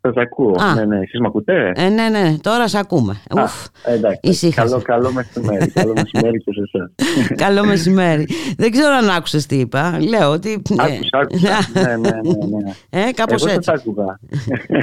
Σας 0.00 0.14
ακούω. 0.16 0.54
Α. 0.60 0.74
Ναι, 0.74 0.84
ναι. 0.84 0.98
Εσείς 0.98 1.20
με 1.20 1.26
ακούτε; 1.26 1.72
Ε, 1.74 1.88
ναι, 1.88 2.08
ναι. 2.08 2.36
Τώρα 2.40 2.68
σε 2.68 2.78
ακούμε. 2.78 3.12
Α, 3.12 3.42
Ουφ, 3.42 3.66
εντάξει. 3.84 4.50
Καλό, 4.50 4.82
καλό 4.82 5.12
μεσημέρι. 5.12 5.70
καλό 5.70 5.92
μεσημέρι 5.92 6.38
και 6.38 6.52
σε 6.52 6.60
εσάς. 6.72 6.92
καλό 7.44 7.64
μεσημέρι. 7.64 8.26
Δεν 8.56 8.70
ξέρω 8.70 8.94
αν 8.94 9.08
άκουσες 9.10 9.46
τι 9.46 9.58
είπα. 9.58 9.98
Λέω 10.08 10.30
ότι... 10.30 10.62
Άκουσα, 10.78 11.18
άκουσα. 11.18 11.58
ναι, 11.82 11.96
ναι, 11.96 12.10
ναι, 12.10 12.46
ναι. 12.64 12.72
Ε, 12.90 13.12
κάπως 13.12 13.44
Εγώ 13.44 13.54
έτσι. 13.54 13.70
Εγώ 13.72 13.80
άκουγα. 13.80 14.18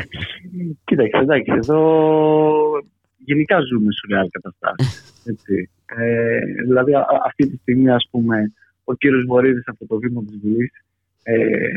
Κοίταξε, 0.85 1.17
εντάξει. 1.17 1.51
Εδώ 1.57 1.79
γενικά 3.17 3.57
ζούμε 3.59 3.91
σουρεάλ 3.99 4.27
καταστάσεις. 4.31 5.23
Έτσι. 5.25 5.69
Ε, 5.85 6.39
δηλαδή 6.65 6.91
αυτή 7.25 7.49
τη 7.49 7.57
στιγμή, 7.57 7.89
ας 7.89 8.07
πούμε, 8.11 8.53
ο 8.83 8.93
κύριος 8.93 9.25
Βορύδης 9.27 9.67
από 9.67 9.85
το 9.87 9.97
βήμα 9.97 10.21
της 10.23 10.37
Βουλής 10.43 10.71
ε, 11.33 11.71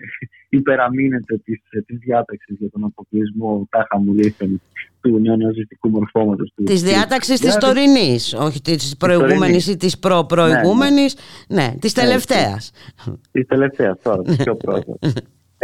υπεραμείνεται 0.49 1.37
της, 1.45 1.61
της 1.87 1.99
διάταξης 1.99 2.57
για 2.59 2.71
τον 2.71 2.85
αποκλεισμό 2.85 3.67
τάχα 3.71 3.99
μου 3.99 4.15
λήθεν 4.15 4.61
του 5.01 5.19
νεοναζιστικού 5.19 5.89
μορφώματος 5.89 6.53
του. 6.55 6.63
Της 6.65 6.83
διάταξης 6.83 7.41
της 7.41 7.57
τωρινής, 7.57 8.35
όχι 8.35 8.61
της 8.61 8.97
προηγούμενης 8.97 9.67
ή 9.67 9.77
της 9.77 9.99
προ-προηγούμενης, 9.99 11.17
ναι, 11.49 11.63
ναι. 11.63 11.69
ναι 11.69 11.79
της 11.79 11.93
τελευταίας. 11.93 12.73
Της 13.33 13.47
τελευταίας 13.47 13.99
τώρα, 14.03 14.23
της 14.23 14.37
πιο 14.37 14.57
πρώτα. 14.57 14.99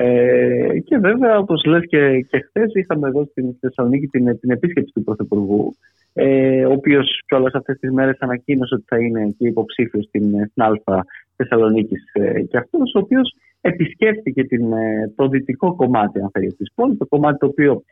Ε, 0.01 0.79
και 0.85 0.99
βέβαια, 0.99 1.39
όπως 1.39 1.65
λες 1.65 1.83
και, 1.87 2.27
και 2.31 2.45
χθες, 2.49 2.73
είχαμε 2.75 3.09
εδώ 3.09 3.25
στην 3.31 3.57
Θεσσαλονίκη 3.61 4.07
την, 4.07 4.39
την 4.41 4.51
επίσκεψη 4.51 4.93
του 4.95 5.05
Πρωθυπουργού, 5.05 5.77
ε, 6.13 6.65
ο 6.65 6.73
οποίος 6.73 7.23
κιόλας 7.27 7.53
αυτές 7.55 7.79
τις 7.79 7.91
μέρες 7.91 8.17
ανακοίνωσε 8.19 8.75
ότι 8.75 8.85
θα 8.87 8.99
είναι 8.99 9.35
και 9.39 9.47
υποψήφιος 9.47 10.05
στην, 10.05 10.25
στην 10.51 10.63
Α 10.63 11.05
Θεσσαλονίκης 11.37 12.03
ε, 12.13 12.41
και 12.41 12.57
αυτός, 12.57 12.95
ο 12.95 12.99
οποίος 12.99 13.35
επισκέφθηκε 13.69 14.45
την, 14.45 14.73
ε, 14.73 15.13
το 15.17 15.29
δυτικό 15.29 15.75
κομμάτι 15.75 16.21
αν 16.21 16.31
θέλει, 16.33 16.53
της 16.53 16.73
πόλης, 16.75 16.99
το 16.99 17.07
κομμάτι 17.07 17.39
το 17.39 17.47
οποίο 17.47 17.83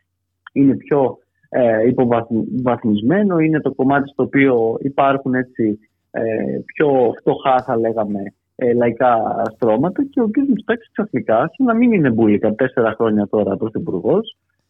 είναι 0.53 0.77
πιο 0.77 1.19
ε, 1.49 1.87
υποβαθμισμένο, 1.87 3.39
είναι 3.39 3.61
το 3.61 3.73
κομμάτι 3.73 4.09
στο 4.09 4.23
οποίο 4.23 4.79
υπάρχουν 4.81 5.35
έτσι 5.35 5.79
ε, 6.11 6.23
πιο 6.65 7.13
φτωχά 7.19 7.63
θα 7.63 7.77
λέγαμε 7.77 8.21
ε, 8.57 8.73
λαϊκά 8.73 9.17
στρώματα 9.55 10.05
και 10.11 10.21
ο 10.21 10.29
κ. 10.29 10.37
Μητσοτάκης 10.37 10.91
ξαφνικά, 10.93 11.37
σαν 11.37 11.67
να 11.67 11.75
μην 11.75 11.93
είναι 11.93 12.11
μπουλικα, 12.11 12.55
τέσσερα 12.55 12.93
χρόνια 12.93 13.27
τώρα 13.27 13.57
πρωθυπουργό, 13.57 14.21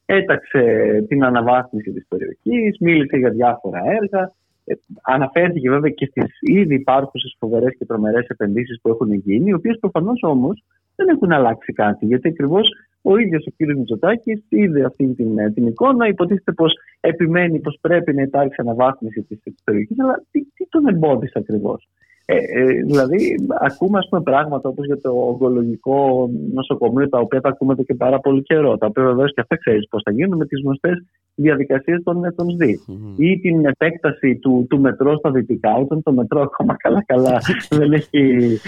έταξε 0.06 0.60
την 1.08 1.24
αναβάθμιση 1.24 1.92
της 1.92 2.06
περιοχής, 2.08 2.76
μίλησε 2.80 3.16
για 3.16 3.30
διάφορα 3.30 3.80
έργα, 3.84 4.32
ε, 4.64 4.74
αναφέρθηκε 5.02 5.70
βέβαια 5.70 5.90
και 5.90 6.06
στις 6.06 6.38
ήδη 6.40 6.74
υπάρχουσες 6.74 7.36
φοβερές 7.38 7.74
και 7.78 7.84
τρομερές 7.84 8.26
επενδύσεις 8.26 8.80
που 8.82 8.88
έχουν 8.88 9.12
γίνει, 9.12 9.50
οι 9.50 9.54
οποίες 9.54 9.78
προφανώς 9.80 10.22
όμως 10.22 10.64
δεν 10.96 11.08
έχουν 11.08 11.32
αλλάξει 11.32 11.72
κάτι. 11.72 12.06
Γιατί 12.06 12.28
ακριβώς 12.28 12.68
ο 13.02 13.18
ίδιος 13.18 13.46
ο 13.46 13.50
κ. 13.56 13.76
Μητσοτάκης 13.76 14.44
είδε 14.48 14.84
αυτή 14.84 15.14
την, 15.14 15.38
ε, 15.38 15.50
την 15.50 15.66
εικόνα, 15.66 16.08
υποτίθεται 16.08 16.52
πως 16.52 16.72
επιμένει 17.00 17.58
πως 17.58 17.78
πρέπει 17.80 18.14
να 18.14 18.22
υπάρξει 18.22 18.60
αναβάθμιση 18.60 19.22
της 19.22 19.54
περιοχή, 19.64 19.94
αλλά 19.98 20.24
τι, 20.30 20.44
τι 20.44 20.68
τον 20.68 20.86
εμπόδισε 20.88 21.38
ακριβώς. 21.38 21.88
Ε, 22.28 22.36
ε, 22.36 22.82
δηλαδή, 22.82 23.46
ακούμε 23.60 23.98
ας 23.98 24.08
πούμε, 24.08 24.22
πράγματα 24.22 24.68
όπως 24.68 24.86
για 24.86 25.00
το 25.00 25.10
ογκολογικό 25.10 26.30
νοσοκομείο, 26.52 27.08
τα 27.08 27.18
οποία 27.18 27.40
τα 27.40 27.48
ακούμε 27.48 27.72
εδώ 27.72 27.82
και 27.82 27.94
πάρα 27.94 28.18
πολύ 28.18 28.42
καιρό. 28.42 28.76
Τα 28.78 28.86
οποία 28.86 29.04
βεβαίως 29.04 29.34
και 29.34 29.40
αυτά 29.40 29.56
ξέρεις 29.56 29.88
πώς 29.88 30.02
θα 30.04 30.12
γίνουν 30.12 30.36
με 30.36 30.46
τις 30.46 30.60
γνωστές 30.64 31.04
διαδικασίες 31.36 32.02
των, 32.02 32.34
των 32.36 32.50
ΣΔΙ. 32.50 32.80
Mm-hmm. 32.88 33.14
Ή 33.16 33.38
την 33.40 33.66
επέκταση 33.66 34.36
του, 34.36 34.66
του 34.68 34.80
μετρό 34.80 35.16
στα 35.16 35.30
δυτικά, 35.30 35.74
όταν 35.74 36.02
το 36.02 36.12
μετρό 36.12 36.40
ακόμα 36.40 36.76
καλά-καλά 36.76 37.40
δεν 37.78 37.92
έχει 37.92 38.58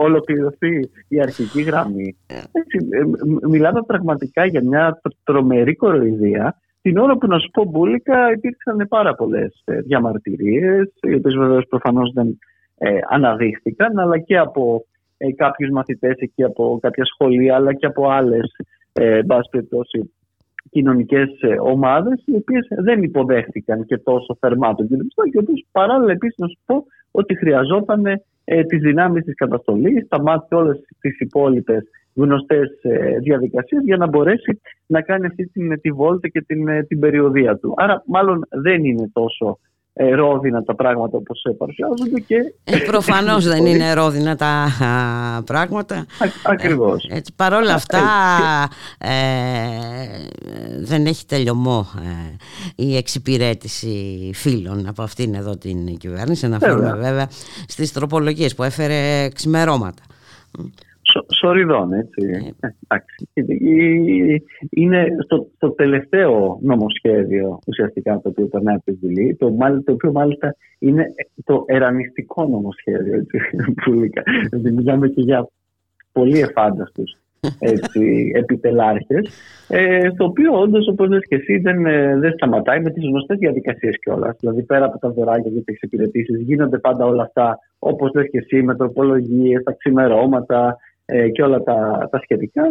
ολοκληρωθεί 0.00 0.90
η 1.08 1.20
αρχική 1.20 1.62
γραμμή. 1.62 2.16
Έτσι, 2.52 2.88
ε, 2.90 3.02
μιλάμε 3.48 3.82
πραγματικά 3.82 4.44
για 4.44 4.62
μια 4.62 5.00
τρομερή 5.24 5.74
κοροϊδία 5.74 6.56
την 6.82 6.96
ώρα 6.96 7.16
που 7.16 7.26
να 7.26 7.38
σου 7.38 7.50
πω 7.50 7.64
μπουλικα 7.64 8.32
υπήρξαν 8.32 8.86
πάρα 8.88 9.14
πολλές 9.14 9.64
διαμαρτυρίες, 9.84 10.92
οι 11.02 11.14
οποίες 11.14 11.34
βεβαίως 11.34 11.66
προφανώς 11.68 12.12
δεν 12.12 12.38
ε, 12.78 12.98
αναδείχθηκαν, 13.08 13.98
αλλά 13.98 14.18
και 14.18 14.38
από 14.38 14.84
ε, 15.16 15.32
κάποιους 15.32 15.70
μαθητές 15.70 16.16
εκεί 16.16 16.42
από 16.42 16.78
κάποια 16.82 17.04
σχολεία, 17.04 17.54
αλλά 17.54 17.74
και 17.74 17.86
από 17.86 18.08
άλλες, 18.08 18.56
ε, 18.92 19.20
περιπτώσει, 19.50 20.12
κοινωνικές 20.70 21.28
ε, 21.40 21.56
ομάδες, 21.60 22.22
οι 22.26 22.34
οποίες 22.36 22.66
δεν 22.82 23.02
υποδέχτηκαν 23.02 23.84
και 23.84 23.98
τόσο 23.98 24.36
θερμά 24.40 24.74
τον 24.74 24.88
κύριο 24.88 25.02
Μητσοτάκη, 25.02 25.36
ο 25.36 25.40
οποίος 25.40 25.66
παράλληλα 25.72 26.12
επίσης 26.12 26.38
να 26.38 26.46
σου 26.46 26.58
πω 26.66 26.84
ότι 27.10 27.36
χρειαζόταν 27.36 28.06
ε, 28.44 28.64
τις 28.64 28.80
δυνάμεις 28.80 29.24
της 29.24 29.34
καταστολής, 29.34 30.04
σταμάτησε 30.04 30.54
όλες 30.54 30.80
τις 31.00 31.20
υπόλοιπες 31.20 31.82
γνωστές 32.14 32.78
ε, 32.82 33.18
διαδικασίες 33.18 33.82
για 33.84 33.96
να 33.96 34.06
μπορέσει 34.06 34.60
να 34.86 35.00
κάνει 35.00 35.26
αυτή 35.26 35.46
την, 35.46 35.80
τη 35.80 35.90
βόλτα 35.90 36.28
και 36.28 36.40
την, 36.40 36.68
ε, 36.68 36.82
την 36.82 36.98
περιοδία 37.00 37.56
του. 37.56 37.74
Άρα, 37.76 38.02
μάλλον 38.06 38.46
δεν 38.50 38.84
είναι 38.84 39.10
τόσο 39.12 39.46
ε, 39.48 39.71
ρόδινα 39.94 40.62
τα 40.62 40.74
πράγματα 40.74 41.16
όπως 41.16 41.42
παρουσιάζονται 41.58 42.20
και... 42.20 42.36
Ε, 42.64 42.76
προφανώς 42.78 43.44
δεν 43.44 43.66
είναι 43.66 43.92
ρόδινα 44.00 44.36
τα 44.36 44.46
α, 44.46 45.42
πράγματα. 45.42 45.94
Α, 45.94 46.26
ακριβώς. 46.44 47.04
Ε, 47.10 47.16
έτσι, 47.16 47.32
παρόλα 47.36 47.74
αυτά 47.74 47.98
ε, 48.98 49.10
δεν 50.80 51.06
έχει 51.06 51.26
τελειωμό 51.26 51.86
η 52.76 52.96
εξυπηρέτηση 52.96 54.30
φίλων 54.34 54.88
από 54.88 55.02
αυτήν 55.02 55.34
εδώ 55.34 55.56
την 55.56 55.96
κυβέρνηση. 55.96 56.46
Αναφέρουμε 56.46 56.94
βέβαια 56.94 57.28
στις 57.66 57.92
τροπολογίες 57.92 58.54
που 58.54 58.62
έφερε 58.62 59.28
ξημερώματα 59.28 60.02
σοριδών, 61.34 61.92
έτσι. 61.92 62.54
Ε. 63.32 64.36
Είναι 64.70 65.06
στο, 65.24 65.46
στο 65.56 65.70
τελευταίο 65.70 66.58
νομοσχέδιο 66.62 67.58
ουσιαστικά 67.66 68.20
το 68.20 68.28
οποίο 68.28 68.46
περνάει 68.46 68.74
από 68.74 68.84
τη 68.84 68.92
Βουλή, 68.92 69.36
το, 69.36 69.56
το 69.84 69.92
οποίο 69.92 70.12
μάλιστα 70.12 70.56
είναι 70.78 71.06
το 71.44 71.64
ερανιστικό 71.66 72.46
νομοσχέδιο, 72.46 73.14
έτσι, 73.14 73.38
Δηλαδή 74.50 74.70
μιλάμε 74.70 75.08
και 75.08 75.20
για 75.20 75.48
πολύ 76.12 76.40
εφάνταστους 76.40 77.16
έτσι, 77.58 78.30
επιτελάρχες, 78.42 79.30
ε, 79.68 80.08
στο 80.14 80.24
οποίο 80.24 80.60
όντως, 80.60 80.88
όπως 80.88 81.08
λες 81.08 81.26
και 81.28 81.34
εσύ, 81.34 81.58
δεν, 81.58 81.86
ε, 81.86 82.16
δεν 82.18 82.32
σταματάει 82.32 82.80
με 82.80 82.90
τις 82.90 83.04
γνωστές 83.04 83.38
διαδικασίες 83.38 83.98
κιόλας. 83.98 84.36
Δηλαδή, 84.40 84.62
πέρα 84.62 84.84
από 84.84 84.98
τα 84.98 85.10
δωράκια 85.10 85.50
και 85.50 85.56
τις 85.56 85.64
εξυπηρετήσεις, 85.64 86.40
γίνονται 86.40 86.78
πάντα 86.78 87.04
όλα 87.04 87.22
αυτά, 87.22 87.58
όπως 87.78 88.10
λες 88.14 88.28
και 88.30 88.38
εσύ, 88.38 88.62
με 88.62 88.76
τροπολογίες, 88.76 89.62
τα 89.62 89.72
ξημερώματα, 89.72 90.76
ε, 91.04 91.28
και 91.28 91.42
όλα 91.42 91.62
τα, 91.62 92.08
τα 92.10 92.18
σχετικά. 92.18 92.62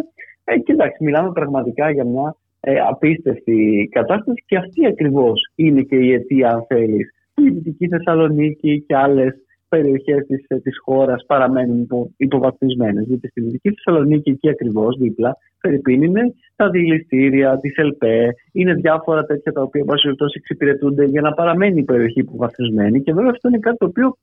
Ε, 0.44 0.58
κοιτάξτε, 0.58 1.04
μιλάμε 1.04 1.32
πραγματικά 1.32 1.90
για 1.90 2.04
μια 2.04 2.36
ε, 2.60 2.78
απίστευτη 2.88 3.88
κατάσταση 3.90 4.44
και 4.46 4.56
αυτή 4.56 4.86
ακριβώς 4.86 5.52
είναι 5.54 5.82
και 5.82 5.96
η 5.96 6.12
αιτία, 6.12 6.50
αν 6.50 6.64
θέλεις, 6.68 7.10
που 7.34 7.46
η 7.46 7.50
Δυτική 7.50 7.88
Θεσσαλονίκη 7.88 8.84
και 8.86 8.96
άλλες 8.96 9.34
περιοχές 9.68 10.26
της 10.26 10.62
της 10.62 10.78
χώρας 10.84 11.24
παραμένουν 11.26 11.80
υπο, 11.80 12.10
υποβαθμισμένες. 12.16 13.06
Γιατί 13.06 13.28
στη 13.28 13.40
Δυτική 13.40 13.68
Θεσσαλονίκη, 13.68 14.30
εκεί 14.30 14.48
ακριβώς 14.48 14.96
δίπλα, 14.98 15.36
Φερρυπίν 15.58 16.02
είναι 16.02 16.34
τα 16.56 16.70
δηληστήρια 16.70 17.58
τη 17.58 17.70
ΕΛΠΕ, 17.76 18.34
είναι 18.52 18.74
διάφορα 18.74 19.24
τέτοια 19.24 19.52
τα 19.52 19.62
οποία 19.62 19.84
περιπτώσει 19.84 20.38
εξυπηρετούνται 20.38 21.04
για 21.04 21.20
να 21.20 21.32
παραμένει 21.32 21.78
η 21.78 21.84
περιοχή 21.84 22.20
υποβαθμισμένη. 22.20 23.02
Και 23.02 23.12
βέβαια 23.12 23.30
αυτό 23.30 23.48
είναι 23.48 23.58
κάτι 23.58 23.76
το 23.76 23.86
οποίο 23.86 24.16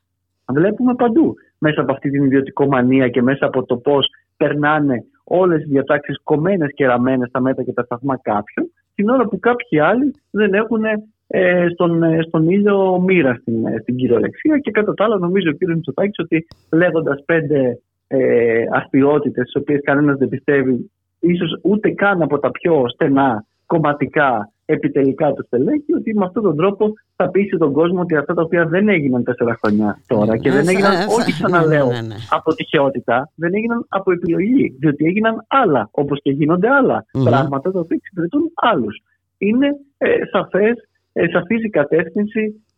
βλέπουμε 0.54 0.96
παντού. 0.96 1.36
Μέσα 1.58 1.82
από 1.82 1.92
αυτή 1.92 2.10
την 2.10 2.24
ιδιωτικομανία 2.24 3.10
και 3.10 3.22
μέσα 3.22 3.46
από 3.46 3.66
το 3.66 3.78
πώς 3.78 4.08
περνάνε 4.38 5.04
όλες 5.24 5.62
οι 5.62 5.68
διατάξεις 5.70 6.20
κομμένες 6.24 6.72
και 6.74 6.86
ραμμένες 6.86 7.30
στα 7.30 7.42
μέτρα 7.42 7.64
και 7.64 7.74
τα 7.74 7.84
σταθμά 7.84 8.18
κάποιων, 8.18 8.72
την 8.96 9.10
ώρα 9.10 9.26
που 9.26 9.40
κάποιοι 9.40 9.80
άλλοι 9.80 10.16
δεν 10.32 10.54
έχουν 10.54 10.84
ε, 11.28 11.68
στον, 11.74 12.04
ε, 12.04 12.22
στον 12.28 12.50
ήλιο 12.50 13.00
μοίρα 13.00 13.38
στην, 13.42 13.66
ε, 13.66 13.78
στην 13.82 13.96
κυριολεξία. 13.96 14.58
Και 14.58 14.72
κατά 14.72 14.94
τα 14.94 15.04
άλλα, 15.04 15.18
νομίζω 15.18 15.50
ο 15.50 15.54
κ. 15.54 15.70
Μητσοτάκης 15.76 16.20
ότι 16.20 16.48
λέγοντας 16.72 17.24
πέντε 17.26 17.80
ε, 18.08 18.64
αστείωτε, 18.72 19.30
τις 19.30 19.56
οποίες 19.56 19.80
κανένας 19.84 20.18
δεν 20.18 20.30
πιστεύει, 20.30 20.92
ίσως 21.20 21.60
ούτε 21.64 21.90
καν 21.90 22.22
από 22.22 22.40
τα 22.40 22.52
πιο 22.52 22.86
στενά 22.88 23.46
κομματικά 23.66 24.52
επιτελικά 24.74 25.34
το 25.34 25.44
στελέχη 25.44 25.94
ότι 25.94 26.14
με 26.14 26.26
αυτόν 26.26 26.44
τον 26.44 26.56
τρόπο 26.56 26.94
θα 27.16 27.30
πείσει 27.30 27.58
τον 27.58 27.72
κόσμο 27.74 28.00
ότι 28.02 28.16
αυτά 28.16 28.34
τα 28.34 28.42
οποία 28.42 28.66
δεν 28.66 28.90
έγιναν 28.90 29.24
τέσσερα 29.24 29.58
χρόνια 29.64 30.02
τώρα 30.08 30.38
και 30.38 30.52
δεν 30.52 30.68
Ε, 30.68 30.72
έγιναν, 30.72 30.94
θα- 30.94 31.06
όχι 31.10 31.32
θα- 31.32 31.48
ξαναλέω, 31.48 31.86
ναι, 31.88 31.94
ναι, 32.02 32.08
ναι. 32.08 32.16
από 32.30 32.54
τυχαιότητα, 32.56 33.32
δεν 33.36 33.54
έγιναν 33.54 33.86
από 33.90 34.12
επιλογή. 34.12 34.76
Διότι 34.80 35.06
έγιναν 35.06 35.46
άλλα, 35.48 35.88
όπως 35.92 36.20
και 36.22 36.32
γίνονται 36.32 36.70
άλλα 36.70 37.06
Μμμ. 37.14 37.24
πράγματα 37.24 37.72
τα 37.72 37.80
οποία 37.80 37.96
εξυπηρετούν 38.00 38.52
άλλους. 38.56 39.02
Είναι 39.38 39.68
ε, 39.98 40.08
σαφές, 40.32 40.74
ε, 41.14 41.28
σαφής 41.32 41.64
η 41.64 41.70
κατεύθυνση, 41.70 42.42
και 42.42 42.54
ο- 42.54 42.69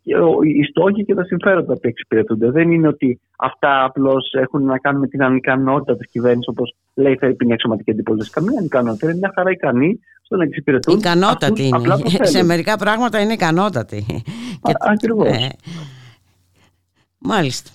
οι 0.44 0.64
στόχοι 0.64 1.06
και 1.06 1.14
τα 1.14 1.24
συμφέροντα 1.24 1.74
που 1.74 1.88
εξυπηρετούνται. 1.88 2.52
Δεν 2.52 2.72
είναι 2.72 2.88
ότι 2.88 3.20
αυτά 3.38 3.84
απλώς 3.84 4.34
έχουν 4.34 4.64
να 4.64 4.78
κάνουν 4.78 5.00
με 5.00 5.08
την 5.08 5.24
ανικανότητα 5.24 5.98
της 5.98 6.10
κυβέρνησης, 6.12 6.48
όπως 6.48 6.76
λέει 6.96 7.18
Φερρυπίν 7.20 7.50
η 7.50 7.54
αξιωματική 7.54 7.92
αντιπολίτευση. 7.92 8.34
Καμία 8.34 8.60
ανικανότητα. 8.60 9.10
Είναι 9.10 9.18
μια 9.18 9.32
χαρά 9.36 9.52
ικανή 9.52 10.00
στο 10.22 10.36
να 10.36 10.44
εξυπηρετούν. 10.44 10.98
Ικανότατη 10.98 11.62
αυτούς 11.64 11.72
απλά 11.74 11.96
που 11.96 12.10
είναι. 12.10 12.26
Σε 12.26 12.32
θέλουν. 12.32 12.48
μερικά 12.48 12.78
πράγματα 12.78 13.20
είναι 13.20 13.34
ικανότατη. 13.34 14.06
Και- 14.62 14.74
ακριβώς. 14.80 15.28
ε, 15.28 15.50
Μάλιστα. 17.20 17.70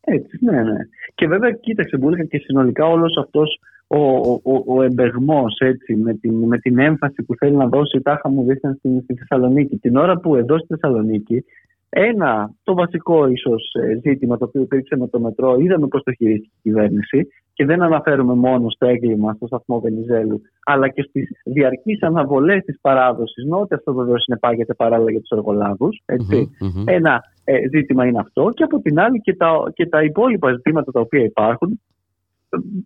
Έτσι, 0.00 0.38
ναι, 0.40 0.62
ναι. 0.62 0.76
Και 1.14 1.26
βέβαια, 1.26 1.50
κοίταξε, 1.52 1.96
Μπούλικα, 1.96 2.24
και 2.24 2.38
συνολικά 2.38 2.86
όλος 2.86 3.16
αυτός 3.16 3.58
ο, 3.86 3.98
ο, 3.98 4.40
ο, 4.42 4.62
ο 4.66 4.82
εμπεγμός, 4.82 5.56
έτσι, 5.58 5.96
με 5.96 6.14
την, 6.14 6.34
με 6.34 6.58
την 6.58 6.78
έμφαση 6.78 7.22
που 7.22 7.34
θέλει 7.34 7.56
να 7.56 7.66
δώσει 7.66 7.96
η 7.96 8.02
τάχα 8.02 8.28
μου 8.28 8.44
δείχνει 8.44 8.74
στη, 8.78 9.00
στη 9.02 9.14
Θεσσαλονίκη. 9.14 9.76
Την 9.76 9.96
ώρα 9.96 10.20
που 10.20 10.36
εδώ 10.36 10.58
στη 10.58 10.66
Θεσσαλονίκη, 10.66 11.44
ένα, 11.88 12.54
το 12.62 12.74
βασικό 12.74 13.26
ίσως 13.26 13.74
ε, 13.82 13.98
ζήτημα 14.02 14.38
το 14.38 14.44
οποίο 14.44 14.60
υπήρξε 14.60 14.96
με 14.96 15.08
το 15.08 15.20
μετρό, 15.20 15.56
είδαμε 15.58 15.86
πώς 15.86 16.02
το 16.02 16.12
χειρίστηκε 16.12 16.52
η 16.56 16.60
κυβέρνηση 16.62 17.28
και 17.52 17.64
δεν 17.64 17.82
αναφέρουμε 17.82 18.34
μόνο 18.34 18.70
στο 18.70 18.86
έγκλημα 18.86 19.32
στο 19.32 19.46
σταθμό 19.46 19.80
Βενιζέλου, 19.80 20.40
αλλά 20.64 20.88
και 20.88 21.02
στις 21.02 21.28
διαρκείς 21.44 22.02
αναβολές 22.02 22.64
της 22.64 22.78
παράδοσης, 22.80 23.44
ενώ 23.44 23.60
ότι 23.60 23.74
αυτό 23.74 23.94
βεβαίως 23.94 24.22
συνεπάγεται 24.22 24.74
παράλληλα 24.74 25.10
για 25.10 25.20
τους 25.20 25.30
εργολάβους, 25.30 26.02
έτσι. 26.06 26.50
Μμμ, 26.60 26.68
μμμ. 26.74 26.84
Ένα 26.86 27.22
ε, 27.44 27.68
ζήτημα 27.68 28.06
είναι 28.06 28.18
αυτό 28.18 28.50
και 28.54 28.62
από 28.62 28.80
την 28.80 28.98
άλλη 28.98 29.20
και 29.20 29.34
τα, 29.34 29.72
και 29.74 29.86
τα 29.86 30.02
υπόλοιπα 30.02 30.52
ζητήματα 30.52 30.92
τα 30.92 31.00
οποία 31.00 31.24
υπάρχουν 31.24 31.70
ε, 31.70 31.93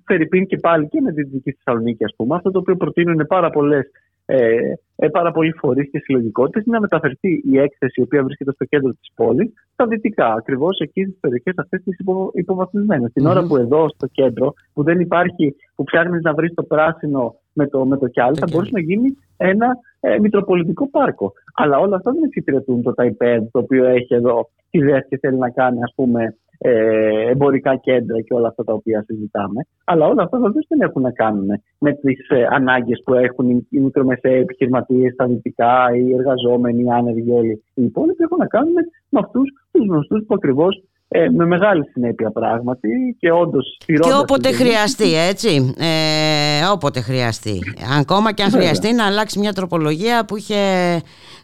Φερρυπίν 0.05 0.47
και 0.47 0.57
πάλι 0.57 0.89
και 0.89 1.01
με 1.01 1.13
τη 1.13 1.23
Δυτική 1.23 1.53
Θεσσαλονίκη, 1.53 2.05
ας 2.05 2.15
πούμε. 2.17 2.35
Αυτό 2.35 2.51
το 2.51 2.59
οποίο 2.59 2.77
προτείνουν 2.77 3.27
πάρα, 3.27 3.51
πολλές, 3.51 3.91
ε, 4.27 4.57
ε, 4.97 5.09
πάρα 5.09 5.33
πολλοί 5.33 5.53
φορείς 5.53 5.91
και 5.91 5.99
συλλογικότητες 5.99 6.65
είναι 6.65 6.75
να 6.75 6.81
μεταφερθεί 6.81 7.43
η 7.45 7.59
έκθεση, 7.59 8.01
η 8.01 8.03
οποία 8.03 8.23
βρίσκεται 8.23 8.53
στο 8.53 8.65
κέντρο 8.65 8.91
της 8.91 9.11
πόλης, 9.15 9.53
στα 9.73 9.87
δυτικά, 9.87 10.33
ακριβώς 10.33 10.79
εκεί 10.79 11.03
στις 11.03 11.19
περιοχές 11.21 11.55
αυτές 11.57 11.83
τις 11.83 11.99
υπο, 11.99 12.31
υποβαθμισμένες. 12.35 13.13
Την 13.13 13.27
ώρα 13.27 13.41
Μμμ. 13.41 13.49
που 13.49 13.57
εδώ 13.57 13.89
στο 13.89 14.07
κέντρο, 14.07 14.55
που 14.73 14.83
δεν 14.83 15.01
υπάρχει, 15.01 15.55
που 15.75 15.85
ψάχνεις 15.85 16.23
να 16.23 16.35
βρεις 16.35 16.55
το 16.55 16.63
πράσινο 16.63 17.35
με 17.53 17.67
το, 17.67 17.87
με 17.87 17.97
το 17.97 18.09
κιάλι, 18.09 18.39
θα 18.39 18.47
κιάλι. 18.47 18.53
μπορούσε 18.53 18.71
να 18.75 18.81
γίνει 18.81 19.17
ένα 19.37 19.77
ε, 20.01 20.19
μητροπολιτικό 20.19 20.89
πάρκο. 20.91 21.33
Αλλά 21.55 21.79
όλα 21.79 21.97
αυτά 21.97 22.13
δεν 22.13 22.23
εξυπηρετούν 22.25 22.83
το 22.83 22.95
ΤΑΙΠΕΔ, 22.95 23.43
το 23.51 23.59
οποίο 23.59 23.85
έχει 23.85 24.15
εδώ 24.15 24.49
ιδέε 24.71 25.01
και 25.09 25.19
θέλει 25.19 25.39
να 25.39 25.51
κάνει, 25.51 25.83
ας 25.83 25.93
πούμε, 25.95 26.37
ε, 26.59 27.31
εμπορικά 27.31 27.77
κέντρα 27.77 28.21
και 28.21 28.35
όλα 28.35 28.49
αυτά 28.49 28.65
τα 28.65 28.73
οποία 28.73 29.05
συζητάμε. 29.07 29.67
Αλλά 29.85 30.07
όλα 30.07 30.23
αυτά 30.23 30.39
βεβαίως 30.39 30.67
δεν 30.69 30.81
έχουν 30.81 31.03
να 31.03 31.11
κάνουν 31.11 31.49
με 31.79 31.93
τις 31.93 32.29
ε, 32.29 32.47
ανάγκες 32.51 33.03
που 33.05 33.15
έχουν 33.15 33.49
οι, 33.49 33.67
οι 33.71 33.79
μικρομεσαίοι 33.79 34.41
επιχειρηματίες, 34.41 35.15
τα 35.17 35.27
δυτικά, 35.27 35.97
οι 35.97 36.15
εργαζόμενοι, 36.15 36.83
οι 36.83 36.91
άνεργοι, 36.91 37.31
όλοι 37.31 37.63
οι 37.75 37.83
υπόλοιποι. 37.83 38.23
Έχουν 38.23 38.39
να 38.39 38.47
κάνουν 38.47 38.73
με 39.09 39.19
αυτούς 39.21 39.51
τους 39.73 39.87
γνωστούς 39.87 40.25
που 40.27 40.35
ακριβώς 40.35 40.83
ε, 41.09 41.29
με 41.31 41.47
μεγάλη 41.47 41.85
συνέπεια 41.93 42.31
πράγματι 42.31 42.89
και 43.19 43.31
όντως 43.33 43.79
Και 43.87 43.99
όποτε 44.23 44.53
χρειαστεί, 44.53 45.15
έτσι. 45.29 45.75
Ε, 45.79 46.65
όποτε 46.73 47.01
χρειαστεί. 47.01 47.59
Ακόμα 48.01 48.33
και 48.33 48.43
αν 48.43 48.51
Βέβαια. 48.51 48.67
χρειαστεί 48.67 48.95
να 48.95 49.07
αλλάξει 49.07 49.39
μια 49.39 49.53
τροπολογία 49.53 50.25
που 50.25 50.37
είχε 50.37 50.57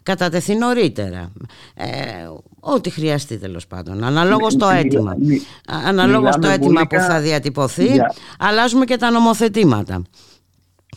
κατατεθεί 0.03 0.55
νωρίτερα. 0.55 1.31
Ε, 1.75 1.85
ό,τι 2.59 2.89
χρειαστεί 2.89 3.37
τέλος 3.37 3.67
πάντων. 3.67 4.03
Αναλόγως 4.03 4.55
το 4.55 4.65
Μι- 4.67 4.75
αίτημα. 4.85 5.15
μι- 5.19 5.41
Αναλόγως 5.87 6.31
το 6.31 6.37
μιλάμε, 6.37 6.53
αίτημα 6.53 6.81
που 6.81 6.87
Μπουλίκα, 6.89 7.05
θα 7.13 7.19
διατυπωθεί, 7.21 7.85
για- 7.85 8.13
αλλάζουμε 8.39 8.85
και 8.85 8.97
τα 8.97 9.11
νομοθετήματα. 9.11 10.01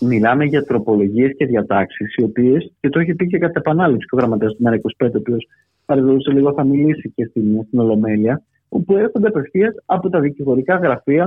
Μιλάμε 0.00 0.44
για 0.44 0.64
τροπολογίες 0.64 1.30
και 1.38 1.46
διατάξεις, 1.46 2.14
οι 2.16 2.22
οποίες, 2.22 2.72
και 2.80 2.88
το 2.88 2.98
έχει 2.98 3.14
πει 3.14 3.26
και 3.26 3.38
κατά 3.38 3.58
επανάληψη 3.58 4.06
και 4.08 4.14
ο 4.14 4.18
γραμματέας 4.18 4.52
του 4.56 4.62
ΜΕΡΑ25, 4.62 5.14
ο 5.14 5.18
οποίος 5.18 5.46
παρεδούσε 5.84 6.30
λίγο, 6.32 6.52
θα 6.52 6.64
μιλήσει 6.64 7.12
και 7.14 7.24
στην, 7.30 7.64
στην 7.66 7.78
Ολομέλεια, 7.78 8.42
όπου 8.68 8.96
έρχονται 8.96 9.28
απευθείας 9.28 9.74
από 9.86 10.08
τα 10.10 10.20
δικηγορικά 10.20 10.76
γραφεία 10.76 11.26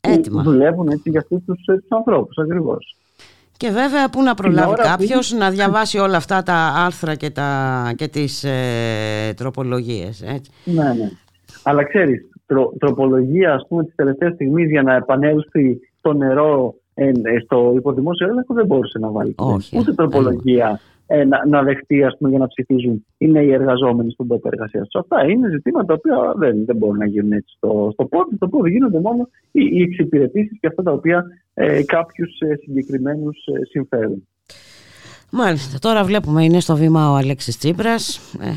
που 0.00 0.10
Έτοιμα. 0.10 0.42
δουλεύουν 0.42 0.88
έτσι 0.88 1.10
για 1.10 1.20
αυτούς 1.20 1.44
τους 1.44 1.64
ανθρώπους 1.88 2.38
ακριβώς. 2.38 2.96
Και 3.56 3.70
βέβαια 3.70 4.08
πού 4.10 4.22
να 4.22 4.34
προλάβει 4.34 4.68
ώρα 4.68 4.82
που- 4.82 4.88
κάποιος 4.88 5.32
να 5.32 5.50
διαβάσει 5.50 5.98
όλα 5.98 6.16
αυτά 6.16 6.42
τα 6.42 6.54
άρθρα 6.86 7.14
και, 7.14 7.30
τα, 7.30 7.92
και 7.96 8.08
τις 8.08 8.44
ε, 8.44 9.32
τροπολογίες. 9.36 10.22
Έτσι. 10.22 10.50
Ναι, 10.64 10.82
ναι. 10.92 11.10
Αλλά 11.62 11.84
ξέρεις, 11.84 12.20
τροπολογία 12.78 13.54
ας 13.54 13.66
πούμε 13.68 13.84
της 13.84 13.94
τελευταίας 13.94 14.32
στιγμής 14.34 14.70
για 14.70 14.82
να 14.82 14.94
επανέλθει 14.94 15.78
το 16.00 16.12
νερό 16.12 16.74
ε, 16.94 17.06
ε, 17.08 17.12
στο 17.44 17.72
υποδημόσιο 17.76 18.28
έλεγχο 18.28 18.54
δεν 18.54 18.66
μπορούσε 18.66 18.98
να 18.98 19.10
βάλει. 19.10 19.34
Όχι, 19.38 19.78
Ούτε 19.78 19.92
τροπολογία 19.92 20.80
ε, 21.06 21.24
να, 21.24 21.46
να 21.46 21.62
δεχτεί 21.62 22.04
ας 22.04 22.16
πούμε, 22.18 22.30
για 22.30 22.38
να 22.38 22.46
ψηφίζουν 22.46 23.06
οι 23.18 23.26
νέοι 23.26 23.50
εργαζόμενοι 23.52 24.10
στον 24.10 24.26
τόπο 24.26 24.48
εργασίας 24.52 24.88
τους. 24.88 25.00
Αυτά 25.00 25.24
είναι 25.30 25.48
ζητήματα 25.48 25.86
τα 25.86 25.94
οποία 25.94 26.32
δεν, 26.36 26.64
δεν 26.64 26.76
μπορούν 26.76 26.96
να 26.96 27.06
γίνουν 27.06 27.32
έτσι 27.32 27.54
στο, 27.56 27.90
στο 27.92 28.04
πόδι. 28.04 28.36
Στο 28.36 28.48
πόδι 28.48 28.70
γίνονται 28.70 29.00
μόνο 29.00 29.28
οι, 29.52 29.60
οι 29.72 29.82
εξυπηρετήσεις 29.82 30.58
και 30.60 30.66
αυτά 30.66 30.82
τα 30.82 30.92
οποία 30.92 31.24
ε, 31.54 31.82
κάποιους 31.82 32.38
ε, 32.40 32.54
συγκεκριμένους 32.62 33.46
ε, 33.46 33.64
συμφέρουν. 33.64 34.26
Μάλιστα, 35.30 35.78
τώρα 35.78 36.04
βλέπουμε 36.04 36.44
είναι 36.44 36.60
στο 36.60 36.76
βήμα 36.76 37.10
ο 37.10 37.14
Αλέξης 37.14 37.58
Τσίπρας. 37.58 38.34
Ε, 38.40 38.50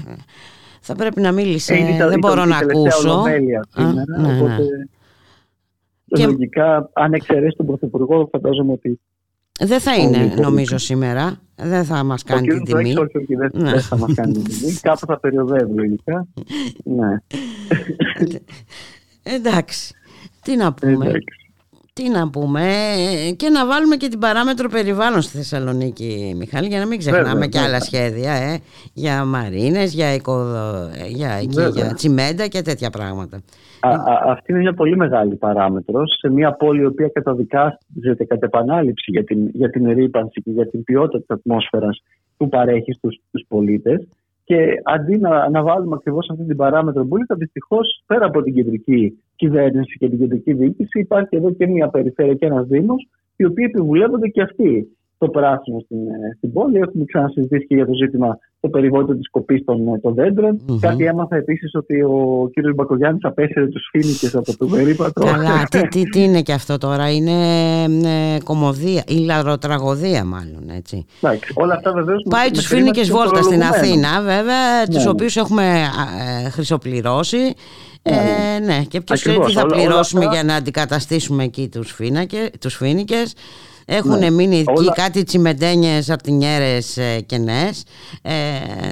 θα 0.82 0.96
πρέπει 0.96 1.22
να 1.22 1.32
μίλησε, 1.32 1.74
Ε, 1.74 1.78
ήταν- 1.78 1.98
δεν 1.98 2.08
ήταν 2.08 2.20
μπορώ 2.20 2.44
η 2.44 2.48
να 2.48 2.58
τελευταία 2.58 2.82
ακούσω. 2.92 3.10
Ολομέλεια 3.10 3.60
Α, 3.60 3.64
σήμερα, 3.82 4.04
ναι, 4.22 4.28
ναι. 4.28 4.40
οπότε 4.42 4.64
Και- 6.06 6.26
λογικά 6.26 6.90
αν 6.94 7.14
εξαιρέσει 7.14 7.56
τον 7.58 7.66
Πρωθυπουργό 7.66 8.28
φαντάζομαι 8.32 8.72
ότι 8.72 9.00
Δεν 9.60 9.80
θα 9.80 9.92
Ο 9.92 10.02
είναι 10.02 10.18
Νίκο 10.18 10.42
νομίζω 10.42 10.60
Νίκο. 10.64 10.78
σήμερα. 10.78 11.40
Δεν 11.56 11.86
θα 11.86 12.04
μας 12.04 12.22
ο 12.22 12.26
κάνει 12.28 12.48
την 12.48 12.64
κύριος 12.64 12.70
Δράκης 12.70 12.94
τιμή. 12.94 13.06
όχι, 13.06 13.18
όχι, 13.18 13.36
δεν, 13.36 13.50
Ναι. 13.54 13.72
δεν 13.72 13.82
θα 13.82 13.98
μας 13.98 14.14
κάνει 14.16 14.32
την 14.34 14.44
τιμή. 14.44 14.74
Κάπου 14.82 15.06
θα 15.06 15.20
περιοδεύει 15.20 15.74
λογικά. 15.74 16.28
ναι, 16.84 17.18
Εντάξει, 19.24 19.94
τι 20.42 20.56
να 20.56 20.74
πούμε. 20.74 21.06
εντάξει. 21.06 21.24
Τι 21.94 22.10
να 22.10 22.30
πούμε 22.30 22.64
ε, 23.28 23.32
και 23.32 23.50
να 23.50 23.66
βάλουμε 23.66 23.96
και 23.96 24.08
την 24.08 24.20
παράμετρο 24.20 24.70
περιβάλλον 24.70 25.22
στη 25.22 25.38
Θεσσαλονίκη 25.38 26.34
Μιχάλη 26.38 26.68
για 26.68 26.80
να 26.80 26.86
μην 26.86 27.00
ξεχνάμε 27.00 27.28
Βέβαια, 27.30 27.48
και 27.48 27.58
άλλα 27.60 27.66
βέβαια. 27.68 27.80
σχέδια 27.82 28.34
ε, 28.34 28.60
για 28.94 29.26
μαρίνες, 29.26 29.94
για, 29.94 30.14
οικοδο... 30.14 30.90
ε, 30.94 31.08
για, 31.08 31.32
εκεί, 31.32 31.54
Βέβαια. 31.54 31.84
για 31.86 31.94
τσιμέντα 31.94 32.48
και 32.48 32.62
τέτοια 32.62 32.90
πράγματα. 32.90 33.42
Α, 33.80 33.90
α, 33.90 34.22
αυτή 34.26 34.52
είναι 34.52 34.62
μια 34.62 34.74
πολύ 34.74 34.96
μεγάλη 34.98 35.36
παράμετρος 35.36 36.18
σε 36.20 36.30
μια 36.30 36.52
πόλη 36.54 36.82
η 36.82 36.86
οποία 36.86 37.08
καταδικάζεται 37.08 38.26
κατ' 38.28 38.44
επανάληψη 38.44 39.12
για 39.12 39.24
την, 39.24 39.50
για 39.54 39.70
την 39.70 39.94
ρήπανση 39.94 40.42
και 40.42 40.52
για 40.52 40.70
την 40.70 40.84
ποιότητα 40.84 41.18
της 41.18 41.30
ατμόσφαιρας 41.30 42.04
που 42.38 42.50
παρέχει 42.50 42.94
στους, 42.94 43.22
στους 43.28 43.46
πολίτες. 43.48 44.08
Και 44.44 44.82
αντί 44.84 45.18
να, 45.18 45.50
να 45.50 45.64
βάλουμε 45.64 45.96
ακριβώς 45.96 46.30
αυτή 46.30 46.46
την 46.46 46.56
παράμετρο 46.56 47.04
μπουλίκα, 47.04 47.36
δυστυχώς 47.36 48.04
πέρα 48.06 48.26
από 48.26 48.42
την 48.42 48.54
κεντρική 48.54 49.24
κυβέρνηση 49.36 49.98
και 49.98 50.10
την 50.10 50.20
κεντρική 50.20 50.54
διοίκηση, 50.54 51.00
υπάρχει 51.00 51.36
εδώ 51.36 51.52
και 51.52 51.68
μια 51.68 51.88
περιφέρεια 51.88 52.34
και 52.34 52.46
ένας 52.46 52.68
Δήμος, 52.68 53.08
οι 53.36 53.46
οποίοι 53.46 53.66
επιβουλεύονται 53.68 54.28
και 54.28 54.42
αυτοί 54.42 54.97
το 55.18 55.28
πράσινο 55.30 55.80
στην, 55.80 55.98
ε, 55.98 56.34
στην 56.38 56.54
πόλη. 56.54 56.78
Έχουμε 56.78 57.06
ξανασυζητήσει 57.06 57.66
και 57.68 57.76
για 57.76 57.86
το 57.86 57.94
ζήτημα 57.94 58.38
το 58.60 58.70
περιβόητο 58.70 59.16
της 59.16 59.30
κοπής 59.30 59.64
των, 59.66 59.88
ε, 59.88 60.00
των 60.00 60.14
δέντρων. 60.14 60.62
Μμμ. 60.68 60.80
Κάτι 60.80 61.06
έμαθα 61.06 61.36
επίσης 61.36 61.76
ότι 61.76 62.02
ο 62.02 62.50
κ. 62.54 62.74
Μπακογιάννης 62.76 63.24
απέσυρε 63.24 63.68
τους 63.68 63.88
φοίνικε 63.92 64.38
από 64.38 64.58
το 64.58 64.66
περίπατο. 64.66 65.24
Καλά, 65.26 65.64
τι, 65.72 65.88
τι, 65.88 66.04
τι 66.04 66.24
είναι 66.24 66.42
και 66.42 66.54
αυτό 66.54 66.78
τώρα, 66.78 67.12
είναι 67.12 67.32
ε, 67.84 68.38
κομμωδία 68.44 69.04
ή 69.08 69.14
λαροτραγωδία 69.16 70.24
μάλλον 70.26 70.70
έτσι. 70.78 71.06
Εντάξει, 71.22 71.54
όλα 71.56 71.74
αυτά 71.74 71.92
βεβαίως. 71.94 72.26
Πάει 72.30 72.52
τους 72.52 72.66
φοίνικες 72.66 73.10
βόλτα 73.10 73.42
στην 73.42 73.64
Αθήνα 73.64 74.22
βέβαια, 74.22 74.86
τους 74.92 75.04
ναι. 75.04 75.10
οποίους 75.10 75.36
έχουμε 75.36 75.64
α, 75.64 76.46
ε, 76.46 76.50
χρυσοπληρώσει 76.50 77.54
ε, 78.02 78.60
ναι, 78.66 78.84
και 78.88 79.02
ποιος 79.02 79.20
ξέρει 79.20 79.36
Ακριβώς, 79.36 79.48
τι 79.48 79.54
θα 79.54 79.62
όλα- 79.66 79.76
όλα 79.76 79.84
πληρώσουμε 79.86 80.26
αυτά- 80.26 80.36
για 80.36 80.44
να 80.44 80.56
αντικαταστήσουμε 80.56 81.44
εκεί 81.44 81.70
τους, 81.70 81.92
φίνακε, 81.92 82.50
τους 82.60 82.76
φοίνικες 82.76 83.34
έχουν 83.90 84.18
Ναι, 84.20 84.30
μείνει 84.30 84.58
εκεί 84.58 84.72
όλα- 84.76 84.92
κάτι 84.96 85.24
τσιμεντένιες 85.24 86.10
αρτινιέρες 86.10 86.98
ε, 86.98 87.20
κενές 87.26 87.84
ε, 88.22 88.32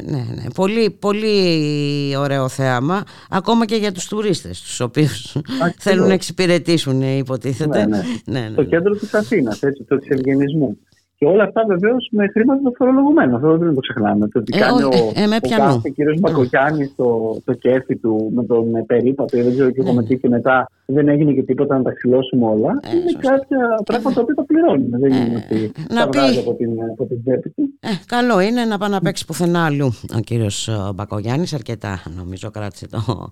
ναι, 0.05 0.17
ναι. 0.35 0.43
Πολύ, 0.55 0.89
πολύ 0.89 2.15
ωραίο 2.17 2.47
θέαμα 2.49 3.03
ακόμα 3.29 3.65
και 3.65 3.75
για 3.75 3.91
τους 3.91 4.07
τουρίστες 4.07 4.61
τους 4.61 4.79
οποίους 4.79 5.35
θέλουν 5.77 6.07
να 6.07 6.13
εξυπηρετήσουν 6.13 7.01
ε, 7.01 7.15
υποτίθεται 7.17 7.85
Ναι, 7.85 7.97
ναι. 7.97 8.03
ναι, 8.25 8.39
ναι, 8.39 8.49
στο 8.51 8.61
ναι. 8.61 8.67
κέντρο 8.67 8.95
της 8.95 9.13
Αθήνας, 9.13 9.61
έτσι, 9.61 9.83
του 9.83 9.93
εξευγενισμού. 9.93 10.77
Και 11.18 11.26
όλα 11.26 11.43
αυτά 11.43 11.66
βεβαίως 11.68 12.07
με 12.11 12.28
χρήματα 12.28 12.61
των 12.63 12.74
φορολογουμένων. 12.78 13.36
Αυτό 13.36 13.57
δεν 13.57 13.74
το 13.74 13.80
ξεχνάμε. 13.80 14.28
Το 14.28 14.39
ότι 14.39 14.57
Ε, 14.57 14.59
κάνει 14.59 14.84
ο- 14.84 14.88
ο, 14.88 15.11
ε, 15.16 15.24
ε, 15.24 15.28
με 15.28 15.36
ο 15.36 15.39
πιανού. 15.47 15.63
κάθε 15.63 15.89
κύριος 15.89 16.20
Μπακογιάννης 16.20 16.93
το, 16.95 17.38
το 17.45 17.53
κέφι 17.53 17.95
του 17.95 18.32
με 18.36 18.43
τον 18.45 18.76
ε, 18.76 18.84
περίπατο, 18.84 19.38
ή 19.38 19.41
δεν 19.41 19.51
ξέρω 19.53 19.70
και 19.72 19.82
Ναι. 19.82 19.88
εγώ 19.89 19.95
με 19.97 20.03
τι 20.03 20.18
και 20.18 20.30
μετά 20.30 20.70
δεν 20.86 21.07
έγινε 21.07 21.34
και 21.34 21.43
τίποτα 21.43 21.78
να 21.78 21.84
τα 21.84 21.91
ξυλώσουμε 21.93 22.45
όλα. 22.45 22.80
Ε, 22.84 22.95
είναι 22.95 23.09
σωστά. 23.11 23.30
κάποια 23.30 23.57
πράγματα 23.86 24.16
τα 24.16 24.22
οποία 24.22 24.36
τα 24.36 24.45
πληρώνουμε. 24.45 24.97
Δεν 24.97 25.11
είναι 25.11 25.43
ότι 25.45 25.72
να 25.89 25.95
τα 26.03 26.09
πει- 26.09 26.20
βγάζει 26.20 26.39
από 26.39 26.53
την, 26.53 26.70
από 26.91 27.05
την 27.05 27.22
τσέπη 27.24 27.49
του. 27.49 27.70
Ε, 27.80 27.88
καλό 28.05 28.39
είναι 28.39 28.66
να 28.66 28.78
πάει 28.78 28.89
να 28.89 28.99
παίξει 28.99 29.26
πουθενά 29.26 29.66
αλλού 29.66 29.91
ο 30.16 30.20
κύριος 30.20 30.68
ε, 30.68 30.91
Μπακογιάννης 30.95 31.53
αρκετά 31.53 32.01
νομίζω 32.18 32.51
κράτησε 32.51 32.88
το, 32.88 33.30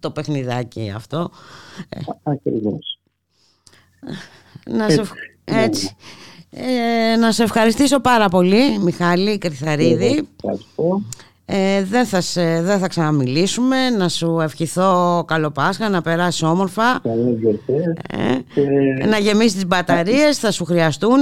το 0.00 0.10
παιχνιδάκι 0.10 0.92
αυτό 0.96 1.30
Ακριβώς. 2.22 2.98
να 4.70 4.88
σε, 4.88 5.02
Έτσι. 5.44 5.96
Ευχ- 6.50 6.64
έτσι. 6.66 7.12
Ε, 7.12 7.16
να 7.16 7.32
σε 7.32 7.42
ευχαριστήσω 7.42 8.00
πάρα 8.00 8.28
πολύ 8.28 8.78
Μιχάλη 8.84 9.38
Κρυθαρίδη 9.38 10.28
Ευχαριστώ. 10.42 11.00
ε, 11.44 11.84
δεν, 11.84 12.04
θα 12.04 12.20
σε, 12.20 12.62
δεν 12.62 12.78
θα 12.78 12.88
ξαναμιλήσουμε 12.88 13.90
να 13.90 14.08
σου 14.08 14.40
ευχηθώ 14.40 15.24
καλό 15.26 15.50
Πάσχα 15.50 15.88
να 15.88 16.02
περάσει 16.02 16.44
όμορφα 16.44 17.00
Καλέ 17.02 17.30
γιορτέ. 17.30 17.92
ε, 19.00 19.06
να 19.06 19.18
γεμίσεις 19.18 19.54
τις 19.54 19.66
μπαταρίες 19.66 20.38
θα 20.38 20.50
σου 20.50 20.64
χρειαστούν 20.64 21.18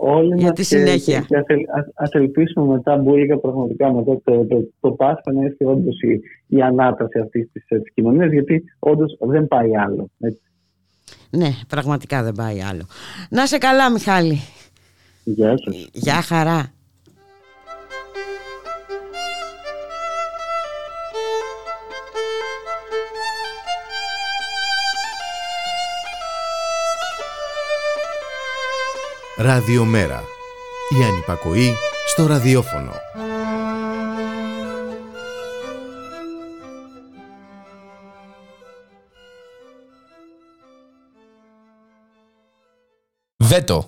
Όλοι 0.00 0.34
Για 0.36 0.46
μας 0.48 0.52
τη 0.52 0.62
και- 0.62 0.76
συνέχεια. 0.76 1.18
Και, 1.20 1.26
και 1.28 1.36
ας, 1.36 1.44
ελ- 1.46 1.68
ας- 1.78 1.90
ας 1.94 2.10
ελπίσουμε 2.12 2.66
μετά 2.74 2.96
μπουλικα 2.96 3.38
πραγματικά 3.38 3.92
μετά 3.92 4.20
το, 4.24 4.44
το, 4.44 4.68
το 4.80 4.90
Πάσχα 4.90 5.32
να 5.32 5.44
έρθει 5.44 5.64
όντως 5.64 6.00
η, 6.00 6.20
η 6.56 6.62
ανάταση 6.62 7.18
αυτής 7.18 7.48
της 7.52 7.92
κοινωνίας, 7.94 8.32
γιατί 8.32 8.64
όντως 8.78 9.16
δεν 9.20 9.48
πάει 9.48 9.76
άλλο. 9.76 10.10
Έτσι. 10.20 10.40
Ναι 11.30 11.54
πραγματικά 11.68 12.22
δεν 12.22 12.32
πάει 12.32 12.62
άλλο 12.62 12.86
να 13.28 13.46
σε 13.46 13.58
καλά 13.58 13.90
Μιχάλη 13.90 14.42
Γεια 15.24 15.54
σας. 15.64 15.88
Γεια 15.92 16.22
χαρά 16.22 16.72
Ραδιομέρα. 29.40 30.22
Η 31.00 31.04
ανυπακοή 31.04 31.74
στο 32.06 32.26
ραδιόφωνο. 32.26 32.92
Βέτο. 43.48 43.84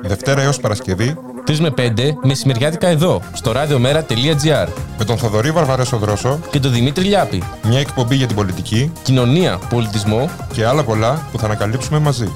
Δευτέρα 0.00 0.42
έως 0.42 0.60
Παρασκευή 0.60 1.16
3 1.46 1.56
με 1.58 1.70
5 1.76 1.90
μεσημεριάτικα 2.22 2.86
εδώ, 2.88 3.22
στο 3.32 3.52
radiomera.gr. 3.54 4.68
με 4.98 5.04
τον 5.04 5.18
Θοδωρή 5.18 5.50
Βαρβαρέσο 5.50 5.96
Δρόσο, 5.96 6.40
Και 6.50 6.60
τον 6.60 6.72
Δημήτρη 6.72 7.04
Λιάπη. 7.04 7.42
μια 7.62 7.78
εκπομπή 7.78 8.14
για 8.16 8.26
την 8.26 8.36
πολιτική 8.36 8.92
Κοινωνία, 9.02 9.58
πολιτισμό. 9.68 10.30
και 10.52 10.66
άλλα 10.66 10.82
πολλά 10.84 11.26
που 11.32 11.38
θα 11.38 11.44
ανακαλύψουμε 11.46 11.98
μαζί. 11.98 12.32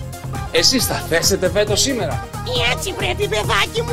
Εσείς 0.53 0.87
θα 0.87 0.95
θέσετε 0.95 1.49
βέτο 1.49 1.77
σήμερα. 1.77 2.27
Έτσι 2.73 2.93
πρέπει 2.93 3.29
παιδάκι 3.29 3.83
μου. 3.83 3.93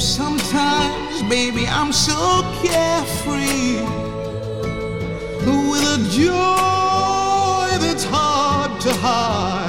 Sometimes, 0.00 1.22
baby, 1.24 1.66
I'm 1.66 1.92
so 1.92 2.42
carefree 2.62 3.76
with 5.70 5.84
a 5.84 5.98
joy 6.10 7.78
that's 7.78 8.04
hard 8.04 8.80
to 8.80 8.92
hide. 8.94 9.68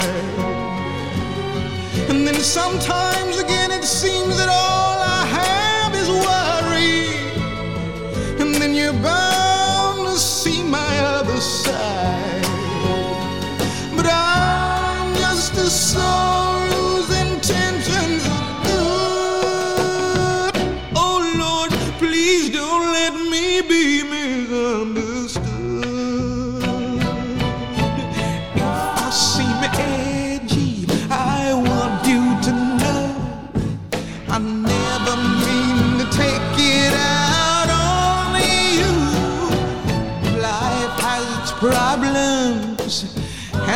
And 2.09 2.25
then 2.25 2.36
sometimes 2.36 3.39
again 3.39 3.71
it 3.71 3.84
seems 3.84 4.38
that 4.38 4.47
all 4.47 4.99
I 5.01 5.25
have 5.39 5.93
is 5.95 6.09
worry. 6.09 7.09
And 8.41 8.55
then 8.55 8.73
you're 8.73 8.93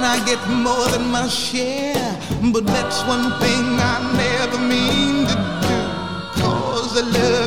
and 0.05 0.21
I 0.21 0.25
get 0.25 0.41
more 0.49 0.87
than 0.89 1.09
my 1.09 1.27
share. 1.27 2.19
But 2.53 2.65
that's 2.67 2.99
one 3.07 3.31
thing 3.41 3.65
I 3.93 3.95
never 4.23 4.59
mean 4.73 5.25
to 5.29 5.35
do, 5.65 5.79
cause 6.41 6.93
I 7.01 7.03
love 7.17 7.44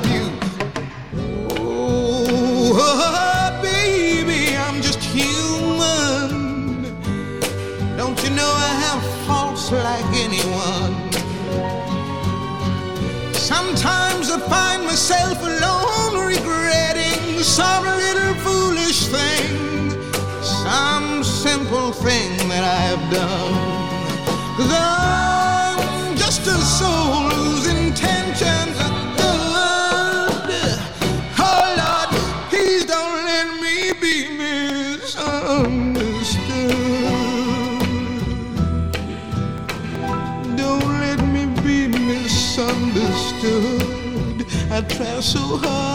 try 44.99 45.21
so 45.21 45.39
hard. 45.39 45.88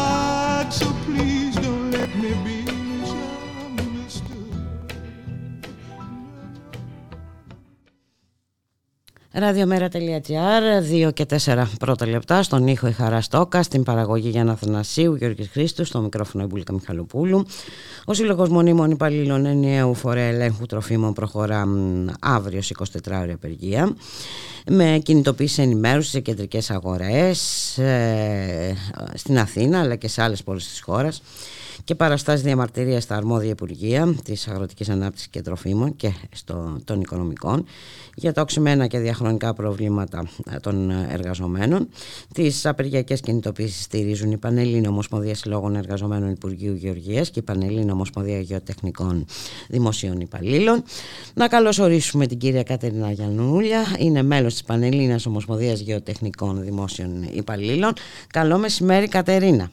Ραδιομέρα.gr, 9.36 11.08
2 11.08 11.14
και 11.14 11.26
4 11.46 11.64
πρώτα 11.80 12.08
λεπτά, 12.08 12.44
στον 12.44 12.68
ήχο 12.68 12.88
η 12.88 12.92
Χαρά 12.92 13.22
Στόκα, 13.22 13.64
στην 13.64 13.84
παραγωγή 13.84 14.30
Γιάννα 14.30 14.56
Θανασίου, 14.56 15.16
Γιώργης 15.16 15.50
Χρήστου, 15.52 15.86
στο 15.86 16.00
μικρόφωνο 16.00 16.44
η 16.44 16.48
Μπουλίκα 16.48 16.74
Μιχαλοπούλου. 16.74 17.46
Ο 18.06 18.14
Σύλλογος 18.14 18.50
Μονίμων 18.50 18.92
Υπαλλήλων 18.92 19.46
Ενιαίου 19.46 19.94
Φορέα 19.94 20.24
Ελέγχου 20.24 20.66
Τροφίμων 20.66 21.14
προχωρά 21.14 21.66
μ, 21.66 22.08
αύριο 22.20 22.62
σε 22.62 22.76
24 22.80 23.20
ώρια 23.22 23.34
απεργία 23.34 23.96
με 24.70 25.00
κινητοποίηση 25.04 25.62
ενημέρωσης 25.62 26.12
σε 26.12 26.20
κεντρικές 26.20 26.72
αγορές 26.72 27.78
ε, 27.78 28.76
στην 29.14 29.40
Αθήνα 29.40 29.80
αλλά 29.80 29.96
και 29.96 30.08
σε 30.08 30.22
άλλες 30.22 30.44
πόλεις 30.44 30.68
της 30.68 30.82
χώρας 30.82 31.22
και 31.84 31.96
παραστάσει 31.96 32.44
διαμαρτυρία 32.44 33.02
στα 33.02 33.16
αρμόδια 33.16 33.50
Υπουργεία 33.50 34.16
της 34.24 34.48
Αγροτικής 34.48 34.90
Ανάπτυξης 34.90 35.28
και 35.28 35.42
Τροφίμων 35.42 35.96
και 35.96 36.12
στο, 36.32 36.80
των 36.84 37.02
Οικονομικών 37.02 37.66
για 38.16 38.34
τα 38.34 38.42
οξυμένα 38.42 38.88
και 38.88 39.00
διαχρονικά 39.00 39.54
προβλήματα 39.54 40.28
των 40.62 40.90
εργαζομένων. 40.90 41.90
Τις 42.34 42.66
απεργιακές 42.66 43.22
κινητοποίησεις 43.22 43.84
στηρίζουν 43.84 44.32
η 44.32 44.38
Πανελλήνια 44.38 44.90
Ομοσπονδία 44.90 45.36
Συλλόγων 45.36 45.76
Εργαζομένων 45.76 46.30
Υπουργείου 46.30 46.74
Γεωργίας 46.74 47.30
και 47.30 47.40
η 47.40 47.44
Πανελλήνια 47.44 47.94
Ομοσπονδία 47.94 48.40
Γεωτεχνικών 48.40 49.26
Δημοσίων 49.70 50.20
Υπαλλήλων. 50.20 50.84
Να 51.34 51.48
καλωσορίσουμε 51.48 52.28
την 52.28 52.38
κυρία 52.38 52.64
Κατερίνα 52.64 53.12
Γιαννούλια, 53.12 53.82
είναι 54.00 54.22
μέλος 54.24 54.54
της 54.54 54.64
Πανελλήνιας 54.64 55.26
Ομοσπονδίας 55.26 55.80
Γεωτεχνικών 55.80 56.62
Δημόσιων 56.64 57.24
Υπαλλήλων. 57.34 57.94
Καλό 58.28 58.58
μεσημέρι 58.58 59.08
Κατερίνα. 59.08 59.72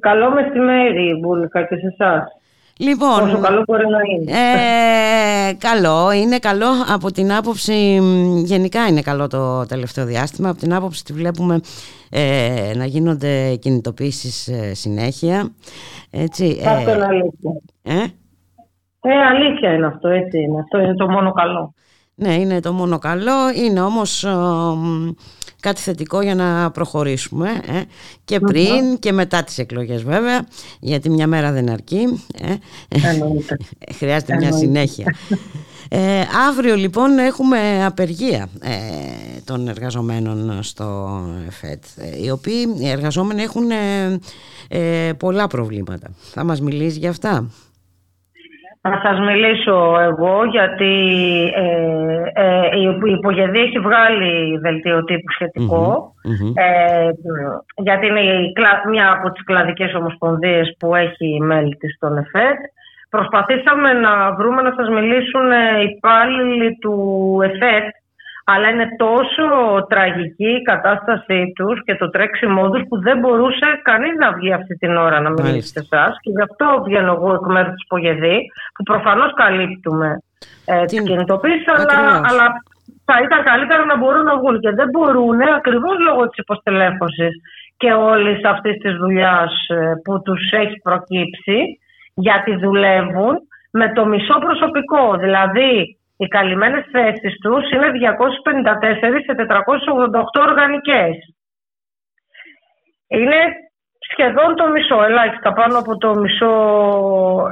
Καλό 0.00 0.30
μεσημέρι 0.30 1.18
Μπούλικα 1.20 1.62
και 1.62 1.76
σε 1.76 1.86
εσάς. 1.98 2.22
Λοιπόν, 2.80 3.22
Όσο 3.22 3.40
καλό 3.40 3.62
μπορεί 3.66 3.86
να 3.88 3.98
είναι. 4.12 4.32
Ε, 4.32 5.52
καλό, 5.52 6.12
είναι 6.12 6.38
καλό 6.38 6.66
από 6.94 7.12
την 7.12 7.32
άποψη, 7.32 8.00
γενικά 8.44 8.86
είναι 8.86 9.00
καλό 9.00 9.26
το 9.26 9.66
τελευταίο 9.66 10.04
διάστημα, 10.04 10.48
από 10.48 10.58
την 10.58 10.74
άποψη 10.74 11.02
ότι 11.04 11.12
βλέπουμε 11.20 11.60
ε, 12.10 12.72
να 12.76 12.84
γίνονται 12.84 13.54
κινητοποίησεις 13.54 14.48
ε, 14.48 14.74
συνέχεια. 14.74 15.52
Έτσι, 16.10 16.62
Αυτό 16.66 16.90
είναι 16.94 17.04
αλήθεια. 17.04 17.60
Ε; 17.82 18.04
Ε, 19.00 19.12
αλήθεια 19.30 19.72
είναι 19.72 19.86
αυτό, 19.86 20.08
έτσι 20.08 20.38
είναι. 20.38 20.60
Αυτό 20.60 20.78
είναι 20.78 20.94
το 20.94 21.08
μόνο 21.08 21.32
καλό. 21.32 21.74
Ναι, 22.14 22.34
είναι 22.34 22.60
το 22.60 22.72
μόνο 22.72 22.98
καλό. 22.98 23.50
Είναι 23.64 23.80
όμως 23.80 24.26
κάτι 25.60 25.80
θετικό 25.80 26.22
για 26.22 26.34
να 26.34 26.70
προχωρήσουμε 26.70 27.48
ε, 27.66 27.82
και 28.24 28.40
πριν 28.40 28.98
και 28.98 29.12
μετά 29.12 29.44
τις 29.44 29.58
εκλογές 29.58 30.02
βέβαια 30.02 30.46
γιατί 30.80 31.10
μια 31.10 31.26
μέρα 31.26 31.52
δεν 31.52 31.70
αρκεί 31.70 32.24
ε, 32.34 32.54
χρειάζεται 33.98 34.36
μια 34.36 34.52
συνέχεια. 34.52 35.14
Ε, 35.88 36.20
αύριο 36.48 36.76
λοιπόν 36.76 37.18
έχουμε 37.18 37.84
απεργία 37.84 38.48
ε, 38.60 38.70
των 39.44 39.68
εργαζομένων 39.68 40.62
στο 40.62 41.20
ΕΦΕΤ 41.46 41.84
οι 42.22 42.30
οποίοι 42.30 42.74
οι 42.78 42.88
εργαζόμενοι 42.88 43.42
έχουν 43.42 43.70
ε, 44.68 45.12
πολλά 45.12 45.46
προβλήματα. 45.46 46.10
Θα 46.32 46.44
μας 46.44 46.60
μιλήσεις 46.60 46.98
για 46.98 47.10
αυτά; 47.10 47.50
Θα 48.80 49.00
σας 49.04 49.18
μιλήσω 49.20 49.96
εγώ 50.00 50.44
γιατί 50.44 50.92
ε, 51.54 52.42
ε, 52.42 52.76
η 52.78 53.12
υπογεδή 53.12 53.60
έχει 53.60 53.78
βγάλει 53.78 54.58
δελτίο 54.58 55.04
τύπου 55.04 55.32
σχετικο 55.32 56.12
Ε, 56.54 57.10
γιατί 57.76 58.06
είναι 58.06 58.20
η, 58.20 58.52
μια 58.88 59.12
από 59.12 59.30
τις 59.30 59.44
κλαδικές 59.44 59.94
ομοσπονδίες 59.94 60.76
που 60.78 60.94
έχει 60.94 61.40
μέλη 61.40 61.76
της 61.76 61.94
στον 61.94 62.16
ΕΦΕΤ. 62.16 62.58
Προσπαθήσαμε 63.10 63.92
να 63.92 64.34
βρούμε 64.34 64.62
να 64.62 64.72
σας 64.76 64.88
μιλήσουν 64.88 65.50
υπάλληλοι 65.90 66.78
του 66.78 66.94
ΕΦΕΤ 67.42 67.86
αλλά 68.52 68.68
είναι 68.68 68.88
τόσο 68.96 69.46
τραγική 69.88 70.50
η 70.60 70.62
κατάστασή 70.62 71.52
τους 71.56 71.82
και 71.84 71.94
το 71.94 72.10
τρέξιμό 72.10 72.70
τους 72.70 72.82
που 72.88 73.00
δεν 73.00 73.18
μπορούσε 73.18 73.66
κανείς 73.82 74.14
να 74.22 74.32
βγει 74.32 74.52
αυτή 74.52 74.74
την 74.74 74.96
ώρα 74.96 75.20
να 75.20 75.30
μιλήσει 75.30 75.68
σε 75.68 75.80
εσάς. 75.84 76.16
και 76.22 76.30
γι' 76.30 76.46
αυτό 76.48 76.66
βγαίνω 76.86 77.12
εγώ 77.12 77.32
εκ 77.34 77.46
μέρους 77.54 77.74
της 77.74 77.86
Πογεδή 77.88 78.38
που 78.74 78.82
προφανώς 78.82 79.32
καλύπτουμε 79.34 80.08
ε, 80.64 80.84
τις 80.84 81.02
κινητοποίησεις 81.02 81.68
αλλά, 81.68 82.22
αλλά 82.28 82.46
θα 83.04 83.16
ήταν 83.26 83.40
καλύτερα 83.50 83.84
να 83.84 83.96
μπορούν 83.96 84.24
να 84.30 84.36
βγουν 84.36 84.60
και 84.60 84.70
δεν 84.70 84.88
μπορούν 84.92 85.40
ακριβώς 85.40 85.96
λόγω 85.98 86.28
της 86.28 86.38
υποστελέχωσης 86.38 87.32
και 87.76 87.92
όλης 87.92 88.44
αυτής 88.44 88.76
της 88.82 88.94
δουλειάς 88.96 89.52
ε, 89.68 89.92
που 90.04 90.22
τους 90.22 90.42
έχει 90.50 90.76
προκύψει 90.82 91.58
γιατί 92.14 92.56
δουλεύουν 92.56 93.34
με 93.70 93.92
το 93.92 94.06
μισό 94.06 94.38
προσωπικό. 94.38 95.16
Δηλαδή 95.16 95.97
οι 96.20 96.26
καλυμμένες 96.26 96.84
θέσεις 96.92 97.38
τους 97.42 97.70
είναι 97.70 97.90
254 97.90 99.20
σε 99.24 99.34
488 99.34 100.46
οργανικές. 100.48 101.16
Είναι 103.08 103.40
σχεδόν 104.10 104.54
το 104.56 104.68
μισό, 104.68 105.02
ελάχιστα 105.02 105.52
πάνω 105.52 105.78
από 105.78 105.96
το 105.96 106.14
μισό 106.14 106.54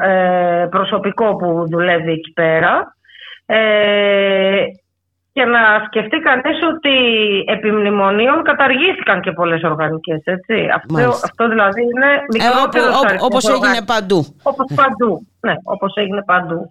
ε, 0.03 0.67
προσωπικό 0.71 1.37
που 1.37 1.67
δουλεύει 1.69 2.13
εκεί 2.13 2.33
πέρα. 2.33 2.97
Ε, 3.47 4.65
και 5.33 5.45
να 5.45 5.61
σκεφτεί 5.87 6.19
κανείς 6.19 6.59
ότι 6.73 6.97
επί 7.47 7.71
μνημονίων 7.71 8.43
καταργήθηκαν 8.43 9.21
και 9.21 9.33
πολλές 9.33 9.63
οργανικές, 9.63 10.21
έτσι. 10.25 10.69
Αυτό, 10.75 11.09
αυτό 11.09 11.49
δηλαδή 11.49 11.83
είναι 11.83 12.11
μικρότερος 12.33 13.03
ε, 13.03 13.17
Όπως 13.21 13.49
έγινε 13.49 13.85
παντού. 13.87 14.37
Όπως 14.43 14.67
παντού, 14.75 15.27
ναι, 15.41 15.55
όπως 15.65 15.95
έγινε 15.97 16.23
παντού. 16.25 16.69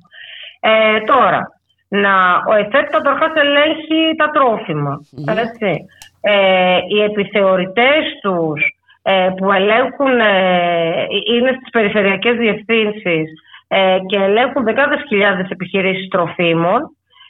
Ε, 0.59 0.99
τώρα, 0.99 1.54
να, 1.87 2.13
ο 2.49 2.53
ΕΦΕΤ 2.53 2.89
καταρχάς 2.89 3.31
ελέγχει 3.35 4.15
τα 4.17 4.29
τροφιμα 4.29 4.99
Έτσι. 5.27 5.85
Ε, 6.21 6.77
οι 6.87 7.03
επιθεωρητές 7.03 8.03
τους 8.21 8.61
ε, 9.07 9.29
που 9.37 9.51
ελέγχουν, 9.51 10.19
ε, 10.19 11.05
είναι 11.33 11.51
στις 11.57 11.69
περιφερειακές 11.71 12.35
διευθύνσεις 12.37 13.27
ε, 13.67 13.97
και 14.05 14.17
ελέγχουν 14.17 14.63
δεκάδες 14.63 15.03
χιλιάδες 15.07 15.49
επιχειρήσεις 15.49 16.07
τροφίμων, 16.07 16.81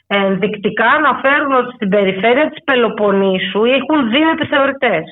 ενδεικτικά 0.06 0.86
αναφέρουν 0.86 1.52
ότι 1.52 1.74
στην 1.74 1.88
περιφέρεια 1.88 2.50
της 2.50 2.64
Πελοποννήσου 2.64 3.64
έχουν 3.64 4.10
δύο 4.10 4.30
επιθεωρητές. 4.30 5.04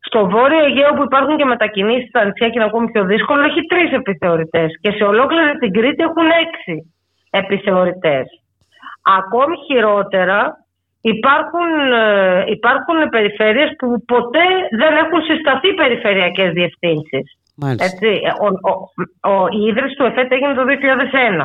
Στο 0.00 0.28
Βόρειο 0.28 0.64
Αιγαίο 0.64 0.92
που 0.94 1.02
υπάρχουν 1.02 1.36
και 1.36 1.44
μετακινήσεις 1.44 2.08
στα 2.08 2.24
νησιά 2.24 2.48
και 2.48 2.58
είναι 2.58 2.64
ακόμη 2.64 2.90
πιο 2.90 3.04
δύσκολο, 3.04 3.42
έχει 3.42 3.60
τρεις 3.66 3.92
επιθεωρητές 3.92 4.78
και 4.80 4.90
σε 4.90 5.04
ολόκληρη 5.04 5.58
την 5.58 5.72
Κρήτη 5.72 6.02
έχουν 6.02 6.26
έξι 6.44 6.94
επιθεωρητές. 7.40 8.26
Ακόμη 9.18 9.56
χειρότερα 9.66 10.40
υπάρχουν, 11.00 11.92
ε, 11.92 12.44
υπάρχουν 12.46 13.08
περιφέρειες 13.10 13.70
που 13.78 14.04
ποτέ 14.04 14.46
δεν 14.80 14.92
έχουν 15.02 15.20
συσταθεί 15.22 15.74
περιφερειακές 15.74 16.52
διευθύνσεις. 16.52 17.26
Έτσι, 17.88 18.10
ο, 18.46 18.48
ο, 18.70 18.72
ο, 19.32 19.46
η 19.50 19.62
ίδρυση 19.70 19.94
του 19.96 20.04
ΕΦΕΤ 20.04 20.32
έγινε 20.32 20.54
το 20.54 20.64
2001. 20.66 21.44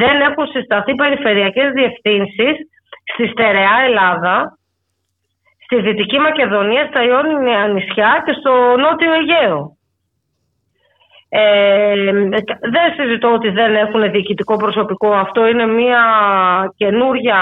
Δεν 0.00 0.20
έχουν 0.20 0.46
συσταθεί 0.46 0.94
περιφερειακές 0.94 1.72
διευθύνσεις 1.72 2.54
στη 3.12 3.26
στερεά 3.26 3.76
Ελλάδα, 3.88 4.58
στη 5.64 5.80
Δυτική 5.80 6.18
Μακεδονία, 6.18 6.86
στα 6.86 7.02
Ιόνια 7.04 7.66
νησιά 7.66 8.22
και 8.26 8.32
στο 8.40 8.52
Νότιο 8.76 9.12
Αιγαίο. 9.12 9.76
Ε, 11.34 11.94
δεν 12.74 12.86
συζητώ 12.96 13.32
ότι 13.32 13.48
δεν 13.50 13.74
έχουν 13.74 14.10
διοικητικό 14.10 14.56
προσωπικό. 14.56 15.12
Αυτό 15.12 15.46
είναι 15.46 15.66
μια 15.66 16.02
καινούρια 16.76 17.38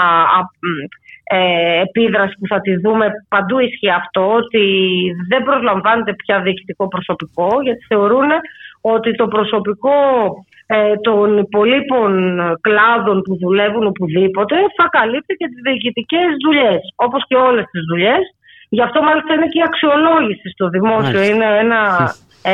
ε, 1.23 1.81
επίδραση 1.81 2.35
που 2.39 2.47
θα 2.47 2.61
τη 2.61 2.75
δούμε. 2.75 3.11
Παντού 3.29 3.59
ισχύει 3.59 3.89
αυτό, 3.89 4.33
ότι 4.33 4.63
δεν 5.29 5.43
προσλαμβάνεται 5.43 6.13
πια 6.13 6.41
διοικητικό 6.41 6.87
προσωπικό, 6.87 7.49
γιατί 7.63 7.85
θεωρούν 7.87 8.29
ότι 8.81 9.11
το 9.15 9.27
προσωπικό 9.27 9.97
ε, 10.65 10.95
των 10.95 11.37
υπολείπων 11.37 12.11
κλάδων 12.61 13.21
που 13.21 13.37
δουλεύουν 13.37 13.85
οπουδήποτε 13.87 14.55
θα 14.77 14.87
καλύπτει 14.89 15.33
και 15.35 15.47
τις 15.47 15.61
διοικητικές 15.63 16.29
δουλειές, 16.45 16.81
όπως 16.95 17.23
και 17.27 17.35
όλες 17.35 17.65
τις 17.71 17.81
δουλειές. 17.89 18.23
Γι' 18.69 18.81
αυτό 18.81 19.01
μάλιστα 19.01 19.33
είναι 19.33 19.47
και 19.47 19.59
η 19.59 19.67
αξιολόγηση 19.69 20.49
στο 20.49 20.69
δημόσιο. 20.69 21.21
Είναι 21.21 21.45
ένα 21.59 21.81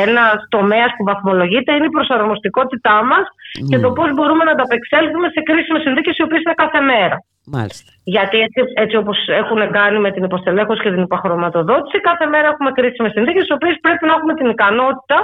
ένα 0.04 0.24
τομέας 0.48 0.90
που 0.96 1.04
βαθμολογείται 1.04 1.72
είναι 1.74 1.88
η 1.90 1.94
προσαρμοστικότητά 1.96 2.96
μας 3.10 3.24
και 3.70 3.78
το 3.78 3.90
πώς 3.92 4.08
μπορούμε 4.14 4.44
να 4.44 4.50
ανταπεξέλθουμε 4.50 5.28
σε 5.34 5.40
κρίσιμες 5.48 5.82
συνθήκες 5.82 6.16
οι 6.16 6.22
οποίες 6.22 6.42
είναι 6.42 6.60
κάθε 6.64 6.80
μέρα. 6.80 7.16
Μάλιστα. 7.56 7.90
Γιατί 8.04 8.36
έτσι, 8.46 8.60
έτσι 8.74 8.96
όπως 8.96 9.18
έχουν 9.42 9.70
κάνει 9.70 9.98
με 9.98 10.10
την 10.10 10.24
υποστελέχωση 10.24 10.82
και 10.82 10.90
την 10.90 11.02
υπαχρηματοδότηση, 11.02 12.00
κάθε 12.00 12.26
μέρα 12.26 12.46
έχουμε 12.48 12.70
κρίσιμες 12.72 13.12
συνθήκες, 13.12 13.46
οι 13.48 13.52
οποίες 13.52 13.76
πρέπει 13.80 14.06
να 14.06 14.12
έχουμε 14.12 14.34
την 14.34 14.48
ικανότητα 14.48 15.18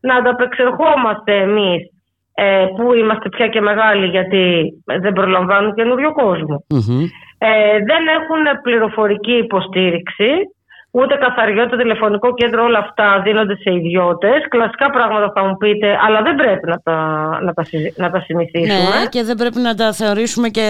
να 0.00 0.14
ανταπεξερχόμαστε 0.14 1.32
εμείς 1.36 1.80
ε, 2.34 2.66
που 2.76 2.94
είμαστε 2.94 3.28
πια 3.28 3.48
και 3.48 3.60
μεγάλοι, 3.60 4.06
γιατί 4.06 4.42
δεν 4.84 5.12
προλαμβάνουν 5.12 5.74
καινούριο 5.74 6.12
Ε, 7.38 7.78
δεν 7.90 8.02
έχουν 8.18 8.60
πληροφορική 8.62 9.32
υποστήριξη 9.32 10.30
ούτε 10.90 11.14
καθαριότητα, 11.14 11.76
τηλεφωνικό 11.76 12.34
κέντρο, 12.34 12.64
όλα 12.64 12.78
αυτά 12.78 13.20
δίνονται 13.24 13.56
σε 13.56 13.74
ιδιώτες. 13.74 14.48
Κλασικά 14.48 14.90
πράγματα 14.90 15.32
θα 15.34 15.44
μου 15.44 15.56
πείτε, 15.56 15.98
αλλά 16.06 16.22
δεν 16.22 16.34
πρέπει 16.34 16.68
να 16.68 16.80
τα, 16.82 16.96
να 17.42 17.52
τα, 17.52 17.62
να 17.96 18.10
τα 18.10 18.20
συνηθίσουμε. 18.20 18.98
Ναι, 18.98 19.06
και 19.08 19.22
δεν 19.22 19.36
πρέπει 19.36 19.58
να 19.58 19.74
τα 19.74 19.92
θεωρήσουμε 19.92 20.48
και 20.48 20.68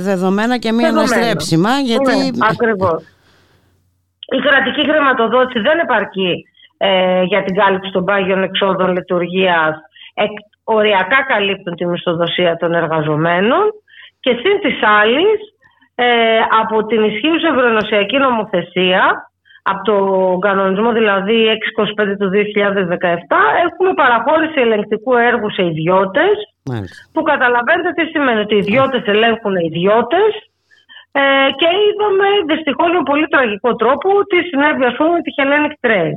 δεδομένα 0.00 0.58
και 0.58 0.72
μη 0.72 0.84
αναστρέψιμα. 0.84 1.70
Γιατί... 1.70 2.16
Ναι, 2.16 2.46
Ακριβώς. 2.50 3.02
Η 4.36 4.38
κρατική 4.46 4.90
χρηματοδότηση 4.90 5.60
δεν 5.60 5.78
επαρκεί 5.78 6.44
ε, 6.76 7.22
για 7.22 7.42
την 7.42 7.54
κάλυψη 7.54 7.90
των 7.90 8.04
πάγιων 8.04 8.42
εξόδων 8.42 8.92
λειτουργίας. 8.92 9.74
Ε, 10.14 10.24
οριακά 10.64 11.24
καλύπτουν 11.28 11.74
τη 11.74 11.86
μισθοδοσία 11.86 12.56
των 12.56 12.74
εργαζομένων 12.74 13.64
και 14.20 14.30
συν 14.30 14.60
της 14.60 14.78
άλλης, 15.00 15.40
ε, 15.94 16.06
από 16.60 16.86
την 16.86 17.04
ισχύουσα 17.04 17.48
ευρωενωσιακή 17.48 18.18
νομοθεσία 18.18 19.27
από 19.70 19.82
τον 19.90 20.40
κανονισμό 20.46 20.90
δηλαδή 21.00 21.36
625 22.00 22.16
του 22.20 22.28
2017 22.34 23.40
έχουμε 23.66 23.90
παραχώρηση 24.02 24.58
ελεγκτικού 24.66 25.12
έργου 25.30 25.50
σε 25.56 25.62
ιδιώτες 25.72 26.36
που 27.12 27.22
καταλαβαίνετε 27.30 27.90
τι 27.96 28.04
σημαίνει 28.12 28.40
ότι 28.40 28.54
οι 28.54 28.62
ιδιώτες 28.64 29.02
ελέγχουν 29.12 29.54
ιδιώτες 29.70 30.30
ε, 31.12 31.22
και 31.60 31.68
είδαμε 31.84 32.26
δυστυχώς 32.52 32.90
με 32.96 33.02
πολύ 33.10 33.26
τραγικό 33.34 33.70
τρόπο 33.82 34.08
τι 34.30 34.38
συνέβη 34.48 34.84
ας 34.90 34.96
πούμε 34.96 35.10
με 35.16 35.22
τη 35.26 35.30
Hellenic 35.36 35.74
Train. 35.84 36.16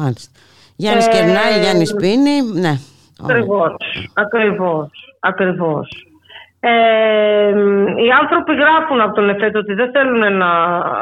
Μάλιστα. 0.00 0.40
Γιάννης 0.76 1.06
ε, 1.06 1.10
Κερνάη, 1.10 1.52
Γιάννης 1.62 1.94
Πίνη, 2.00 2.36
ναι. 2.64 2.74
Ακριβώς, 3.22 3.74
ακριβώς, 4.14 4.88
ακριβώς. 5.20 6.09
Ε, 6.62 7.48
οι 8.04 8.10
άνθρωποι 8.20 8.54
γράφουν 8.54 9.00
από 9.00 9.14
τον 9.14 9.28
ΕΦΕΤ 9.28 9.56
ότι 9.56 9.74
δεν 9.74 9.90
θέλουν 9.90 10.36
να, 10.36 10.48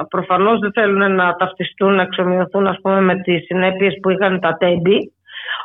προφανώς 0.09 0.59
δεν 0.59 0.73
θέλουν 0.73 1.15
να 1.15 1.35
ταυτιστούν, 1.35 1.95
να 1.95 2.03
εξομοιωθούν 2.03 2.67
ας 2.67 2.79
πούμε, 2.83 3.01
με 3.01 3.21
τις 3.21 3.45
συνέπειες 3.45 3.99
που 4.03 4.11
είχαν 4.11 4.41
τα 4.41 4.57
τέμπη. 4.57 5.13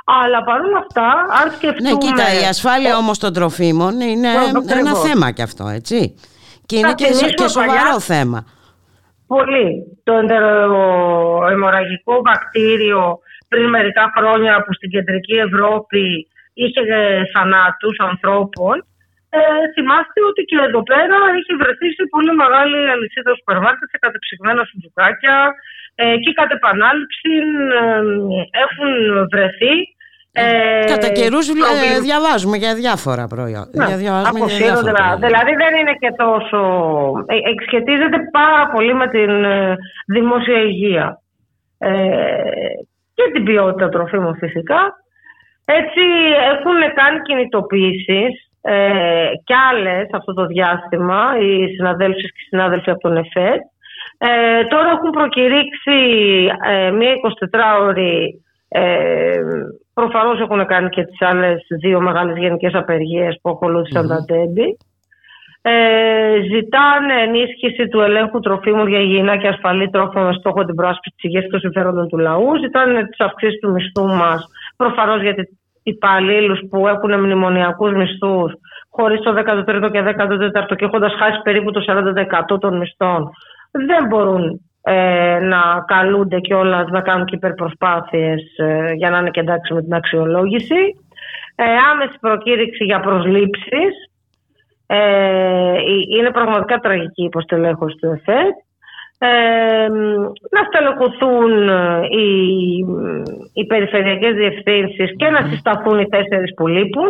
Αλλά 0.05 0.43
παρόλα 0.43 0.77
αυτά, 0.77 1.07
αν 1.41 1.51
σκεφτούμε... 1.51 1.89
Ναι, 1.89 1.97
κοίτα, 1.97 2.33
η 2.41 2.45
ασφάλεια 2.49 2.97
όμως 2.97 3.19
των 3.19 3.33
τροφίμων 3.33 3.99
είναι 3.99 4.27
ένα 4.79 4.95
θέμα 4.95 5.31
κι 5.31 5.41
αυτό, 5.41 5.67
έτσι. 5.67 6.15
Και 6.65 6.77
είναι 6.77 6.93
και, 6.93 7.05
και 7.35 7.47
σοβαρό 7.47 7.99
θέμα. 7.99 8.45
Πολύ. 9.27 9.97
Το 10.03 10.13
εντεροαιμορραγικό 10.13 12.21
βακτήριο 12.21 13.19
πριν 13.47 13.69
μερικά 13.69 14.13
χρόνια 14.17 14.63
που 14.65 14.73
στην 14.73 14.89
κεντρική 14.89 15.33
Ευρώπη 15.33 16.27
είχε 16.53 16.81
θανάτους 17.33 17.99
ανθρώπων 17.99 18.85
ε, 19.37 19.65
θυμάστε 19.73 20.19
ότι 20.29 20.41
και 20.49 20.57
εδώ 20.67 20.81
πέρα 20.91 21.17
έχει 21.39 21.53
βρεθεί 21.61 21.87
σε 21.97 22.03
πολύ 22.13 22.33
μεγάλη 22.41 22.79
αλυσίδα 22.93 23.31
σούπερ 23.37 23.57
μάρκετ, 23.65 23.87
σε 23.93 23.97
κατεψυγμένα 24.05 24.61
σουτζουκάκια 24.67 25.37
ε, 26.01 26.15
και 26.23 26.31
κατ' 26.39 26.55
επανάληψη 26.59 27.31
ε, 27.81 27.87
έχουν 28.63 28.89
βρεθεί. 29.33 29.75
Ε, 30.31 30.45
Κατά 30.93 31.09
καιρούς 31.17 31.45
ε, 31.49 31.53
διαβάζουμε 32.07 32.57
για 32.63 32.73
διάφορα 32.81 33.23
προϊόντα. 33.33 33.75
Ναι, 33.79 33.85
για 33.89 33.97
διάφορα 34.03 35.05
δηλαδή 35.27 35.53
δεν 35.63 35.73
είναι 35.79 35.95
και 36.03 36.11
τόσο. 36.23 36.59
Ε, 37.33 37.35
εξχετίζεται 37.53 38.19
πάρα 38.39 38.63
πολύ 38.73 38.93
με 39.01 39.07
την 39.15 39.31
δημόσια 40.15 40.59
υγεία. 40.71 41.05
και 43.17 43.25
την 43.33 43.43
ποιότητα 43.47 43.89
τροφίμων 43.89 44.35
φυσικά. 44.43 44.81
Έτσι 45.81 46.03
έχουν 46.53 46.77
κάνει 46.99 47.19
κινητοποιήσεις 47.27 48.33
ε, 48.65 49.29
κι 49.43 49.53
άλλες 49.71 50.07
αυτό 50.11 50.33
το 50.33 50.45
διάστημα, 50.45 51.21
οι 51.41 51.75
συναδέλφοι 51.75 52.21
και 52.21 52.41
οι 52.43 52.47
συνάδελφοι 52.47 52.89
από 52.89 52.99
τον 52.99 53.17
ΕΦΕΤ. 53.17 53.61
Ε, 54.17 54.63
τώρα 54.63 54.89
έχουν 54.89 55.09
προκηρύξει 55.09 55.99
ε, 56.65 56.91
μία 56.91 57.13
24ωρη, 57.13 58.17
ε, 58.67 59.39
προφανώς 59.93 60.39
έχουν 60.39 60.65
κάνει 60.65 60.89
και 60.89 61.03
τις 61.03 61.21
άλλες 61.21 61.65
δύο 61.81 62.01
μεγάλες 62.01 62.37
γενικές 62.37 62.73
απεργίες 62.73 63.39
που 63.41 63.49
ακολούθησαν 63.49 64.07
τα 64.07 64.25
τέμπη. 64.25 64.77
Ε, 65.65 66.41
ζητάνε 66.51 67.13
ενίσχυση 67.21 67.87
του 67.87 67.99
ελέγχου 67.99 68.39
τροφίμων 68.39 68.87
για 68.87 68.99
υγιεινά 68.99 69.37
και 69.37 69.47
ασφαλή 69.47 69.89
τρόφιμα 69.89 70.23
με 70.23 70.33
στόχο 70.33 70.65
την 70.65 70.75
προάσπιση 70.75 71.15
της 71.15 71.23
υγείας 71.23 71.43
και 71.43 71.49
των 71.49 71.59
συμφέροντων 71.59 72.07
του 72.07 72.17
λαού. 72.17 72.57
Ζητάνε 72.61 73.05
τις 73.07 73.19
αυξήσεις 73.19 73.59
του 73.59 73.71
μισθού 73.71 74.07
μας, 74.07 74.45
προφανώς 74.75 75.21
γιατί 75.21 75.49
υπαλλήλους 75.83 76.59
που 76.69 76.87
έχουν 76.87 77.19
μνημονιακούς 77.19 77.93
μισθούς 77.93 78.53
χωρίς 78.89 79.21
το 79.21 79.33
13ο 79.37 79.91
και 79.91 80.03
14ο 80.03 80.75
και 80.75 80.85
έχοντας 80.85 81.13
χάσει 81.19 81.41
περίπου 81.43 81.71
το 81.71 81.83
40% 82.53 82.59
των 82.59 82.77
μισθών, 82.77 83.29
δεν 83.71 84.07
μπορούν 84.07 84.61
ε, 84.81 85.39
να 85.39 85.83
καλούνται 85.87 86.39
κιόλας 86.39 86.89
να 86.89 87.01
κάνουν 87.01 87.25
και 87.25 87.35
υπερπροσπάθειες 87.35 88.41
ε, 88.57 88.91
για 88.93 89.09
να 89.09 89.17
είναι 89.17 89.29
και 89.29 89.39
εντάξει 89.39 89.73
με 89.73 89.81
την 89.81 89.93
αξιολόγηση. 89.93 90.81
Ε, 91.55 91.63
άμεση 91.91 92.17
προκήρυξη 92.19 92.83
για 92.83 92.99
προσλήψεις. 92.99 93.93
Ε, 94.87 95.75
είναι 96.17 96.31
πραγματικά 96.31 96.77
τραγική 96.77 97.23
υποστελέχωση 97.23 97.95
του 97.95 98.07
ΕΦΕΤ 98.07 98.55
ε, 99.25 99.87
να 100.55 100.61
στελεχωθούν 100.67 101.69
ε, 101.69 101.99
οι, 102.09 102.27
οι 103.53 103.65
περιφερειακές 103.65 104.35
διευθύνσεις 104.35 105.15
και 105.15 105.29
να 105.29 105.41
συσταθούν 105.49 105.99
οι 105.99 106.07
τέσσερις 106.07 106.53
που 106.53 106.67
λείπουν. 106.67 107.09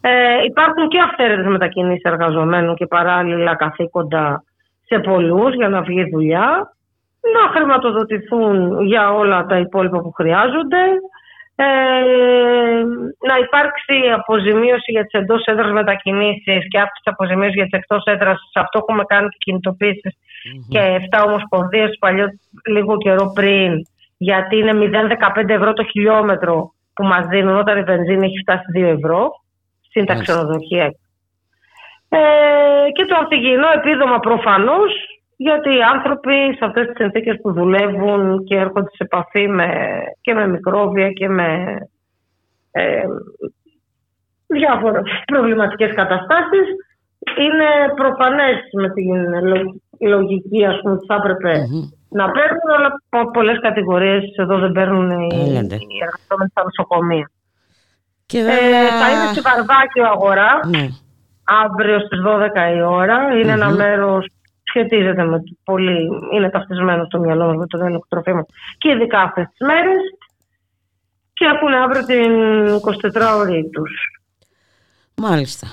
Ε, 0.00 0.44
υπάρχουν 0.44 0.88
και 0.88 1.00
αυθαίρετες 1.00 1.46
μετακινήσεις 1.46 2.02
εργαζομένων 2.02 2.74
και 2.74 2.86
παράλληλα 2.86 3.54
καθήκοντα 3.54 4.44
σε 4.84 4.98
πολλούς 4.98 5.54
για 5.54 5.68
να 5.68 5.82
βγει 5.82 6.10
δουλειά. 6.10 6.72
Να 7.34 7.50
χρηματοδοτηθούν 7.54 8.80
για 8.86 9.12
όλα 9.12 9.46
τα 9.46 9.58
υπόλοιπα 9.58 10.00
που 10.00 10.12
χρειάζονται. 10.12 10.82
Ε, 11.56 11.64
να 13.28 13.36
υπάρξει 13.44 13.96
αποζημίωση 14.14 14.90
για 14.90 15.02
τις 15.02 15.20
εντός 15.20 15.44
έδρας 15.44 15.72
μετακινήσεις 15.72 16.68
και 16.68 16.78
αύξηση 16.78 17.08
αποζημίωσης 17.14 17.54
για 17.54 17.64
τις 17.64 17.78
εκτός 17.78 18.04
έδρας. 18.04 18.38
Σε 18.52 18.60
αυτό 18.60 18.78
έχουμε 18.78 19.04
κάνει 19.04 19.28
και 19.28 19.36
κινητοποίησεις 19.38 20.14
και 20.68 20.80
7 21.10 21.24
ομοσπονδίες 21.26 21.96
παλιό 21.98 22.26
λίγο 22.68 22.96
καιρό 22.96 23.32
πριν 23.34 23.72
γιατί 24.16 24.56
είναι 24.56 24.72
0,15 24.72 25.48
ευρώ 25.48 25.72
το 25.72 25.84
χιλιόμετρο 25.84 26.72
που 26.94 27.04
μας 27.04 27.26
δίνουν 27.26 27.56
όταν 27.56 27.78
η 27.78 27.82
βενζίνη 27.82 28.26
έχει 28.26 28.38
φτάσει 28.38 28.64
2 28.76 28.82
ευρώ 28.82 29.30
στην 29.88 30.04
τα 30.06 30.14
ξενοδοχεία. 30.14 30.84
Ε, 32.08 32.90
και 32.92 33.04
το 33.04 33.16
ανθυγιεινό 33.16 33.68
επίδομα 33.74 34.18
προφανώς 34.18 34.92
γιατί 35.36 35.68
οι 35.76 35.82
άνθρωποι 35.94 36.54
σε 36.56 36.64
αυτές 36.64 36.86
τις 36.86 36.96
συνθήκες 36.96 37.38
που 37.42 37.52
δουλεύουν 37.52 38.44
και 38.44 38.56
έρχονται 38.56 38.90
σε 38.90 39.02
επαφή 39.04 39.48
με, 39.48 39.68
και 40.20 40.34
με 40.34 40.48
μικρόβια 40.48 41.10
και 41.10 41.28
με 41.28 41.78
ε, 42.70 43.02
διάφορες 44.46 45.02
προβληματικές 45.24 45.94
καταστάσεις 45.94 46.66
είναι 47.38 47.68
προφανές 47.96 48.56
με 48.72 48.88
την 48.90 49.14
λογική 50.08 50.64
ας 50.64 50.80
πούμε, 50.80 50.94
ότι 50.94 51.06
θα 51.06 51.14
επρεπε 51.14 51.52
να 52.08 52.30
παίρνουν, 52.30 52.68
αλλά 52.76 52.90
πολλές 53.32 53.60
κατηγορίες 53.60 54.22
εδώ 54.36 54.58
δεν 54.58 54.72
παίρνουν 54.72 55.10
οι, 55.10 55.26
οι 55.90 55.98
εργαζόμενοι 56.06 56.50
στα 56.50 56.62
νοσοκομεία. 56.64 57.30
Και 58.26 58.38
βέβαια... 58.38 58.80
ε, 58.80 58.98
θα 59.00 59.10
είναι 59.10 59.26
στη 59.32 59.40
Βαρβάκιο 59.40 60.04
αγοράς 60.14 60.66
ναι. 60.66 60.86
αύριο 61.64 61.98
στις 61.98 62.18
12 62.26 62.76
η 62.76 62.82
ώρα. 62.82 63.18
ειναι 63.38 63.52
ένα 63.52 63.70
μέρος 63.70 64.26
σχετίζεται 64.74 65.24
με 65.24 65.42
πολύ, 65.64 66.08
είναι 66.34 66.50
ταυτισμένο 66.50 67.04
στο 67.04 67.18
μυαλό 67.18 67.46
μας 67.46 67.56
με 67.56 67.66
το 67.66 67.84
έλεγχο 67.84 68.06
τροφίμων 68.08 68.46
και 68.78 68.90
ειδικά 68.90 69.20
αυτές 69.20 69.46
τις 69.48 69.66
μέρες 69.66 70.00
και 71.32 71.44
έχουν 71.54 71.72
αύριο 71.74 72.04
την 72.04 72.32
24 73.22 73.38
ώρη 73.38 73.70
τους. 73.72 73.92
Μάλιστα 75.16 75.66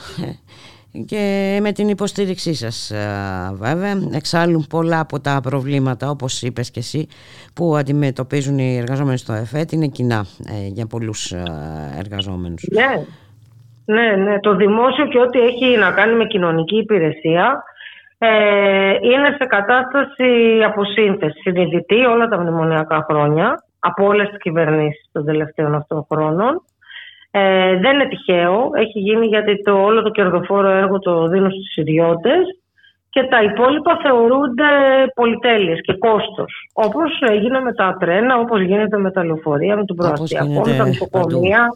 και 1.05 1.57
με 1.61 1.71
την 1.71 1.89
υποστήριξή 1.89 2.53
σας 2.53 2.91
βέβαια 3.53 3.93
εξάλλου 4.13 4.63
πολλά 4.69 4.99
από 4.99 5.19
τα 5.19 5.39
προβλήματα 5.43 6.09
όπως 6.09 6.41
είπες 6.41 6.71
και 6.71 6.79
εσύ 6.79 7.07
που 7.53 7.75
αντιμετωπίζουν 7.75 8.57
οι 8.57 8.77
εργαζόμενοι 8.77 9.17
στο 9.17 9.33
ΕΦΕΤ 9.33 9.71
είναι 9.71 9.87
κοινά 9.87 10.25
ε, 10.47 10.67
για 10.67 10.85
πολλούς 10.87 11.33
εργαζόμενους. 11.97 12.63
Ναι. 12.71 13.05
ναι, 13.85 14.15
ναι, 14.15 14.39
το 14.39 14.55
δημόσιο 14.55 15.07
και 15.07 15.19
ό,τι 15.19 15.39
έχει 15.39 15.77
να 15.77 15.91
κάνει 15.91 16.15
με 16.15 16.25
κοινωνική 16.25 16.77
υπηρεσία 16.77 17.63
ε, 18.23 18.93
είναι 19.01 19.35
σε 19.37 19.45
κατάσταση 19.45 20.61
αποσύνθεσης 20.65 21.41
συνειδητή 21.41 22.05
όλα 22.05 22.27
τα 22.27 22.39
μνημονιακά 22.39 23.05
χρόνια 23.09 23.63
από 23.79 24.05
όλες 24.05 24.29
τις 24.29 24.37
κυβερνήσεις 24.37 25.09
των 25.11 25.25
τελευταίων 25.25 25.75
αυτών 25.75 26.05
χρόνων 26.11 26.63
ε, 27.31 27.77
δεν 27.77 27.93
είναι 27.93 28.07
τυχαίο. 28.07 28.69
Έχει 28.73 28.99
γίνει 28.99 29.25
γιατί 29.25 29.61
το, 29.61 29.83
όλο 29.83 30.01
το 30.01 30.09
κερδοφόρο 30.09 30.69
έργο 30.69 30.99
το 30.99 31.27
δίνουν 31.27 31.51
στους 31.51 31.75
ιδιώτες 31.75 32.43
και 33.09 33.23
τα 33.23 33.43
υπόλοιπα 33.43 33.99
θεωρούνται 34.03 34.69
πολυτέλειες 35.15 35.79
και 35.81 35.93
κόστος. 35.93 36.69
Όπως 36.73 37.21
έγινε 37.29 37.59
με 37.59 37.73
τα 37.73 37.97
τρένα, 37.99 38.37
όπως 38.37 38.61
γίνεται 38.61 38.97
με 38.97 39.11
τα 39.11 39.25
λεωφορεία, 39.25 39.75
με 39.75 39.85
τον 39.85 39.95
προαστιακό, 39.95 40.61
με 40.65 40.75
τα 40.77 40.85
νοσοκομεία. 40.85 41.67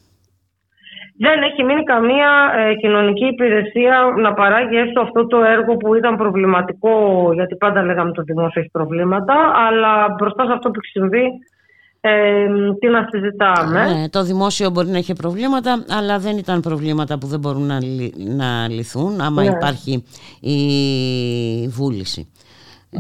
Δεν 1.18 1.42
έχει 1.42 1.64
μείνει 1.64 1.84
καμία 1.84 2.30
ε, 2.58 2.76
κοινωνική 2.76 3.26
υπηρεσία 3.26 4.14
να 4.18 4.34
παράγει 4.34 4.78
έστω 4.78 5.02
αυτό 5.02 5.28
το 5.28 5.38
έργο 5.44 5.78
που 5.78 5.96
ήταν 5.96 6.18
προβληματικό, 6.18 6.96
γιατί 7.34 7.56
πάντα 7.56 7.84
λέγαμε 7.84 8.12
το 8.12 8.22
δημόσιο 8.22 8.62
έχει 8.62 8.70
προβλήματα, 8.72 9.36
αλλά 9.68 10.16
μπροστά 10.18 10.46
σε 10.46 10.52
αυτό 10.52 10.70
που 10.70 10.80
έχει 10.82 10.92
συμβεί 10.92 11.26
ε, 12.02 12.48
τι 12.80 12.88
να 12.88 13.08
συζητάμε. 13.12 13.94
Ναι, 13.94 14.10
το 14.10 14.24
δημόσιο 14.24 14.70
μπορεί 14.70 14.88
να 14.88 14.98
έχει 14.98 15.14
προβλήματα, 15.14 15.86
αλλά 15.90 16.20
δεν 16.20 16.38
ήταν 16.38 16.62
προβλήματα 16.62 17.18
που 17.18 17.28
δεν 17.28 17.40
μπορούν 17.40 17.66
να, 17.66 17.80
να 18.36 18.68
λυθούν 18.70 19.22
άμα 19.22 19.44
ναι. 19.44 19.50
υπάρχει 19.50 20.04
η 20.40 20.60
βούληση. 21.68 22.30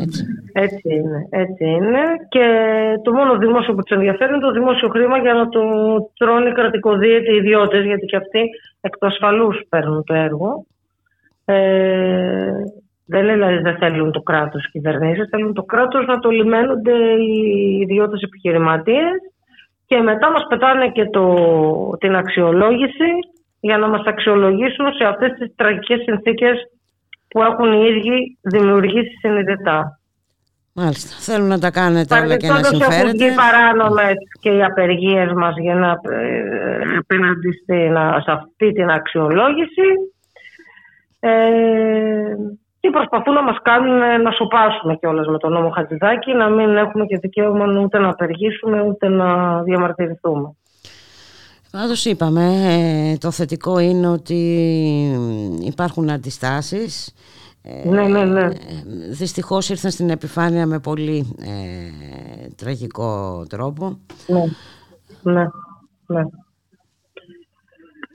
Έτσι. 0.02 0.26
έτσι 0.54 0.96
είναι, 0.96 1.28
έτσι 1.30 1.64
είναι. 1.66 2.00
Και 2.30 2.46
το 3.04 3.12
μόνο 3.14 3.38
δημόσιο 3.38 3.74
που 3.74 3.82
τους 3.82 3.96
ενδιαφέρει 3.98 4.32
είναι 4.32 4.42
το 4.42 4.52
δημόσιο 4.52 4.90
χρήμα 4.90 5.18
για 5.18 5.34
να 5.34 5.50
το 5.50 5.62
τρώνε 6.18 6.52
κρατικοδίαιτοι 6.52 7.32
οι 7.32 7.36
ιδιώτες, 7.36 7.86
γιατί 7.86 8.06
και 8.06 8.16
αυτοί 8.16 8.50
εκ 8.82 8.98
του 8.98 9.08
ασφαλούς 9.08 9.62
παίρνουν 9.70 10.04
το 10.04 10.14
έργο. 10.14 10.66
Ε, 11.46 12.52
Δεν 13.08 13.24
είναι 13.24 13.34
δηλαδή 13.34 13.58
δεν 13.58 13.78
θέλουν 13.78 14.12
το 14.12 14.22
κράτος 14.22 14.66
οι 14.66 14.70
κυβερνήσεις, 14.72 15.28
θέλουν 15.30 15.54
το 15.54 15.64
κράτος 15.64 16.06
να 16.06 16.20
το 16.20 16.30
λιμένονται 16.30 16.94
οι 17.14 17.78
ιδιώτες 17.82 18.22
επιχειρηματίες 18.22 19.14
και 19.86 20.00
μετά 20.00 20.32
μας 20.32 20.46
πετάνε 20.50 20.90
και 20.90 21.06
το, 21.06 21.26
την 22.00 22.16
αξιολόγηση 22.16 23.10
για 23.60 23.78
να 23.78 23.88
μας 23.88 24.04
αξιολογήσουν 24.06 24.94
σε 24.94 25.04
αυτές 25.04 25.32
τις 25.32 25.56
τραγικές 25.56 26.02
συνθήκες 26.02 26.58
που 27.36 27.42
έχουν 27.44 27.72
οι 27.74 27.86
ίδιοι 27.90 28.38
δημιουργήσει 28.42 29.16
συνειδητά. 29.20 30.00
Μάλιστα. 30.74 31.16
Θέλουν 31.20 31.48
να 31.48 31.60
τα 31.60 31.72
κάνετε 31.72 32.16
όλα 32.16 32.38
και 32.38 32.48
να 32.48 32.54
Παρεμπιπτόντως 32.54 32.82
έχουν 32.82 33.02
συμφέρετε. 33.02 33.26
βγει 33.26 33.36
παράνομες 33.36 34.14
και 34.40 34.50
οι 34.50 34.64
απεργίες 34.64 35.32
μας 35.34 35.54
για 35.58 35.76
να 35.76 35.90
ε, 36.16 36.98
απέναντι 37.00 37.52
στην- 37.62 37.98
σε 38.24 38.32
αυτή 38.32 38.72
την 38.72 38.90
αξιολόγηση 38.90 39.88
ε, 41.20 41.30
και 42.80 42.90
προσπαθούν 42.90 43.34
να 43.34 43.44
μας 43.44 43.58
κάνουν 43.62 44.02
ε, 44.02 44.18
να 44.18 44.32
σοπάσουμε 44.32 44.96
κιόλας 44.96 45.28
με 45.28 45.38
τον 45.38 45.52
νόμο 45.52 45.70
Χατζηδάκη 45.70 46.34
να 46.34 46.50
μην 46.50 46.78
έχουμε 46.78 47.06
και 47.06 47.18
δικαίωμα 47.18 47.66
ούτε 47.84 48.00
να 48.00 48.10
απεργήσουμε 48.10 48.82
ούτε 48.82 49.08
να 49.10 49.62
διαμαρτυρηθούμε. 49.64 50.56
Πάντως 51.76 52.06
είπαμε, 52.06 52.74
ε, 53.12 53.18
το 53.18 53.32
θετικό 53.32 53.80
είναι 53.80 54.08
ότι 54.08 54.36
υπάρχουν 55.62 56.10
αντιστάσεις. 56.10 57.14
Ε, 57.62 57.90
Ναι, 57.90 58.08
ναι, 58.08 58.24
ναι. 58.26 58.44
ε, 58.44 58.52
Δυστυχώς 59.10 59.70
ήρθαν 59.70 59.92
στην 59.92 60.10
επιφάνεια 60.10 60.66
με 60.66 60.80
πολύ 60.80 61.36
ε, 61.40 62.48
τραγικό 62.56 63.46
τρόπο. 63.50 64.00
Ναι, 64.28 64.44
ναι, 65.22 65.48
ναι. 66.06 66.24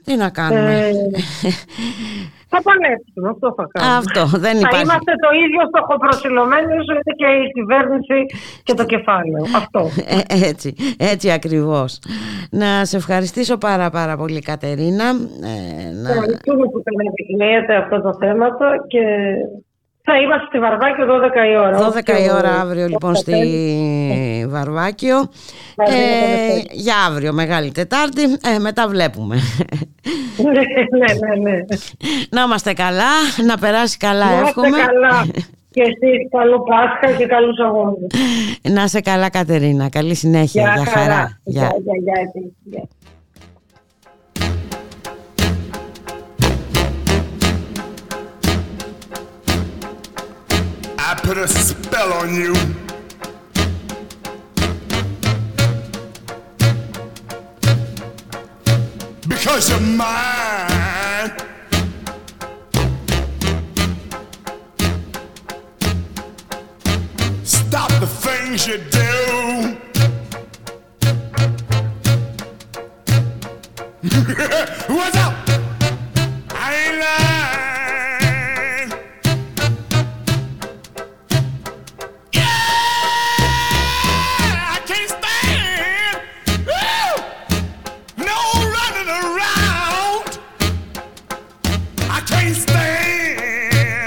Τι 0.03 0.15
να 0.15 0.29
κάνουμε. 0.29 0.87
Ε, 0.87 0.93
θα 2.51 2.59
πανέψουμε, 2.67 3.27
αυτό 3.33 3.47
θα 3.57 3.65
κάνουμε. 3.71 3.97
Αυτό, 4.01 4.23
δεν 4.45 4.55
Θα 4.57 4.63
υπάρχει. 4.65 4.83
είμαστε 4.85 5.13
το 5.25 5.29
ίδιο 5.43 5.61
στοχοπροσιλωμένοι 5.71 6.71
όσο 6.79 6.91
είναι 6.93 7.13
και 7.21 7.29
η 7.43 7.45
κυβέρνηση 7.57 8.17
και 8.67 8.73
το 8.79 8.85
κεφάλαιο. 8.93 9.43
Αυτό. 9.61 9.81
Ε, 10.17 10.49
έτσι, 10.51 10.69
έτσι 11.11 11.27
ακριβώς. 11.37 11.89
Να 12.61 12.69
σε 12.89 12.95
ευχαριστήσω 13.01 13.55
πάρα 13.67 13.87
πάρα 13.97 14.13
πολύ 14.21 14.41
Κατερίνα. 14.51 15.07
Ε, 15.51 15.55
να... 16.01 16.09
Ευχαριστούμε 16.09 16.65
που 16.71 16.79
τα 16.85 16.91
επικοινωνείτε 17.11 17.73
αυτά 17.83 17.97
τα 18.01 18.13
θέματα 18.21 18.67
και 18.87 19.03
θα 20.03 20.17
είμαστε 20.21 20.45
στη 20.47 20.59
Βαρβάκιο 20.59 21.05
12 21.05 21.51
η 21.53 21.57
ώρα. 21.57 21.91
12 21.93 22.23
η 22.25 22.31
ώρα 22.37 22.59
αύριο 22.61 22.87
λοιπόν 22.87 23.15
στη 23.15 23.31
Βαρβάκιο. 24.49 25.29
Βαρβάκιο, 25.75 25.97
ε, 25.97 26.61
το 26.61 26.67
για 26.71 26.93
αύριο 27.07 27.33
Μεγάλη 27.33 27.71
Τετάρτη. 27.71 28.21
Ε, 28.55 28.59
μετά 28.59 28.87
βλέπουμε. 28.87 29.35
Ναι, 30.37 30.51
ναι, 30.51 31.13
ναι, 31.41 31.49
ναι. 31.51 31.57
να 32.29 32.41
είμαστε 32.41 32.73
καλά 32.73 33.09
να 33.47 33.57
περάσει 33.57 33.97
καλά 33.97 34.25
Να 34.25 34.31
είστε 34.31 34.47
εύχομαι. 34.47 34.77
καλά. 34.77 35.25
Και 35.73 35.81
εσείς 35.81 36.29
καλό 36.31 36.61
Πάσχα 36.63 37.17
και 37.17 37.25
καλούς 37.25 37.59
αγώνες. 37.59 38.07
να 38.61 38.83
είσαι 38.83 39.01
καλά 39.01 39.29
Κατερίνα. 39.29 39.89
Καλή 39.89 40.15
συνέχεια. 40.15 40.73
Για 40.75 40.85
χαρά. 40.85 41.39
Γεια, 41.43 41.61
Γεια. 41.61 41.71
γεια, 42.03 42.31
γεια, 42.63 42.81
put 51.33 51.37
a 51.37 51.47
spell 51.47 52.11
on 52.11 52.35
you. 52.35 52.53
Because 59.29 59.69
you're 59.69 59.79
mine. 59.79 61.31
Stop 67.45 67.91
the 68.01 68.07
things 68.07 68.67
you 68.67 68.79
do. 68.91 69.77
What's 74.93 75.15
up? 75.15 75.30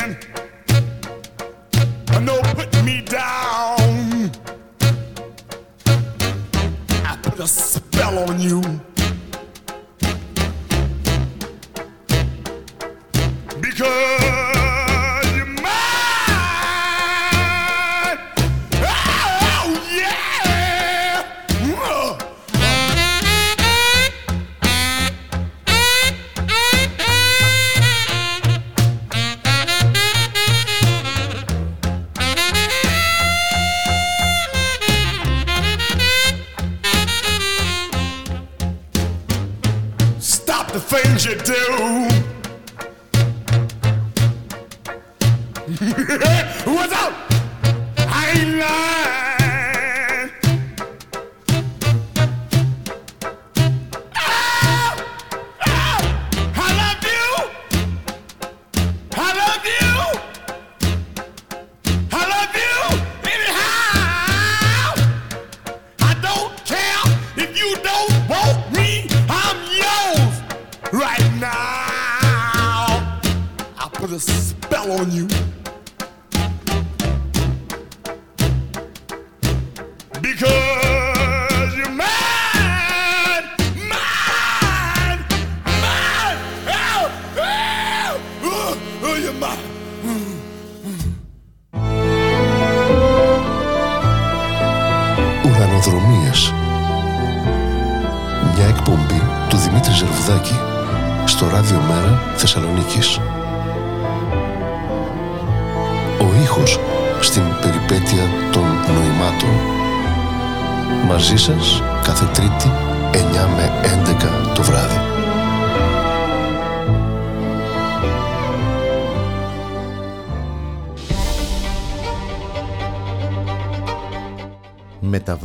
Stand 0.05 0.45
no 2.25 2.41
put 2.55 2.85
me 2.85 3.03
down. 3.03 4.31
I 7.05 7.19
put 7.23 7.39
a 7.41 7.47
spell 7.47 8.31
on 8.31 8.41
you. 8.41 8.63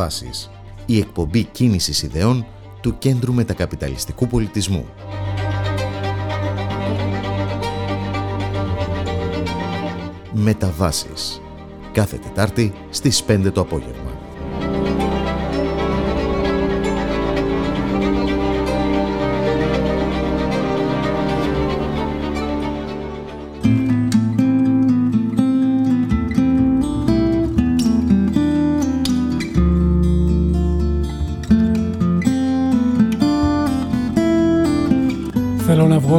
Μεταβάσεις. 0.09 0.49
Η 0.85 0.97
εκπομπή 0.97 1.43
κίνησης 1.43 2.03
ιδεών 2.03 2.45
του 2.81 2.97
Κέντρου 2.97 3.33
Μετακαπιταλιστικού 3.33 4.27
Πολιτισμού. 4.27 4.85
Μεταβάσεις. 10.31 11.41
Κάθε 11.91 12.17
Τετάρτη 12.17 12.73
στις 12.89 13.23
5 13.23 13.51
το 13.51 13.61
απόγευμα. 13.61 13.98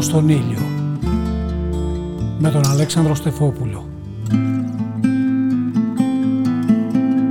«Εγώ 0.01 0.09
στον 0.09 0.29
ήλιο» 0.29 0.61
με 2.39 2.51
τον 2.51 2.67
Αλέξανδρο 2.71 3.15
Στεφόπουλο. 3.15 3.89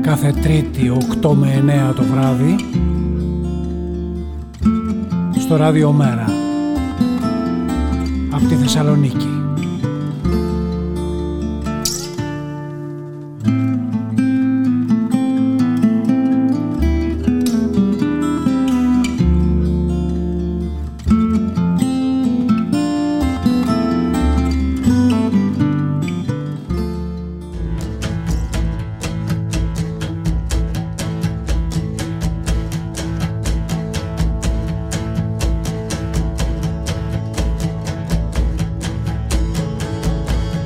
Κάθε 0.01 0.31
Τρίτη 0.41 0.91
8 1.21 1.31
με 1.33 1.63
9 1.91 1.95
το 1.95 2.03
βράδυ 2.03 2.55
στο 5.39 5.55
Ράδιο 5.55 5.91
Μέρα 5.91 6.25
από 8.31 8.45
τη 8.45 8.55
Θεσσαλονίκη. 8.55 9.28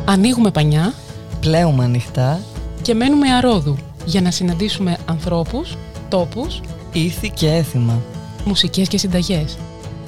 Ανοίγουμε 0.06 0.52
πανιά, 0.52 0.94
πλέουμε 1.40 1.84
ανοιχτά 1.84 2.40
και 2.82 2.94
μένουμε 2.94 3.34
αρόδου 3.34 3.78
για 4.06 4.22
να 4.22 4.32
συναντήσουμε 4.32 4.98
ανθρώπους, 5.06 5.78
τόπους, 6.10 6.62
ήθη 6.94 7.30
και 7.30 7.50
έθιμα. 7.50 8.02
μουσικές 8.46 8.88
και 8.88 8.98
συνταγές. 8.98 9.58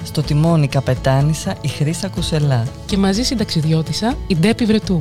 Στο 0.04 0.22
τιμόνι 0.22 0.68
καπετάνισα 0.68 1.56
η 1.62 1.68
Χρύσα 1.68 2.08
Κουσελά. 2.08 2.68
Και 2.86 2.98
μαζί 2.98 3.24
συνταξιδιώτησα 3.24 4.16
η 4.28 4.36
Ντέπη 4.36 4.66
Βρετού. 4.66 5.00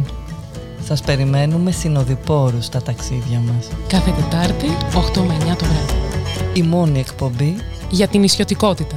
Σας 0.84 1.00
περιμένουμε 1.02 1.70
συνοδοιπόρους 1.70 2.64
στα 2.64 2.82
ταξίδια 2.82 3.38
μας. 3.38 3.68
Κάθε 3.86 4.10
Τετάρτη, 4.10 4.66
8 4.94 5.22
με 5.22 5.34
9 5.34 5.56
το 5.56 5.64
βράδυ. 5.64 5.94
Η 6.52 6.62
μόνη 6.62 6.98
εκπομπή 6.98 7.56
Για 7.90 8.08
την 8.08 8.22
ισιωτικότητα. 8.22 8.96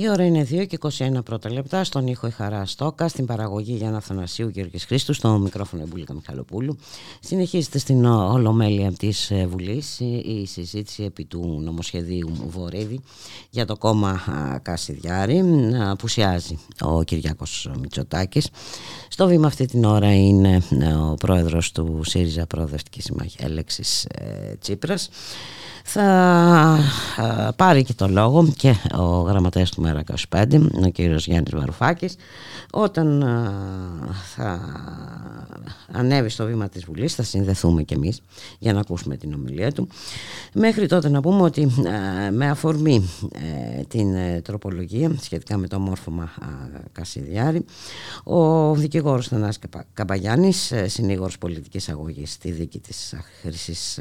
Η 0.00 0.08
ώρα 0.08 0.24
είναι 0.24 0.46
2 0.50 0.66
και 0.66 0.78
21 0.80 1.24
πρώτα 1.24 1.52
λεπτά. 1.52 1.84
Στον 1.84 2.06
ήχο 2.06 2.26
η 2.26 2.30
Χαρά 2.30 2.66
Στόκα, 2.66 3.08
στην 3.08 3.26
παραγωγή 3.26 3.72
Γιάννα 3.72 4.00
Θανασίου 4.00 4.48
Γεωργής 4.48 4.84
Χρήστου, 4.84 5.12
στο 5.12 5.38
μικρόφωνο 5.38 5.82
Εμπούλικα 5.82 6.14
Μιχαλοπούλου. 6.14 6.78
Συνεχίζεται 7.20 7.78
στην 7.78 8.04
Ολομέλεια 8.04 8.92
της 8.92 9.32
Βουλής 9.48 10.00
η 10.00 10.46
συζήτηση 10.46 11.02
επί 11.02 11.24
του 11.24 11.60
νομοσχεδίου 11.64 12.30
Βορύδη 12.48 13.00
για 13.50 13.66
το 13.66 13.76
κόμμα 13.76 14.20
Κασιδιάρη. 14.62 15.42
Απουσιάζει 15.88 16.58
ο 16.80 17.02
Κυριάκος 17.02 17.70
Μητσοτάκης. 17.80 18.48
Στο 19.08 19.26
βήμα 19.26 19.46
αυτή 19.46 19.66
την 19.66 19.84
ώρα 19.84 20.14
είναι 20.14 20.62
ο 21.10 21.14
πρόεδρος 21.14 21.72
του 21.72 22.00
ΣΥΡΙΖΑ 22.04 22.46
Προοδευτικής 22.46 23.04
Συμμαχίας 23.04 23.50
Έλεξης 23.50 24.06
Τσίπρας 24.60 25.08
θα 25.90 27.54
πάρει 27.56 27.84
και 27.84 27.94
το 27.94 28.08
λόγο 28.08 28.52
και 28.56 28.74
ο 28.98 29.20
γραμματέας 29.20 29.70
του 29.70 29.80
Μέρα 29.88 30.04
25 30.28 30.60
ο 30.84 30.88
κύριος 30.88 31.26
Γιάννης 31.26 31.52
Βαρουφάκης 31.54 32.16
όταν 32.72 33.24
θα 34.34 34.60
ανέβει 35.92 36.28
στο 36.28 36.46
βήμα 36.46 36.68
της 36.68 36.84
Βουλής 36.84 37.14
θα 37.14 37.22
συνδεθούμε 37.22 37.82
κι 37.82 37.94
εμείς 37.94 38.20
για 38.58 38.72
να 38.72 38.80
ακούσουμε 38.80 39.16
την 39.16 39.34
ομιλία 39.34 39.72
του. 39.72 39.88
Μέχρι 40.52 40.86
τότε 40.86 41.08
να 41.08 41.20
πούμε 41.20 41.42
ότι 41.42 41.72
με 42.32 42.48
αφορμή 42.48 43.10
ε, 43.32 43.82
την 43.82 44.14
ε, 44.14 44.40
τροπολογία 44.40 45.12
σχετικά 45.20 45.56
με 45.56 45.66
το 45.68 45.78
μόρφωμα 45.78 46.30
Κασιδιάρη 46.92 47.64
ο 48.24 48.74
δικηγόρος 48.74 49.28
Θανάσης 49.28 49.60
Καμπαγιάννης 49.92 50.72
ε, 50.72 50.88
συνήγορος 50.88 51.38
πολιτικής 51.38 51.88
αγωγής 51.88 52.32
στη 52.32 52.50
δίκη 52.50 52.78
της 52.78 53.14
Χρυσής 53.42 54.00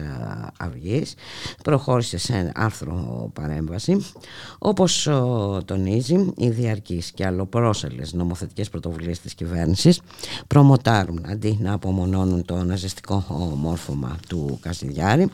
Αυγής 0.59 1.13
προχώρησε 1.63 2.17
σε 2.17 2.51
άρθρο 2.55 3.29
παρέμβαση 3.33 4.05
όπως 4.59 5.09
τονίζει 5.77 6.31
οι 6.37 6.49
διαρκείς 6.49 7.11
και 7.11 7.25
αλλοπρόσελες 7.25 8.13
νομοθετικές 8.13 8.69
πρωτοβουλίες 8.69 9.19
της 9.19 9.33
κυβέρνησης 9.33 10.01
προμοτάρουν 10.47 11.25
αντί 11.29 11.57
να 11.61 11.73
απομονώνουν 11.73 12.45
το 12.45 12.63
ναζιστικό 12.63 13.25
μόρφωμα 13.55 14.17
του 14.29 14.57
Κασιδιάρη 14.61 15.29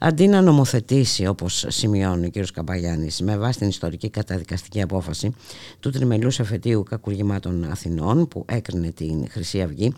αντί 0.00 0.26
να 0.26 0.40
νομοθετήσει 0.40 1.26
όπως 1.26 1.64
σημειώνει 1.68 2.26
ο 2.26 2.30
κ. 2.30 2.46
Καμπαγιάννης 2.52 3.20
με 3.20 3.36
βάση 3.36 3.58
την 3.58 3.68
ιστορική 3.68 4.10
καταδικαστική 4.10 4.82
απόφαση 4.82 5.34
του 5.80 5.90
τριμελούς 5.90 6.38
εφετείου 6.38 6.82
κακουργημάτων 6.82 7.64
Αθηνών 7.70 8.28
που 8.28 8.44
έκρινε 8.48 8.90
την 8.90 9.26
Χρυσή 9.30 9.62
Αυγή 9.62 9.92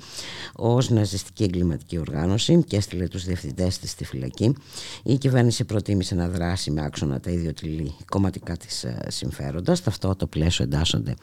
ως 0.53 0.91
ναζιστική 0.91 1.45
εγκληματική 1.45 1.99
οργάνωση 1.99 2.65
και 2.67 2.77
έστειλε 2.77 3.09
τους 3.09 3.25
διευθυντές 3.25 3.79
της 3.79 3.91
στη 3.91 4.05
φυλακή 4.05 4.55
η 5.03 5.17
κυβέρνηση 5.17 5.65
προτίμησε 5.65 6.15
να 6.15 6.29
δράσει 6.29 6.71
με 6.71 6.85
άξονα 6.85 7.21
τα 7.21 7.31
ιδιωτηλή 7.31 7.95
κομματικά 8.11 8.57
της 8.57 8.85
ε, 8.85 8.99
συμφέροντας. 9.09 9.81
Σε 9.87 9.93
αυτό 9.93 10.17
το 10.17 10.27
πλαίσιο 10.27 10.65
εντάσσονται 10.65 11.15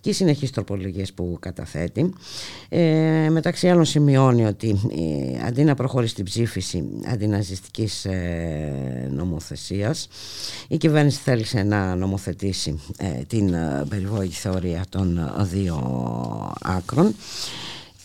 και 0.00 0.10
οι 0.10 0.12
συνεχείς 0.12 0.50
τροπολογίες 0.50 1.12
που 1.12 1.36
καταθέτει. 1.40 2.12
Ε, 2.68 3.28
μεταξύ 3.30 3.68
άλλων 3.68 3.84
σημειώνει 3.84 4.44
ότι 4.44 4.80
ε, 5.38 5.46
αντί 5.46 5.64
να 5.64 5.74
προχωρήσει 5.74 6.12
στην 6.12 6.24
ψήφιση 6.24 6.84
αντιναζιστικής 7.06 8.04
ε, 8.04 9.08
νομοθεσίας 9.12 10.08
η 10.68 10.76
κυβέρνηση 10.76 11.20
θέλησε 11.20 11.62
να 11.62 11.94
νομοθετήσει 11.94 12.80
ε, 12.96 13.06
την 13.06 13.54
ε, 13.54 13.84
περιβόητη 13.88 14.34
θεωρία 14.34 14.84
των 14.88 15.32
δύο 15.50 15.76
άκρων 16.62 17.14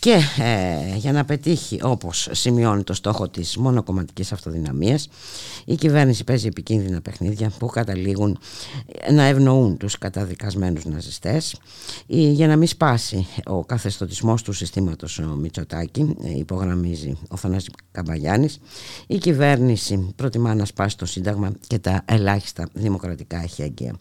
και 0.02 0.20
ε, 0.38 0.96
για 0.96 1.12
να 1.12 1.24
πετύχει 1.24 1.78
όπως 1.82 2.28
σημειώνει 2.32 2.82
το 2.82 2.94
στόχο 2.94 3.28
της 3.28 3.56
μονοκομματικής 3.56 4.32
αυτοδυναμίας 4.32 5.08
η 5.64 5.74
κυβέρνηση 5.74 6.24
παίζει 6.24 6.46
επικίνδυνα 6.46 7.00
παιχνίδια 7.00 7.52
που 7.58 7.66
καταλήγουν 7.66 8.38
να 9.10 9.22
ευνοούν 9.22 9.76
τους 9.76 9.98
καταδικασμένους 9.98 10.84
ναζιστές. 10.84 11.56
Για 12.06 12.46
να 12.46 12.56
μην 12.56 12.68
σπάσει 12.68 13.26
ο 13.44 13.64
καθεστωτισμός 13.64 14.42
του 14.42 14.52
συστήματος 14.52 15.18
ο 15.18 15.36
Μητσοτάκη 15.40 16.16
ε, 16.24 16.38
υπογραμμίζει 16.38 17.18
ο 17.28 17.36
Θανάσης 17.36 17.70
Καμπαγιάννης 17.90 18.58
η 19.06 19.18
κυβέρνηση 19.18 20.12
προτιμά 20.16 20.54
να 20.54 20.64
σπάσει 20.64 20.96
το 20.96 21.06
Σύνταγμα 21.06 21.52
και 21.66 21.78
τα 21.78 22.02
ελάχιστα 22.04 22.68
δημοκρατικά 22.72 23.42
εχέγγυα. 23.42 23.94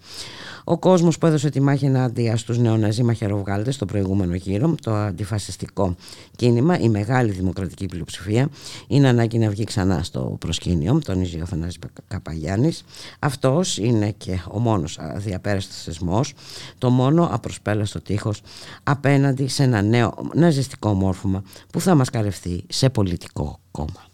Ο 0.63 0.77
κόσμος 0.77 1.17
που 1.17 1.25
έδωσε 1.25 1.49
τη 1.49 1.61
μάχη 1.61 1.85
ενάντια 1.85 2.37
στους 2.37 2.57
νεοναζί 2.57 3.03
μαχαιροβγάλτες 3.03 3.75
στο 3.75 3.85
προηγούμενο 3.85 4.35
γύρο 4.35 4.75
το 4.81 4.93
αντιφασιστικό 4.93 5.90
κίνημα, 6.35 6.79
η 6.79 6.89
μεγάλη 6.89 7.31
δημοκρατική 7.31 7.85
πλειοψηφία 7.85 8.49
είναι 8.87 9.07
ανάγκη 9.07 9.37
να 9.37 9.49
βγει 9.49 9.63
ξανά 9.63 10.03
στο 10.03 10.35
προσκήνιο, 10.39 10.99
τονίζει 11.05 11.41
ο 11.41 11.45
Θανάσης 11.45 11.79
Καπαγιάννης. 12.07 12.83
Αυτός 13.19 13.77
είναι 13.77 14.11
και 14.11 14.39
ο 14.51 14.59
μόνος 14.59 14.99
διαπέραστος 15.15 15.83
θεσμός, 15.83 16.33
το 16.77 16.89
μόνο 16.89 17.29
απροσπέλαστο 17.31 18.01
τείχος 18.01 18.41
απέναντι 18.83 19.47
σε 19.47 19.63
ένα 19.63 19.81
νέο 19.81 20.13
ναζιστικό 20.33 20.93
μόρφωμα 20.93 21.43
που 21.71 21.81
θα 21.81 21.95
μας 21.95 22.09
καρευτεί 22.09 22.63
σε 22.67 22.89
πολιτικό 22.89 23.59
κόμμα. 23.71 24.09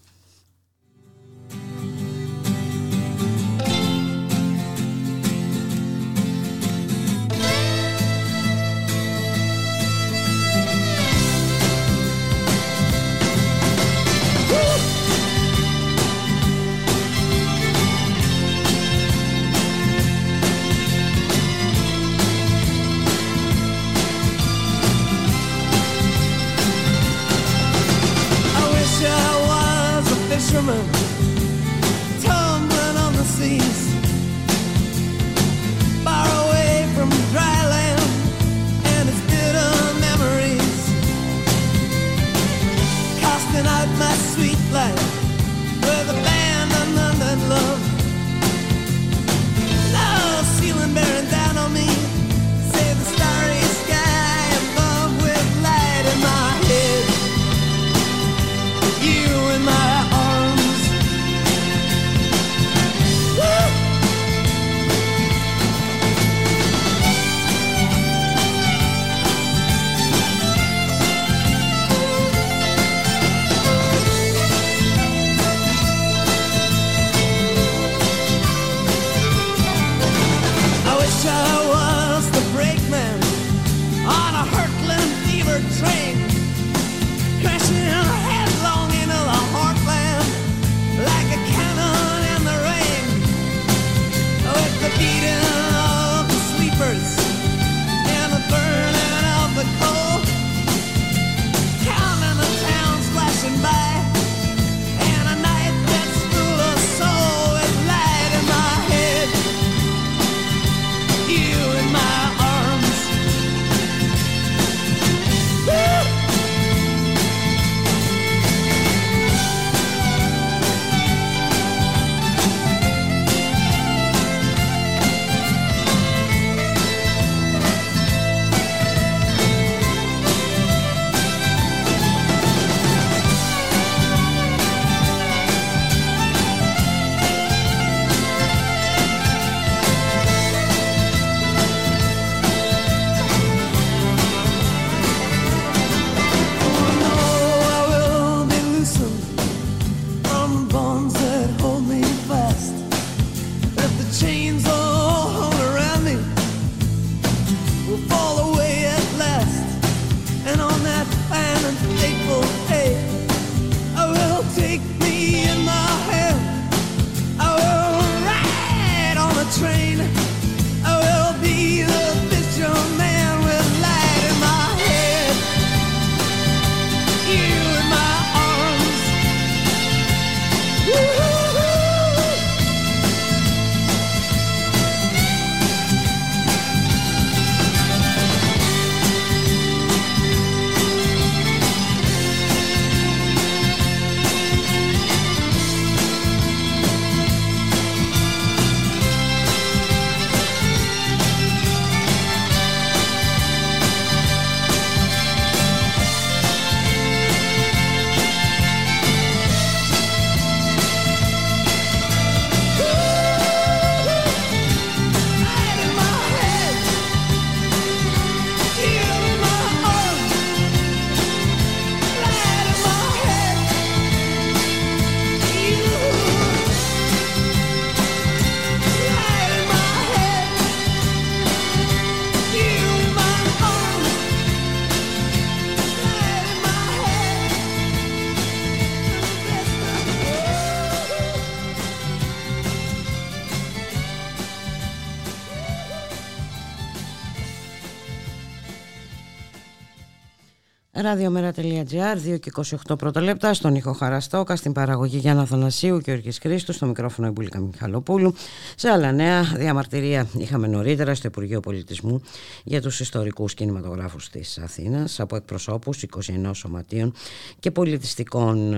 Ραδιομέρα.gr, 251.07 252.33
2 252.33 252.39
και 252.39 252.51
28 252.87 252.97
πρώτα 252.97 253.21
λεπτά, 253.21 253.53
στον 253.53 253.75
ήχο 253.75 253.93
Χαραστόκα, 253.93 254.55
στην 254.55 254.71
παραγωγή 254.71 255.17
Γιάννα 255.17 255.45
Θανασίου 255.45 255.99
και 255.99 256.11
Ορκής 256.11 256.39
Χρήστου, 256.39 256.73
στο 256.73 256.85
μικρόφωνο 256.85 257.27
Εμπούλικα 257.27 257.59
Μιχαλοπούλου. 257.59 258.33
Σε 258.75 258.89
άλλα 258.89 259.11
νέα, 259.11 259.43
διαμαρτυρία 259.43 260.27
είχαμε 260.37 260.67
νωρίτερα 260.67 261.15
στο 261.15 261.27
Υπουργείο 261.27 261.59
Πολιτισμού 261.59 262.21
για 262.63 262.81
τους 262.81 262.99
ιστορικούς 262.99 263.53
κινηματογράφους 263.53 264.29
της 264.29 264.57
Αθήνας 264.57 265.19
από 265.19 265.35
εκπροσώπους 265.35 266.03
21 266.03 266.51
σωματείων 266.53 267.13
και 267.59 267.71
πολιτιστικών 267.71 268.73
ε, 268.73 268.77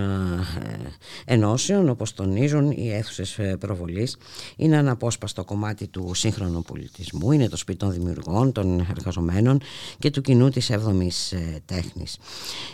ενώσεων, 1.26 1.89
όπως 1.89 2.14
τονίζουν 2.14 2.72
οι 2.72 2.93
αίθουσες 2.93 3.39
προβολής. 3.60 4.18
Είναι 4.56 4.77
ένα 4.77 4.91
απόσπαστο 4.91 5.43
κομμάτι 5.43 5.88
του 5.88 6.11
σύγχρονου 6.14 6.61
πολιτισμού, 6.61 7.31
είναι 7.31 7.49
το 7.49 7.57
σπίτι 7.57 7.77
των 7.77 7.91
δημιουργών, 7.91 8.51
των 8.51 8.88
εργαζομένων 8.89 9.61
και 9.99 10.10
του 10.10 10.22
κοινού 10.22 10.49
της 10.49 10.72
7ης 10.72 11.38
τέχνης. 11.65 12.18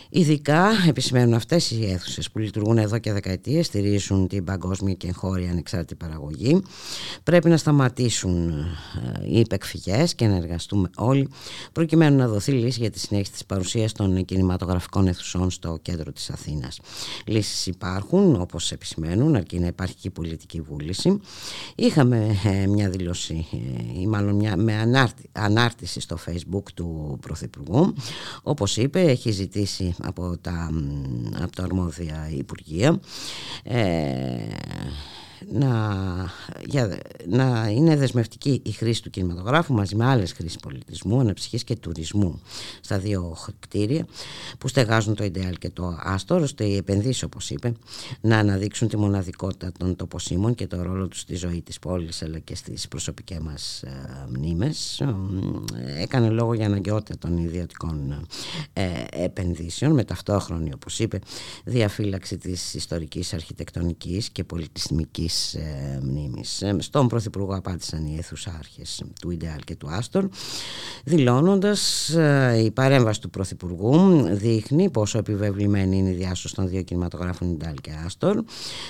Ειδικά 0.10 0.68
επισημαίνουν 0.88 1.34
αυτές 1.34 1.72
οι 1.72 1.86
αίθουσες 1.92 2.32
που 2.32 2.40
λειτουργούν 2.40 2.78
εδώ 2.78 2.98
και 2.98 3.14
δεκαετίες, 3.14 3.66
στηρίζουν 3.66 4.28
την 4.28 4.44
παγκόσμια 4.44 4.94
και 4.94 5.08
εγχώρια 5.08 5.52
ανεξάρτητη 5.52 5.96
παραγωγή. 5.96 6.62
Πρέπει 7.24 7.50
να 7.50 7.58
σταματήσουν 7.58 8.50
ε, 8.50 8.66
οι 9.26 9.40
υπεκφυγές 9.40 10.16
και 10.16 10.28
να 10.28 10.36
εργαστούμε 10.36 10.90
όλοι 10.96 11.30
προκειμένου 11.72 12.18
να 12.18 12.28
δοθεί 12.28 12.52
λύση 12.52 12.80
για 12.80 12.90
τη 12.90 13.00
συνέχιση 13.00 13.32
της 13.32 13.46
παρουσίας 13.46 13.92
των 13.92 14.26
κινηματογραφικών 14.26 15.08
αίθουσών 15.08 15.52
στο 15.52 15.80
κέντρο 15.82 16.12
της 16.12 16.30
Αθήνας. 16.30 16.80
Λύσεις 17.26 17.66
υπάρχουν 17.66 18.42
όπως 18.42 18.72
επισημαίνουν 18.72 19.36
αρκεί 19.36 19.60
να 19.60 19.68
υπάρχει 19.68 19.96
και 19.96 20.10
πολιτική 20.10 20.62
βούληση. 20.62 21.20
Είχαμε 21.76 22.36
ε, 22.44 22.68
μια 22.68 22.90
δήλωση 22.90 23.48
ε, 23.52 24.00
ή 24.00 24.08
μάλλον 24.08 24.36
μια, 24.36 24.58
με 24.58 25.00
ανάρτηση 25.32 26.00
στο 26.00 26.18
facebook 26.28 26.64
του 26.74 27.18
Πρωθυπουργού 27.22 27.94
όπως 28.44 28.78
είπε 28.78 29.02
έχει 29.02 29.32
ζητήσει 29.36 29.96
από 30.02 30.38
τα, 30.42 30.70
από 31.42 31.56
τα 31.56 31.64
αρμόδια 31.64 32.30
Υπουργεία. 32.32 33.00
Ε, 33.64 34.36
να, 35.52 35.96
για, 36.66 36.98
να 37.28 37.68
είναι 37.70 37.96
δεσμευτική 37.96 38.62
η 38.64 38.72
χρήση 38.72 39.04
του 39.04 39.10
κινηματογράφου 39.10 39.74
μαζί 39.74 39.96
με 39.96 40.06
άλλες 40.06 40.32
χρήσεις 40.32 40.58
πολιτισμού, 40.58 41.20
αναψυχής 41.20 41.64
και 41.64 41.76
τουρισμού. 41.76 42.42
Στα 42.82 43.00
δύο 43.00 43.38
κτίρια 43.60 44.06
που 44.58 44.68
στεγάζουν 44.68 45.16
το 45.16 45.24
Ιντεάλ 45.24 45.58
και 45.58 45.70
το 45.70 45.98
Άστορ 46.04 46.42
ώστε 46.42 46.66
οι 46.66 46.76
επενδύσεις 46.76 47.24
όπως 47.24 47.50
είπε 47.50 47.74
να 48.22 48.38
αναδείξουν 48.38 48.88
τη 48.88 48.98
μοναδικότητα 48.98 49.72
των 49.78 49.96
τοποσύμων 49.96 50.56
και 50.56 50.68
το 50.68 50.82
ρόλο 50.82 51.08
τους 51.08 51.20
στη 51.20 51.36
ζωή 51.36 51.62
της 51.62 51.80
πόλης 51.80 52.22
αλλά 52.22 52.40
και 52.40 52.56
στις 52.56 52.88
προσωπικές 52.88 53.40
μας 53.40 53.84
ε, 53.84 53.90
μνήμες. 54.30 55.04
Έκανε 56.00 56.30
λόγο 56.30 56.54
για 56.54 56.66
αναγκαιότητα 56.66 57.18
των 57.18 57.38
ιδιωτικών 57.38 58.28
ε, 58.74 58.84
επενδύσεων 59.12 59.92
με 59.92 60.04
ταυτόχρονη 60.04 60.74
όπως 60.74 61.00
είπε 61.00 61.20
διαφύλαξη 61.64 62.38
της 62.38 62.74
ιστορικής 62.74 63.34
αρχιτεκτονικής 63.34 64.30
και 64.30 64.44
πολιτισμικής 64.44 65.35
ε, 65.54 66.00
μνήμης. 66.02 66.62
Ε, 66.62 66.76
στον 66.80 67.08
Πρωθυπουργό 67.08 67.56
απάντησαν 67.56 68.06
οι 68.06 68.16
αίθουσάρχες 68.18 69.04
του 69.22 69.32
Ιντεάλ 69.32 69.60
και 69.64 69.76
του 69.76 69.88
Άστορ 69.90 70.28
δηλώνοντας 71.04 72.10
ε, 72.10 72.62
η 72.64 72.72
παρέμβαση 72.72 73.22
του 73.22 73.30
Πρωθυπουργού 73.30 74.22
δείχνει 74.32 74.90
πόσο 74.90 75.18
επιβεβλημένη 75.18 75.98
είναι 75.98 76.10
η 76.10 76.14
διάσωση 76.14 76.56
των 76.56 76.68
δύο 76.70 76.82
κινηματογράφων 76.82 77.52
Ιντεάλ 77.52 77.76
και 77.82 77.92
Άστορ 78.06 78.44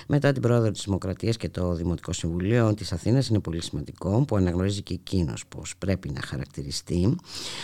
μετά 0.07 0.31
την 0.31 0.41
πρόοδο 0.41 0.71
της 0.71 0.83
Δημοκρατίας 0.85 1.37
και 1.37 1.49
το 1.49 1.73
Δημοτικό 1.73 2.13
Συμβουλίο 2.13 2.73
της 2.73 2.91
Αθήνας 2.91 3.27
είναι 3.27 3.39
πολύ 3.39 3.63
σημαντικό 3.63 4.25
που 4.27 4.35
αναγνωρίζει 4.35 4.81
και 4.81 4.93
εκείνος 4.93 5.43
πως 5.47 5.73
πρέπει 5.77 6.09
να 6.09 6.21
χαρακτηριστεί 6.21 7.15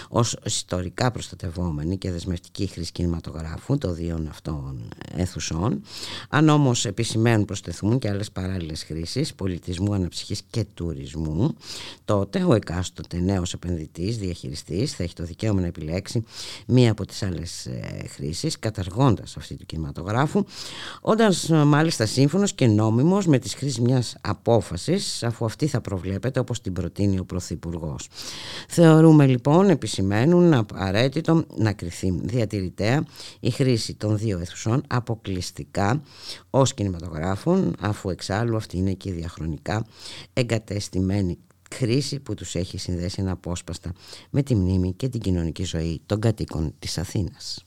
ως 0.10 0.38
ιστορικά 0.46 1.12
προστατευόμενη 1.12 1.98
και 1.98 2.12
δεσμευτική 2.12 2.68
χρήση 2.68 2.92
κινηματογράφου 2.92 3.78
των 3.78 3.96
δύο 3.96 4.26
αυτών 4.30 4.90
αίθουσών 5.16 5.82
αν 6.30 6.50
όμως 6.50 6.86
επισημαίνουν 6.86 7.46
προσθεθούν 7.46 8.00
και 8.00 8.10
άλλες 8.10 8.32
παράλληλες 8.32 8.71
χρήσεις 8.80 9.34
πολιτισμού, 9.34 9.94
αναψυχής 9.94 10.42
και 10.50 10.66
τουρισμού, 10.74 11.56
τότε 12.06 12.44
ο 12.44 12.54
εκάστοτε 12.54 13.20
νέος 13.20 13.54
επενδυτής, 13.54 14.18
διαχειριστής 14.18 14.94
θα 14.94 15.04
έχει 15.04 15.14
το 15.14 15.24
δικαίωμα 15.24 15.62
να 15.62 15.68
επιλέξει 15.68 16.24
μία 16.68 16.92
από 16.92 17.06
τις 17.06 17.24
άλλες 17.24 17.66
ε, 17.66 18.08
χρήσεις, 18.08 18.60
καταργώντας 18.60 19.38
αυτή 19.38 19.56
του 19.56 19.66
κινηματογράφου, 19.66 20.46
όταν 21.02 21.34
μάλιστα 21.68 22.06
σύμφωνος 22.06 22.54
και 22.54 22.68
νόμιμος 22.68 23.26
με 23.28 23.40
τις 23.40 23.54
χρήσεις 23.54 23.80
μιας 23.80 24.16
απόφασης, 24.22 25.24
αφού 25.24 25.46
αυτή 25.46 25.68
θα 25.68 25.82
προβλέπεται 25.82 26.40
όπως 26.40 26.62
την 26.62 26.74
προτείνει 26.74 27.20
ο 27.20 27.24
Πρωθυπουργός. 27.26 28.08
Θεωρούμε 28.68 29.26
λοιπόν, 29.26 29.70
επισημαίνουν, 29.70 30.54
απαραίτητο 30.54 31.46
να 31.56 31.74
κριθεί 31.74 32.20
διατηρητέα 32.24 33.04
η 33.40 33.50
χρήση 33.50 33.94
των 33.94 34.18
δύο 34.18 34.40
αιθουσών 34.40 34.84
αποκλειστικά 34.88 36.02
ως 36.52 36.74
κινηματογράφων, 36.74 37.76
αφού 37.80 38.10
εξάλλου 38.10 38.56
αυτή 38.56 38.78
είναι 38.78 38.94
και 38.94 39.12
διαχρονικά 39.12 39.86
εγκατεστημένη 40.34 41.38
χρήση 41.76 42.20
που 42.20 42.34
τους 42.34 42.56
έχει 42.56 42.78
συνδέσει 42.78 43.22
αναπόσπαστα 43.22 43.94
με 44.30 44.44
τη 44.44 44.56
μνήμη 44.56 44.94
και 44.94 45.10
την 45.10 45.20
κοινωνική 45.20 45.64
ζωή 45.64 46.02
των 46.06 46.20
κατοίκων 46.20 46.74
της 46.80 46.98
Αθήνας. 46.98 47.66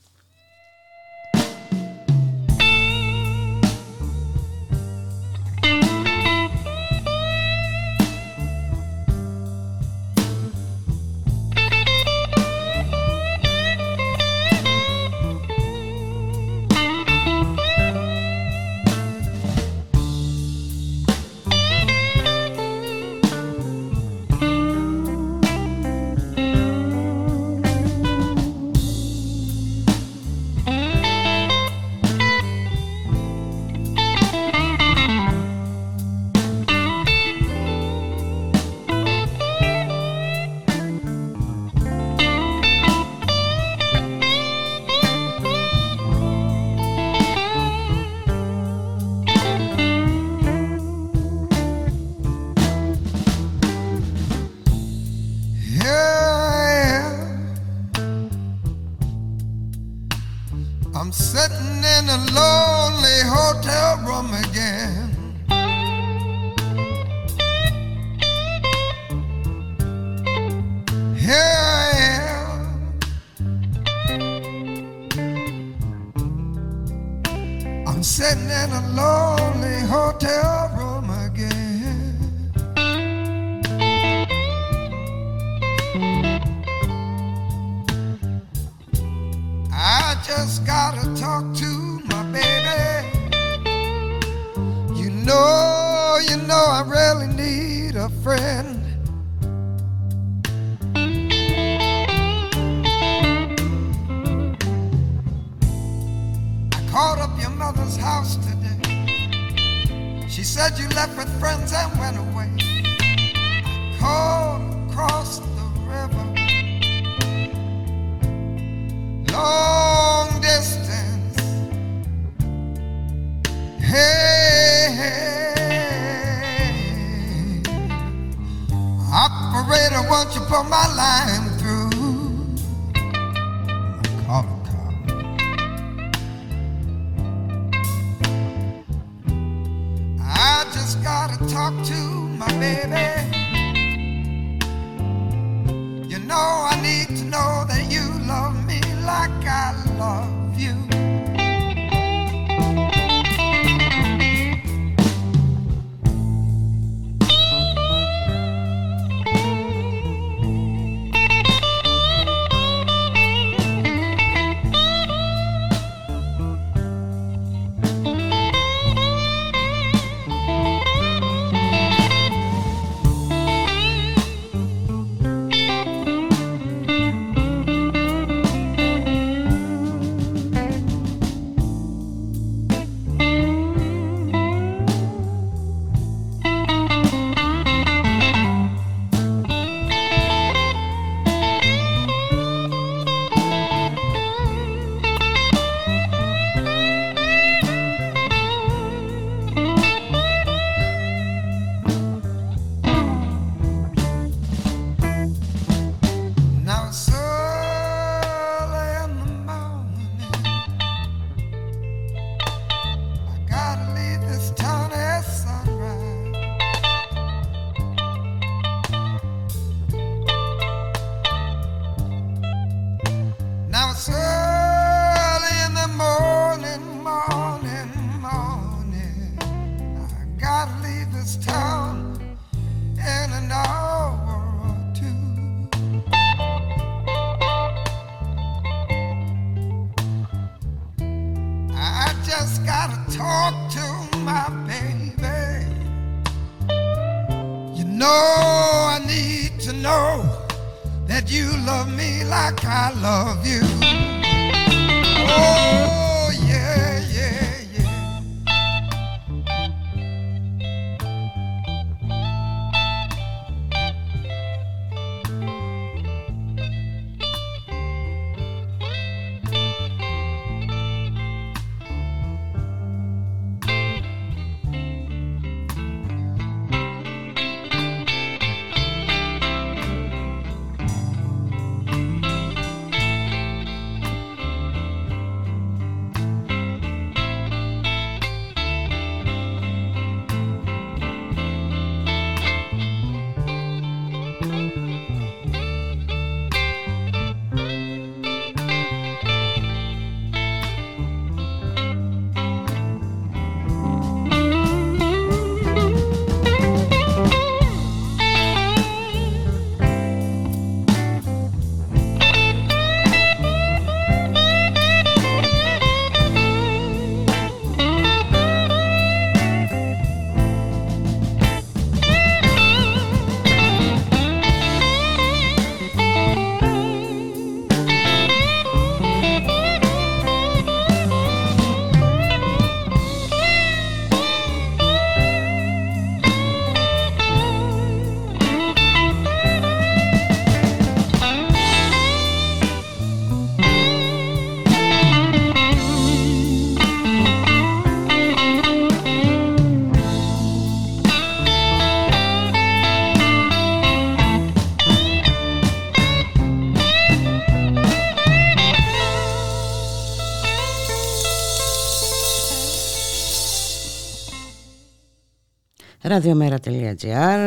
Ραδιομέρα.gr 366.14 367.38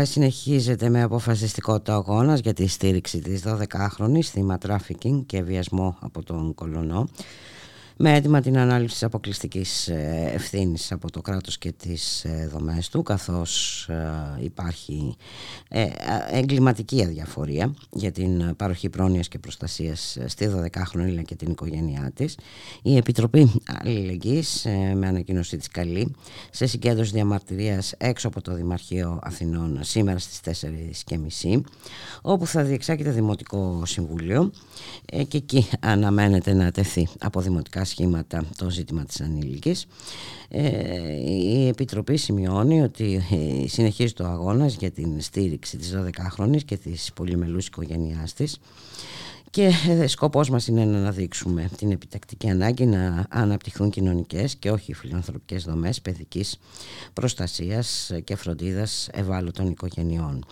ε, 0.00 0.04
συνεχίζεται 0.04 0.88
με 0.88 1.02
αποφασιστικότητα 1.02 1.94
ο 1.94 1.96
αγώνας 1.96 2.40
για 2.40 2.52
τη 2.52 2.66
στήριξη 2.66 3.18
της 3.18 3.42
12χρονης 3.46 4.22
θύμα 4.22 4.58
τράφικινγκ 4.58 5.22
και 5.26 5.42
βιασμό 5.42 5.96
από 6.00 6.22
τον 6.22 6.54
Κολωνό 6.54 7.08
με 7.96 8.14
αίτημα 8.14 8.40
την 8.40 8.58
ανάληψη 8.58 8.94
της 8.94 9.02
αποκλειστικής 9.02 9.88
ε, 9.88 10.30
ευθύνης 10.34 10.92
από 10.92 11.10
το 11.10 11.20
κράτος 11.20 11.58
και 11.58 11.72
τις 11.72 12.24
ε, 12.24 12.48
δομές 12.52 12.88
του 12.88 13.02
καθώς 13.02 13.84
ε, 13.88 14.40
υπάρχει 14.40 15.16
εγκληματική 16.30 17.02
αδιαφορία 17.02 17.74
για 17.90 18.12
την 18.12 18.56
παροχή 18.56 18.88
πρόνοιας 18.88 19.28
και 19.28 19.38
προστασίας 19.38 20.18
στη 20.26 20.50
12χρονη 20.54 21.08
αλλά 21.08 21.22
και 21.22 21.34
την 21.34 21.50
οικογένειά 21.50 22.10
της. 22.14 22.38
Η 22.82 22.96
Επιτροπή 22.96 23.60
Αλληλεγγύης 23.66 24.66
με 24.94 25.06
ανακοίνωσή 25.06 25.56
της 25.56 25.68
καλή 25.68 26.14
σε 26.50 26.66
συγκέντρωση 26.66 27.12
διαμαρτυρίας 27.12 27.94
έξω 27.98 28.28
από 28.28 28.40
το 28.40 28.54
Δημαρχείο 28.54 29.18
Αθηνών 29.22 29.78
σήμερα 29.82 30.18
στις 30.18 30.62
4.30 31.42 31.60
όπου 32.22 32.46
θα 32.46 32.62
διεξάγεται 32.62 33.10
Δημοτικό 33.10 33.82
Συμβούλιο 33.86 34.50
και 35.28 35.36
εκεί 35.36 35.68
αναμένεται 35.80 36.52
να 36.52 36.70
τεθεί 36.70 37.08
από 37.18 37.40
δημοτικά 37.40 37.84
σχήματα 37.84 38.44
το 38.56 38.70
ζήτημα 38.70 39.04
της 39.04 39.20
ανήλικης. 39.20 39.86
Ε, 40.48 41.12
η 41.26 41.68
Επιτροπή 41.68 42.16
σημειώνει 42.16 42.82
ότι 42.82 43.26
ε, 43.64 43.68
συνεχίζει 43.68 44.12
το 44.12 44.24
αγώνας 44.26 44.74
για 44.74 44.90
την 44.90 45.20
στήριξη 45.20 45.76
της 45.76 45.94
12χρονης 45.96 46.62
και 46.64 46.76
της 46.76 47.10
πολυμελούς 47.14 47.66
οικογένειάς 47.66 48.34
της 48.34 48.58
και 49.54 49.72
ε, 49.88 50.06
σκοπός 50.06 50.50
μας 50.50 50.66
είναι 50.66 50.84
να 50.84 50.98
αναδείξουμε 50.98 51.68
την 51.76 51.90
επιτακτική 51.90 52.50
ανάγκη 52.50 52.86
να 52.86 53.26
αναπτυχθούν 53.28 53.90
κοινωνικές 53.90 54.56
και 54.56 54.70
όχι 54.70 54.92
φιλανθρωπικές 54.92 55.64
δομές 55.64 56.00
παιδικής 56.00 56.58
προστασίας 57.12 58.12
και 58.24 58.36
φροντίδας 58.36 59.08
ευάλωτων 59.12 59.66
οικογενειών. 59.66 60.44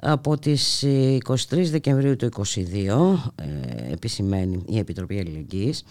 Από 0.00 0.38
τις 0.38 0.84
23 0.84 1.36
Δεκεμβρίου 1.50 2.16
του 2.16 2.28
2022 2.36 3.32
ε, 3.34 3.92
επισημαίνει 3.92 4.62
η 4.66 4.78
Επιτροπή 4.78 5.18
Αλληλεγγύης 5.18 5.84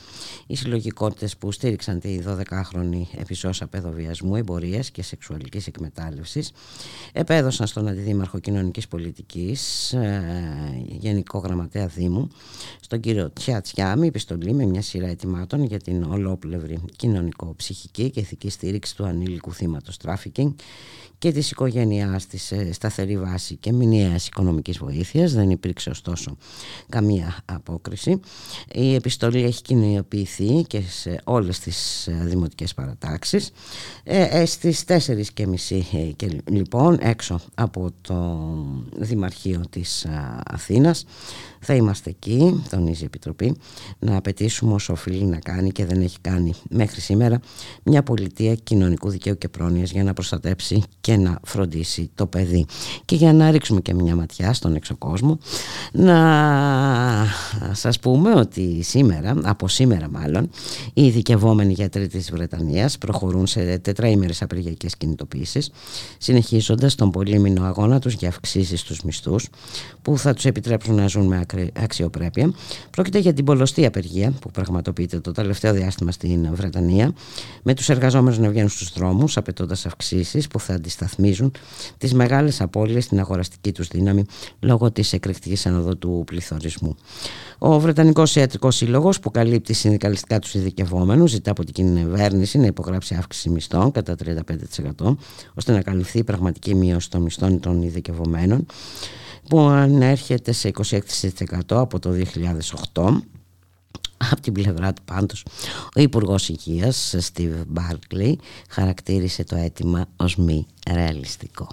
οι 0.48 0.56
συλλογικότητες 0.56 1.38
που 1.38 1.52
στήριξαν 1.52 2.00
τη 2.00 2.20
12χρονη 2.28 3.02
επιζώσα 3.18 3.68
παιδοβιασμού, 3.68 4.36
εμπορίας 4.36 4.92
και 4.92 5.04
σεξουαλικής 5.04 5.68
εκμετάλλευσης 5.68 6.52
επέδωσαν 7.14 7.68
στον 7.68 7.88
Αντιδήμαρχο 7.88 8.40
Κοινωνικής 8.40 8.88
Πολιτικής 8.88 9.94
ε, 9.94 10.24
Γενικό 10.88 11.38
Γραμματέα 11.38 11.88
Δήμου 11.88 12.30
στον 12.80 13.00
κύριο 13.00 13.34
Τσιατσιάμι 13.34 14.08
επιστολή 14.08 14.54
με 14.54 14.66
μια 14.66 14.82
σειρά 14.82 15.08
αιτημάτων 15.08 15.64
για 15.64 15.80
την 15.80 16.04
ολόπλευρη 16.04 16.80
κοινωνικο-ψυχική 16.96 18.10
και 18.10 18.20
ηθική 18.20 18.50
στήριξη 18.50 18.96
του 18.96 19.06
ανήλικου 19.06 19.54
θύματος 19.54 19.98
τράφικινγκ 19.98 20.52
και 21.24 21.32
της 21.32 21.52
οικογένειάς 21.52 22.28
της 22.28 22.44
σε 22.44 22.74
σταθερή 22.74 23.18
βάση 23.18 23.56
και 23.56 23.72
μηνιαίας 23.72 24.28
οικονομικής 24.28 24.78
βοήθειας. 24.78 25.34
Δεν 25.34 25.50
υπήρξε 25.50 25.90
ωστόσο 25.90 26.38
καμία 26.90 27.38
απόκριση. 27.46 28.20
Η 28.74 28.94
επιστολή 28.94 29.44
έχει 29.44 29.62
κοινοποιηθεί 29.62 30.64
και 30.68 30.82
σε 30.82 31.22
όλες 31.24 31.60
τις 31.60 32.08
ε, 32.08 32.20
δημοτικές 32.24 32.74
παρατάξεις. 32.74 33.52
Ε, 34.04 34.42
ε, 34.42 34.46
στις 34.46 34.84
4 34.88 35.22
και 35.34 35.48
μισή 35.48 35.88
ε, 35.94 35.98
και 35.98 36.42
λοιπόν 36.50 36.98
έξω 37.02 37.40
από 37.56 37.92
το 38.02 38.50
Δημαρχείο 38.98 39.62
της 39.70 40.08
Αθήνας 40.46 41.06
θα 41.60 41.76
είμαστε 41.76 42.10
εκεί, 42.10 42.64
τονίζει 42.70 43.02
η 43.02 43.06
Επιτροπή, 43.06 43.56
να 44.00 44.18
απαιτήσουμε 44.18 44.74
όσο 44.74 44.94
οφείλει 44.94 45.26
να 45.26 45.40
κάνει 45.40 45.72
και 45.72 45.86
δεν 45.86 46.02
έχει 46.02 46.18
κάνει 46.22 46.54
μέχρι 46.70 47.02
σήμερα 47.02 47.40
μια 47.84 48.04
πολιτεία 48.04 48.56
κοινωνικού 48.56 49.10
δικαίου 49.10 49.38
και 49.38 49.50
πρόνοιας 49.50 49.92
για 49.92 50.04
να 50.04 50.14
προστατέψει 50.14 50.84
και 51.02 51.13
να 51.18 51.40
φροντίσει 51.44 52.10
το 52.16 52.26
παιδί. 52.26 52.66
Και 53.06 53.16
για 53.16 53.34
να 53.34 53.52
ρίξουμε 53.52 53.82
και 53.82 53.94
μια 53.94 54.16
ματιά 54.16 54.54
στον 54.54 54.76
έξω 54.76 54.96
κόσμο, 54.96 55.38
να 55.92 57.28
σας 57.72 58.00
πούμε 58.00 58.34
ότι 58.34 58.82
σήμερα, 58.84 59.36
από 59.44 59.68
σήμερα 59.68 60.10
μάλλον, 60.10 60.50
οι 60.94 61.06
ειδικευόμενοι 61.06 61.74
γιατροί 61.74 62.08
της 62.08 62.32
Βρετανίας 62.32 62.98
προχωρούν 62.98 63.48
σε 63.48 63.78
τετραήμερες 63.78 64.42
απεργιακές 64.42 64.98
κινητοποίησεις, 64.98 65.72
συνεχίζοντας 66.18 66.96
τον 66.96 67.12
πολύμηνο 67.12 67.64
αγώνα 67.64 68.00
τους 68.00 68.14
για 68.14 68.28
αυξήσεις 68.28 68.80
στους 68.80 69.02
μισθούς, 69.02 69.50
που 70.02 70.18
θα 70.18 70.34
τους 70.34 70.46
επιτρέψουν 70.46 70.96
να 70.96 71.08
ζουν 71.08 71.26
με 71.26 71.46
αξιοπρέπεια. 71.74 72.54
Πρόκειται 72.90 73.20
για 73.20 73.34
την 73.34 73.46
πολλωστή 73.46 73.86
απεργία 73.86 74.34
που 74.42 74.52
πραγματοποιείται 74.52 75.20
το 75.20 75.32
τελευταίο 75.32 75.74
διάστημα 75.74 76.12
στην 76.12 76.56
Βρετανία, 76.56 77.14
με 77.64 77.74
τους 77.74 77.90
εργαζόμενους 77.90 78.38
να 78.38 78.50
βγαίνουν 78.50 78.70
στους 78.70 78.94
δρόμους, 78.94 79.38
απαιτώντας 79.38 79.86
αυξήσεις 79.86 80.48
που 80.48 80.60
θα 80.60 80.80
αντισταθμίζουν 81.04 81.52
τις 81.98 82.14
μεγάλες 82.14 82.62
απώλειες 82.62 83.04
στην 83.04 83.20
αγοραστική 83.20 83.72
τους 83.72 83.88
δύναμη 83.88 84.26
λόγω 84.60 84.92
της 84.92 85.14
εκρηκτικής 85.14 85.66
ανοδού 85.66 85.98
του 85.98 86.24
πληθωρισμού. 86.26 86.96
Ο 87.58 87.80
Βρετανικός 87.80 88.36
Ιατρικός 88.36 88.76
Σύλλογος 88.76 89.20
που 89.20 89.32
καλύπτει 89.32 89.74
συνδικαλιστικά 89.74 90.40
τους 90.40 90.54
ειδικευόμενους 90.54 91.32
ζητά 91.32 91.52
από 91.52 91.64
την 91.64 91.74
κυβέρνηση 91.74 92.58
να 92.58 92.66
υπογράψει 92.66 93.16
αύξηση 93.16 93.50
μισθών 93.50 93.92
κατά 93.92 94.16
35% 95.00 95.16
ώστε 95.54 95.72
να 95.72 95.82
καλυφθεί 95.82 96.18
η 96.20 96.24
πραγματική 96.24 96.76
μείωση 96.76 97.10
των 97.10 97.22
μισθών 97.22 97.60
των 97.60 97.82
ειδικευομένων 97.82 98.66
που 99.50 99.60
ανέρχεται 99.60 100.52
σε 100.52 100.72
26% 101.48 101.62
από 101.68 102.00
το 102.00 102.10
2008 102.94 103.04
από 104.32 104.42
την 104.42 104.54
πλευρά 104.54 104.94
του 104.94 105.02
πάντως 105.06 105.46
ο 105.96 106.02
Υπουργός 106.02 106.50
Υγείας 106.50 107.16
Steve 107.34 107.64
Barkley 107.74 108.34
χαρακτήρισε 108.70 109.44
το 109.44 109.56
αίτημα 109.56 110.06
ως 110.16 110.36
μη 110.36 110.66
ρεαλιστικό. 110.92 111.68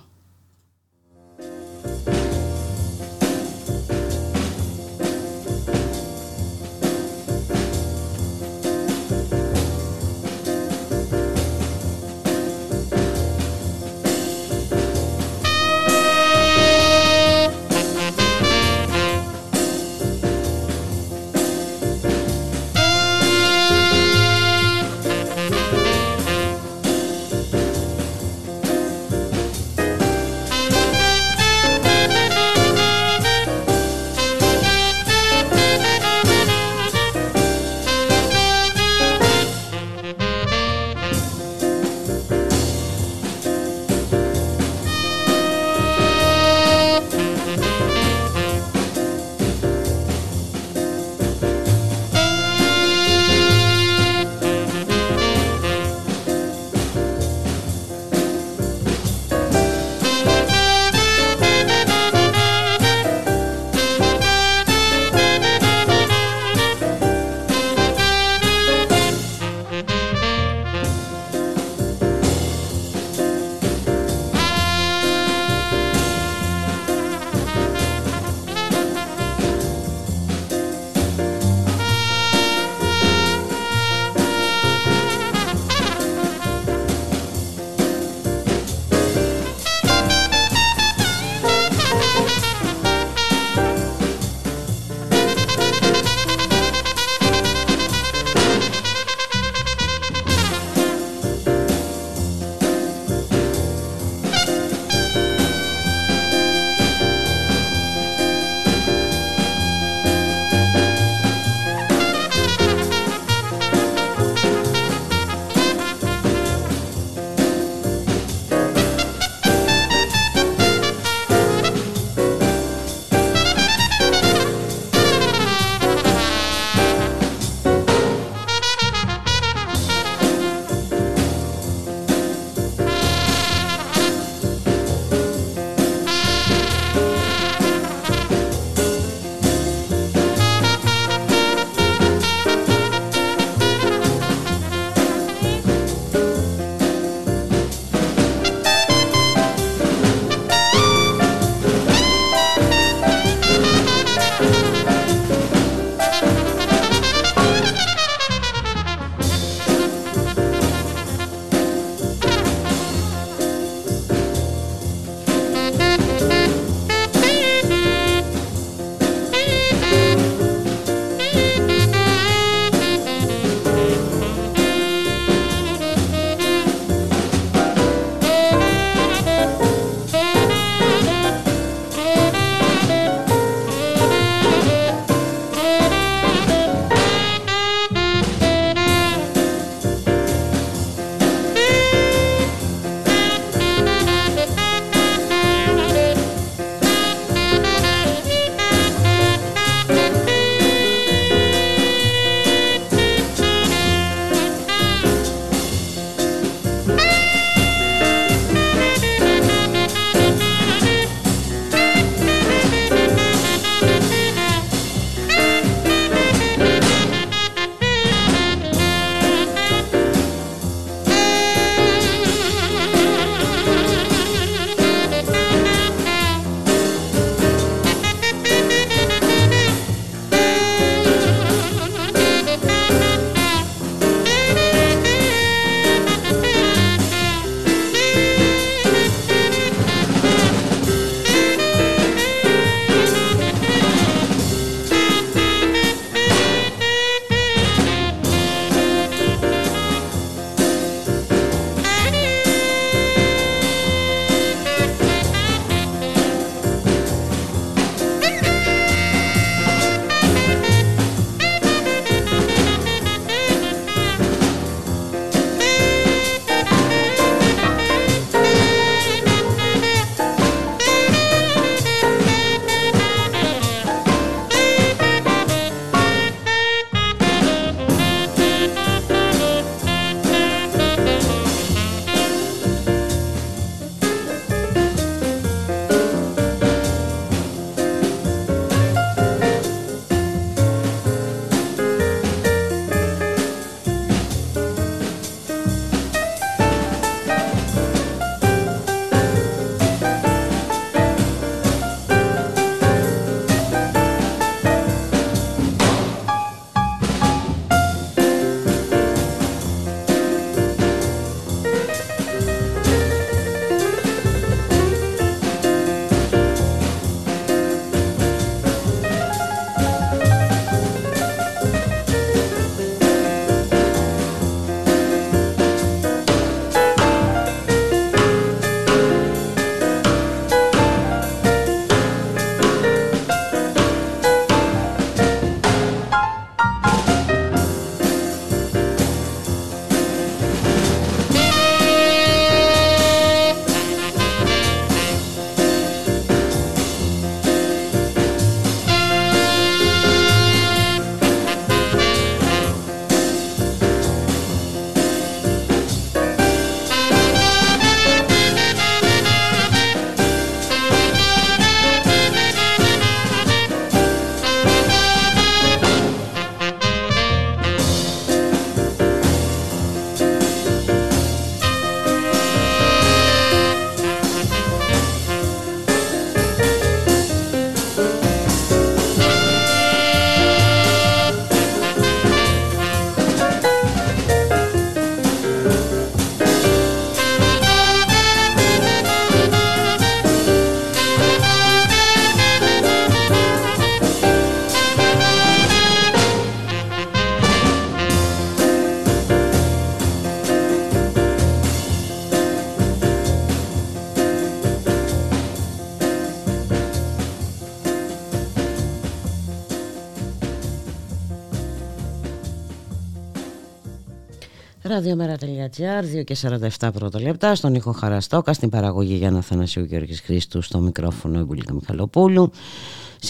Ραδιομέρα.gr, 414.91 416.19
2 416.21 416.25
και 416.25 416.37
47 416.79 416.89
πρώτα 416.93 417.21
λεπτά, 417.21 417.55
στον 417.55 417.75
ήχο 417.75 417.93
Χαραστόκα, 417.93 418.53
στην 418.53 418.69
παραγωγή 418.69 419.15
Γιάννα 419.15 419.41
Θανασίου 419.41 419.85
Γιώργης 419.85 420.21
Χρήστου, 420.21 420.63
στο 420.63 420.79
μικρόφωνο 420.79 421.39
Ιμπουλίκα 421.41 421.75
Μιχαλοπούλου. 421.75 422.51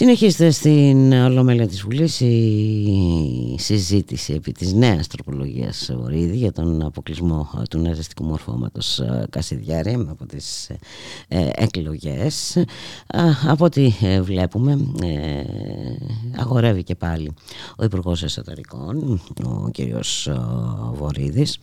Συνεχίζεται 0.01 0.51
στην 0.51 1.13
Ολομέλεια 1.13 1.67
της 1.67 1.81
Βουλής 1.81 2.19
η 2.19 3.55
συζήτηση 3.57 4.33
επί 4.33 4.51
της 4.51 4.73
νέας 4.73 5.07
τροπολογίας 5.07 5.91
Βορύδη 5.97 6.37
για 6.37 6.51
τον 6.51 6.85
αποκλεισμό 6.85 7.49
του 7.69 7.79
ναζιστικού 7.79 8.23
μορφώματος 8.23 8.99
ε, 8.99 9.25
Κασιδιάρη 9.29 10.05
από 10.09 10.25
τις 10.25 10.69
ε, 11.27 11.49
εκλογές. 11.55 12.63
Από 13.47 13.65
ό,τι 13.65 13.93
ε, 14.01 14.21
βλέπουμε 14.21 14.79
αγορεύει 16.37 16.83
και 16.83 16.95
πάλι 16.95 17.33
ο 17.77 17.83
Υπουργός 17.83 18.23
Εσωτερικών, 18.23 19.21
ο 19.43 19.69
κύριος 19.71 20.29
Βορύδης. 20.93 21.57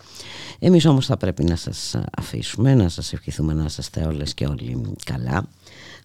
Εμείς 0.59 0.86
όμως 0.86 1.06
θα 1.06 1.16
πρέπει 1.16 1.44
να 1.44 1.56
σας 1.56 1.97
αφήσουμε, 2.16 2.74
να 2.74 2.89
σας 2.89 3.12
ευχηθούμε 3.12 3.55
να 3.55 3.65
είστε 3.65 4.05
όλες 4.05 4.35
και 4.35 4.47
όλοι 4.47 4.81
καλά. 5.05 5.48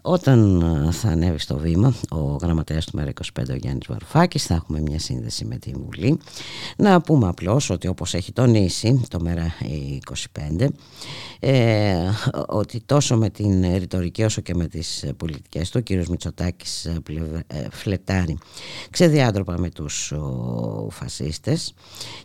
Όταν 0.06 0.62
ε, 0.62 0.92
θα 0.92 1.10
ανέβει 1.10 1.40
στο 1.40 1.58
βήμα 1.58 1.94
ο 2.10 2.18
γραμματέας 2.18 2.86
του 2.86 3.00
ΜΕΡΑ25 3.00 3.44
ο 3.50 3.56
Γιάννης 3.56 3.86
Βαρουφάκης 3.88 4.46
θα 4.46 4.54
έχουμε 4.54 4.82
μια 4.82 5.00
σύνδεση 5.00 5.46
με 5.46 5.58
τη 5.58 5.72
Βουλή. 5.72 6.20
Να 6.78 7.02
πούμε 7.02 7.28
απλώς 7.28 7.70
ότι 7.70 7.88
όπως 7.88 8.14
έχει 8.14 8.32
τονίσει 8.32 9.02
το 9.10 9.20
ΜΕΡΑ25 9.26 10.68
ε, 11.40 11.96
ότι 12.48 12.82
τόσο 12.86 13.18
με 13.18 13.30
την 13.30 13.78
ρητορική 13.78 14.24
όσο 14.24 14.42
και 14.42 14.56
με 14.56 14.68
τις 14.68 15.06
πολιτικές 15.18 15.70
του 15.70 15.78
ο 15.80 15.84
κύριος 15.84 16.08
Μητσοτάκης 16.08 16.86
ε, 16.86 17.02
ε, 17.48 17.68
φλετάρει 17.72 18.38
ξεδιάντροπα 18.90 19.60
με 19.60 19.70
τους 19.70 20.12
ο, 20.12 20.88
φασίστες. 20.92 21.74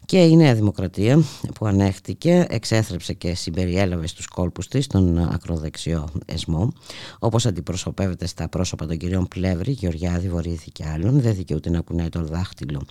Και 0.04 0.18
η 0.18 0.36
Νέα 0.36 0.54
Δημοκρατία 0.54 1.22
που 1.54 1.66
ανέχτηκε 1.66 2.46
εξέθρεψε 2.48 3.12
και 3.12 3.34
συμπεριέλαβε 3.34 4.06
στους 4.06 4.26
κόλπους 4.26 4.68
της 4.68 4.86
τον 4.86 5.18
ακροδεξιό 5.18 6.08
εσμό 6.26 6.72
όπως 7.18 7.44
αντιπροσωπεύεται 7.68 8.26
στα 8.26 8.48
πρόσωπα 8.48 8.86
των 8.86 8.96
κυρίων 8.96 9.28
Πλεύρη, 9.28 9.70
Γεωργιάδη, 9.70 10.28
Βορύθη 10.28 10.70
και 10.70 10.84
άλλων 10.86 11.20
δεν 11.20 11.34
δικαιούται 11.34 11.70
να 11.70 11.80
κουνάει 11.80 12.08
το 12.08 12.24
δάχτυλο 12.24 12.82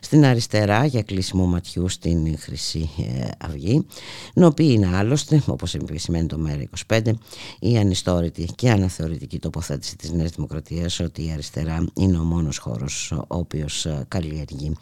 στην 0.00 0.24
αριστερά 0.24 0.84
για 0.84 1.02
κλείσιμο 1.02 1.46
ματιού 1.46 1.88
στην 1.88 2.38
Χρυσή 2.38 2.90
Αυγή 3.38 3.86
νοποιεί 4.34 4.70
είναι 4.70 4.96
άλλωστε 4.96 5.42
όπως 5.46 5.74
επισημαίνει 5.74 6.26
το 6.26 6.38
ΜΕΡΑ25 6.46 7.12
η 7.60 7.78
ανιστόρητη 7.78 8.48
και 8.54 8.70
αναθεωρητική 8.70 9.38
τοποθέτηση 9.38 9.96
της 9.96 10.10
Νέας 10.10 10.30
Δημοκρατίας 10.30 11.00
ότι 11.00 11.24
η 11.24 11.30
αριστερά 11.32 11.86
είναι 11.94 12.18
ο 12.18 12.22
μόνος 12.22 12.58
χώρος 12.58 13.12
ο 13.12 13.24
οποίος 13.28 13.86
ε, 13.86 14.04
καλλιεργεί 14.08 14.72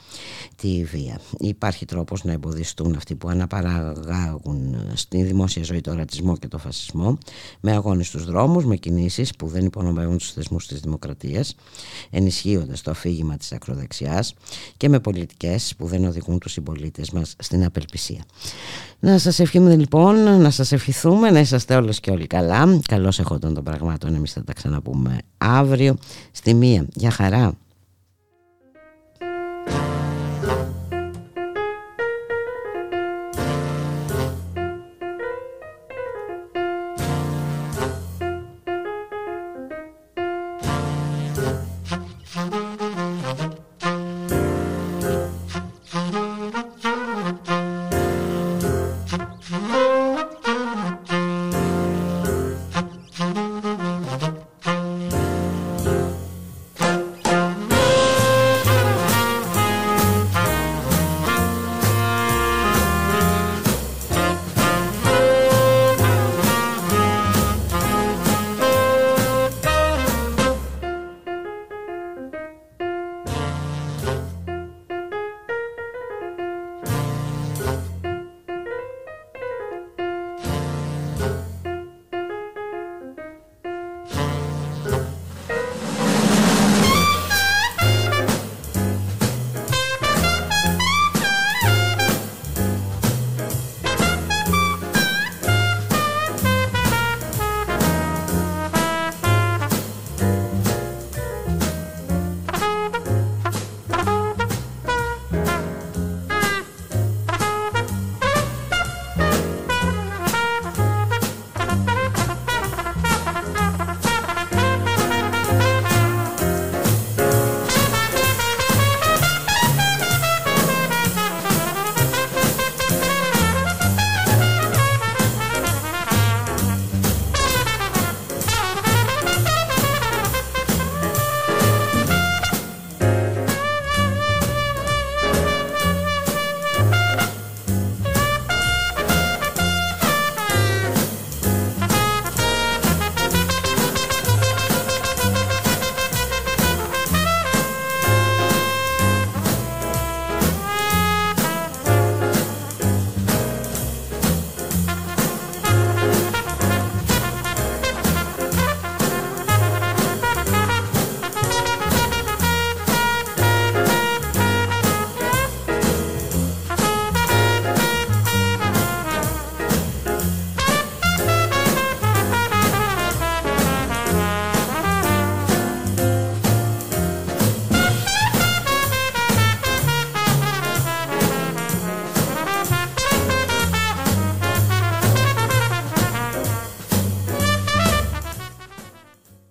τη 0.56 0.84
βία. 0.84 1.20
Υπάρχει 1.38 1.84
τρόπος 1.84 2.24
να 2.24 2.32
εμποδιστούν 2.32 2.94
αυτοί 2.94 3.14
που 3.14 3.28
αναπαραγάγουν 3.28 4.76
στη 4.94 5.22
δημόσια 5.22 5.62
ζωή 5.62 5.80
το 5.80 5.94
ρατσισμό 5.94 6.36
και 6.36 6.48
το 6.48 6.58
φασισμό 6.58 7.18
με 7.60 7.72
αγώνες 7.72 8.06
στους 8.06 8.24
δρόμους, 8.24 8.64
με 8.64 8.76
κινήσεις 9.30 9.36
που 9.36 9.46
δεν 9.46 9.64
υπονομεύουν 9.66 10.18
τους 10.18 10.32
θεσμούς 10.32 10.66
της 10.66 10.80
δημοκρατίας 10.80 11.54
ενισχύοντας 12.10 12.82
το 12.82 12.90
αφήγημα 12.90 13.36
της 13.36 13.52
ακροδεξιάς 13.52 14.34
και 14.76 14.88
με 14.88 15.00
πολιτικές 15.00 15.74
που 15.78 15.86
δεν 15.86 16.04
οδηγούν 16.04 16.38
τους 16.38 16.52
συμπολίτες 16.52 17.10
μας 17.10 17.34
στην 17.38 17.64
απελπισία. 17.64 18.24
Να 19.00 19.18
σας 19.18 19.38
ευχηθούμε 19.38 19.76
λοιπόν, 19.76 20.40
να 20.40 20.50
σας 20.50 20.72
ευχηθούμε, 20.72 21.30
να 21.30 21.40
είσαστε 21.40 21.76
όλες 21.76 22.00
και 22.00 22.10
όλοι 22.10 22.26
καλά. 22.26 22.80
Καλώς 22.88 23.18
εχόταν 23.18 23.54
των 23.54 23.64
πραγμάτων, 23.64 24.14
εμείς 24.14 24.32
θα 24.32 24.44
τα 24.44 24.52
ξαναπούμε 24.52 25.18
αύριο 25.38 25.96
στη 26.32 26.54
μία. 26.54 26.86
Για 26.94 27.10
χαρά. 27.10 27.54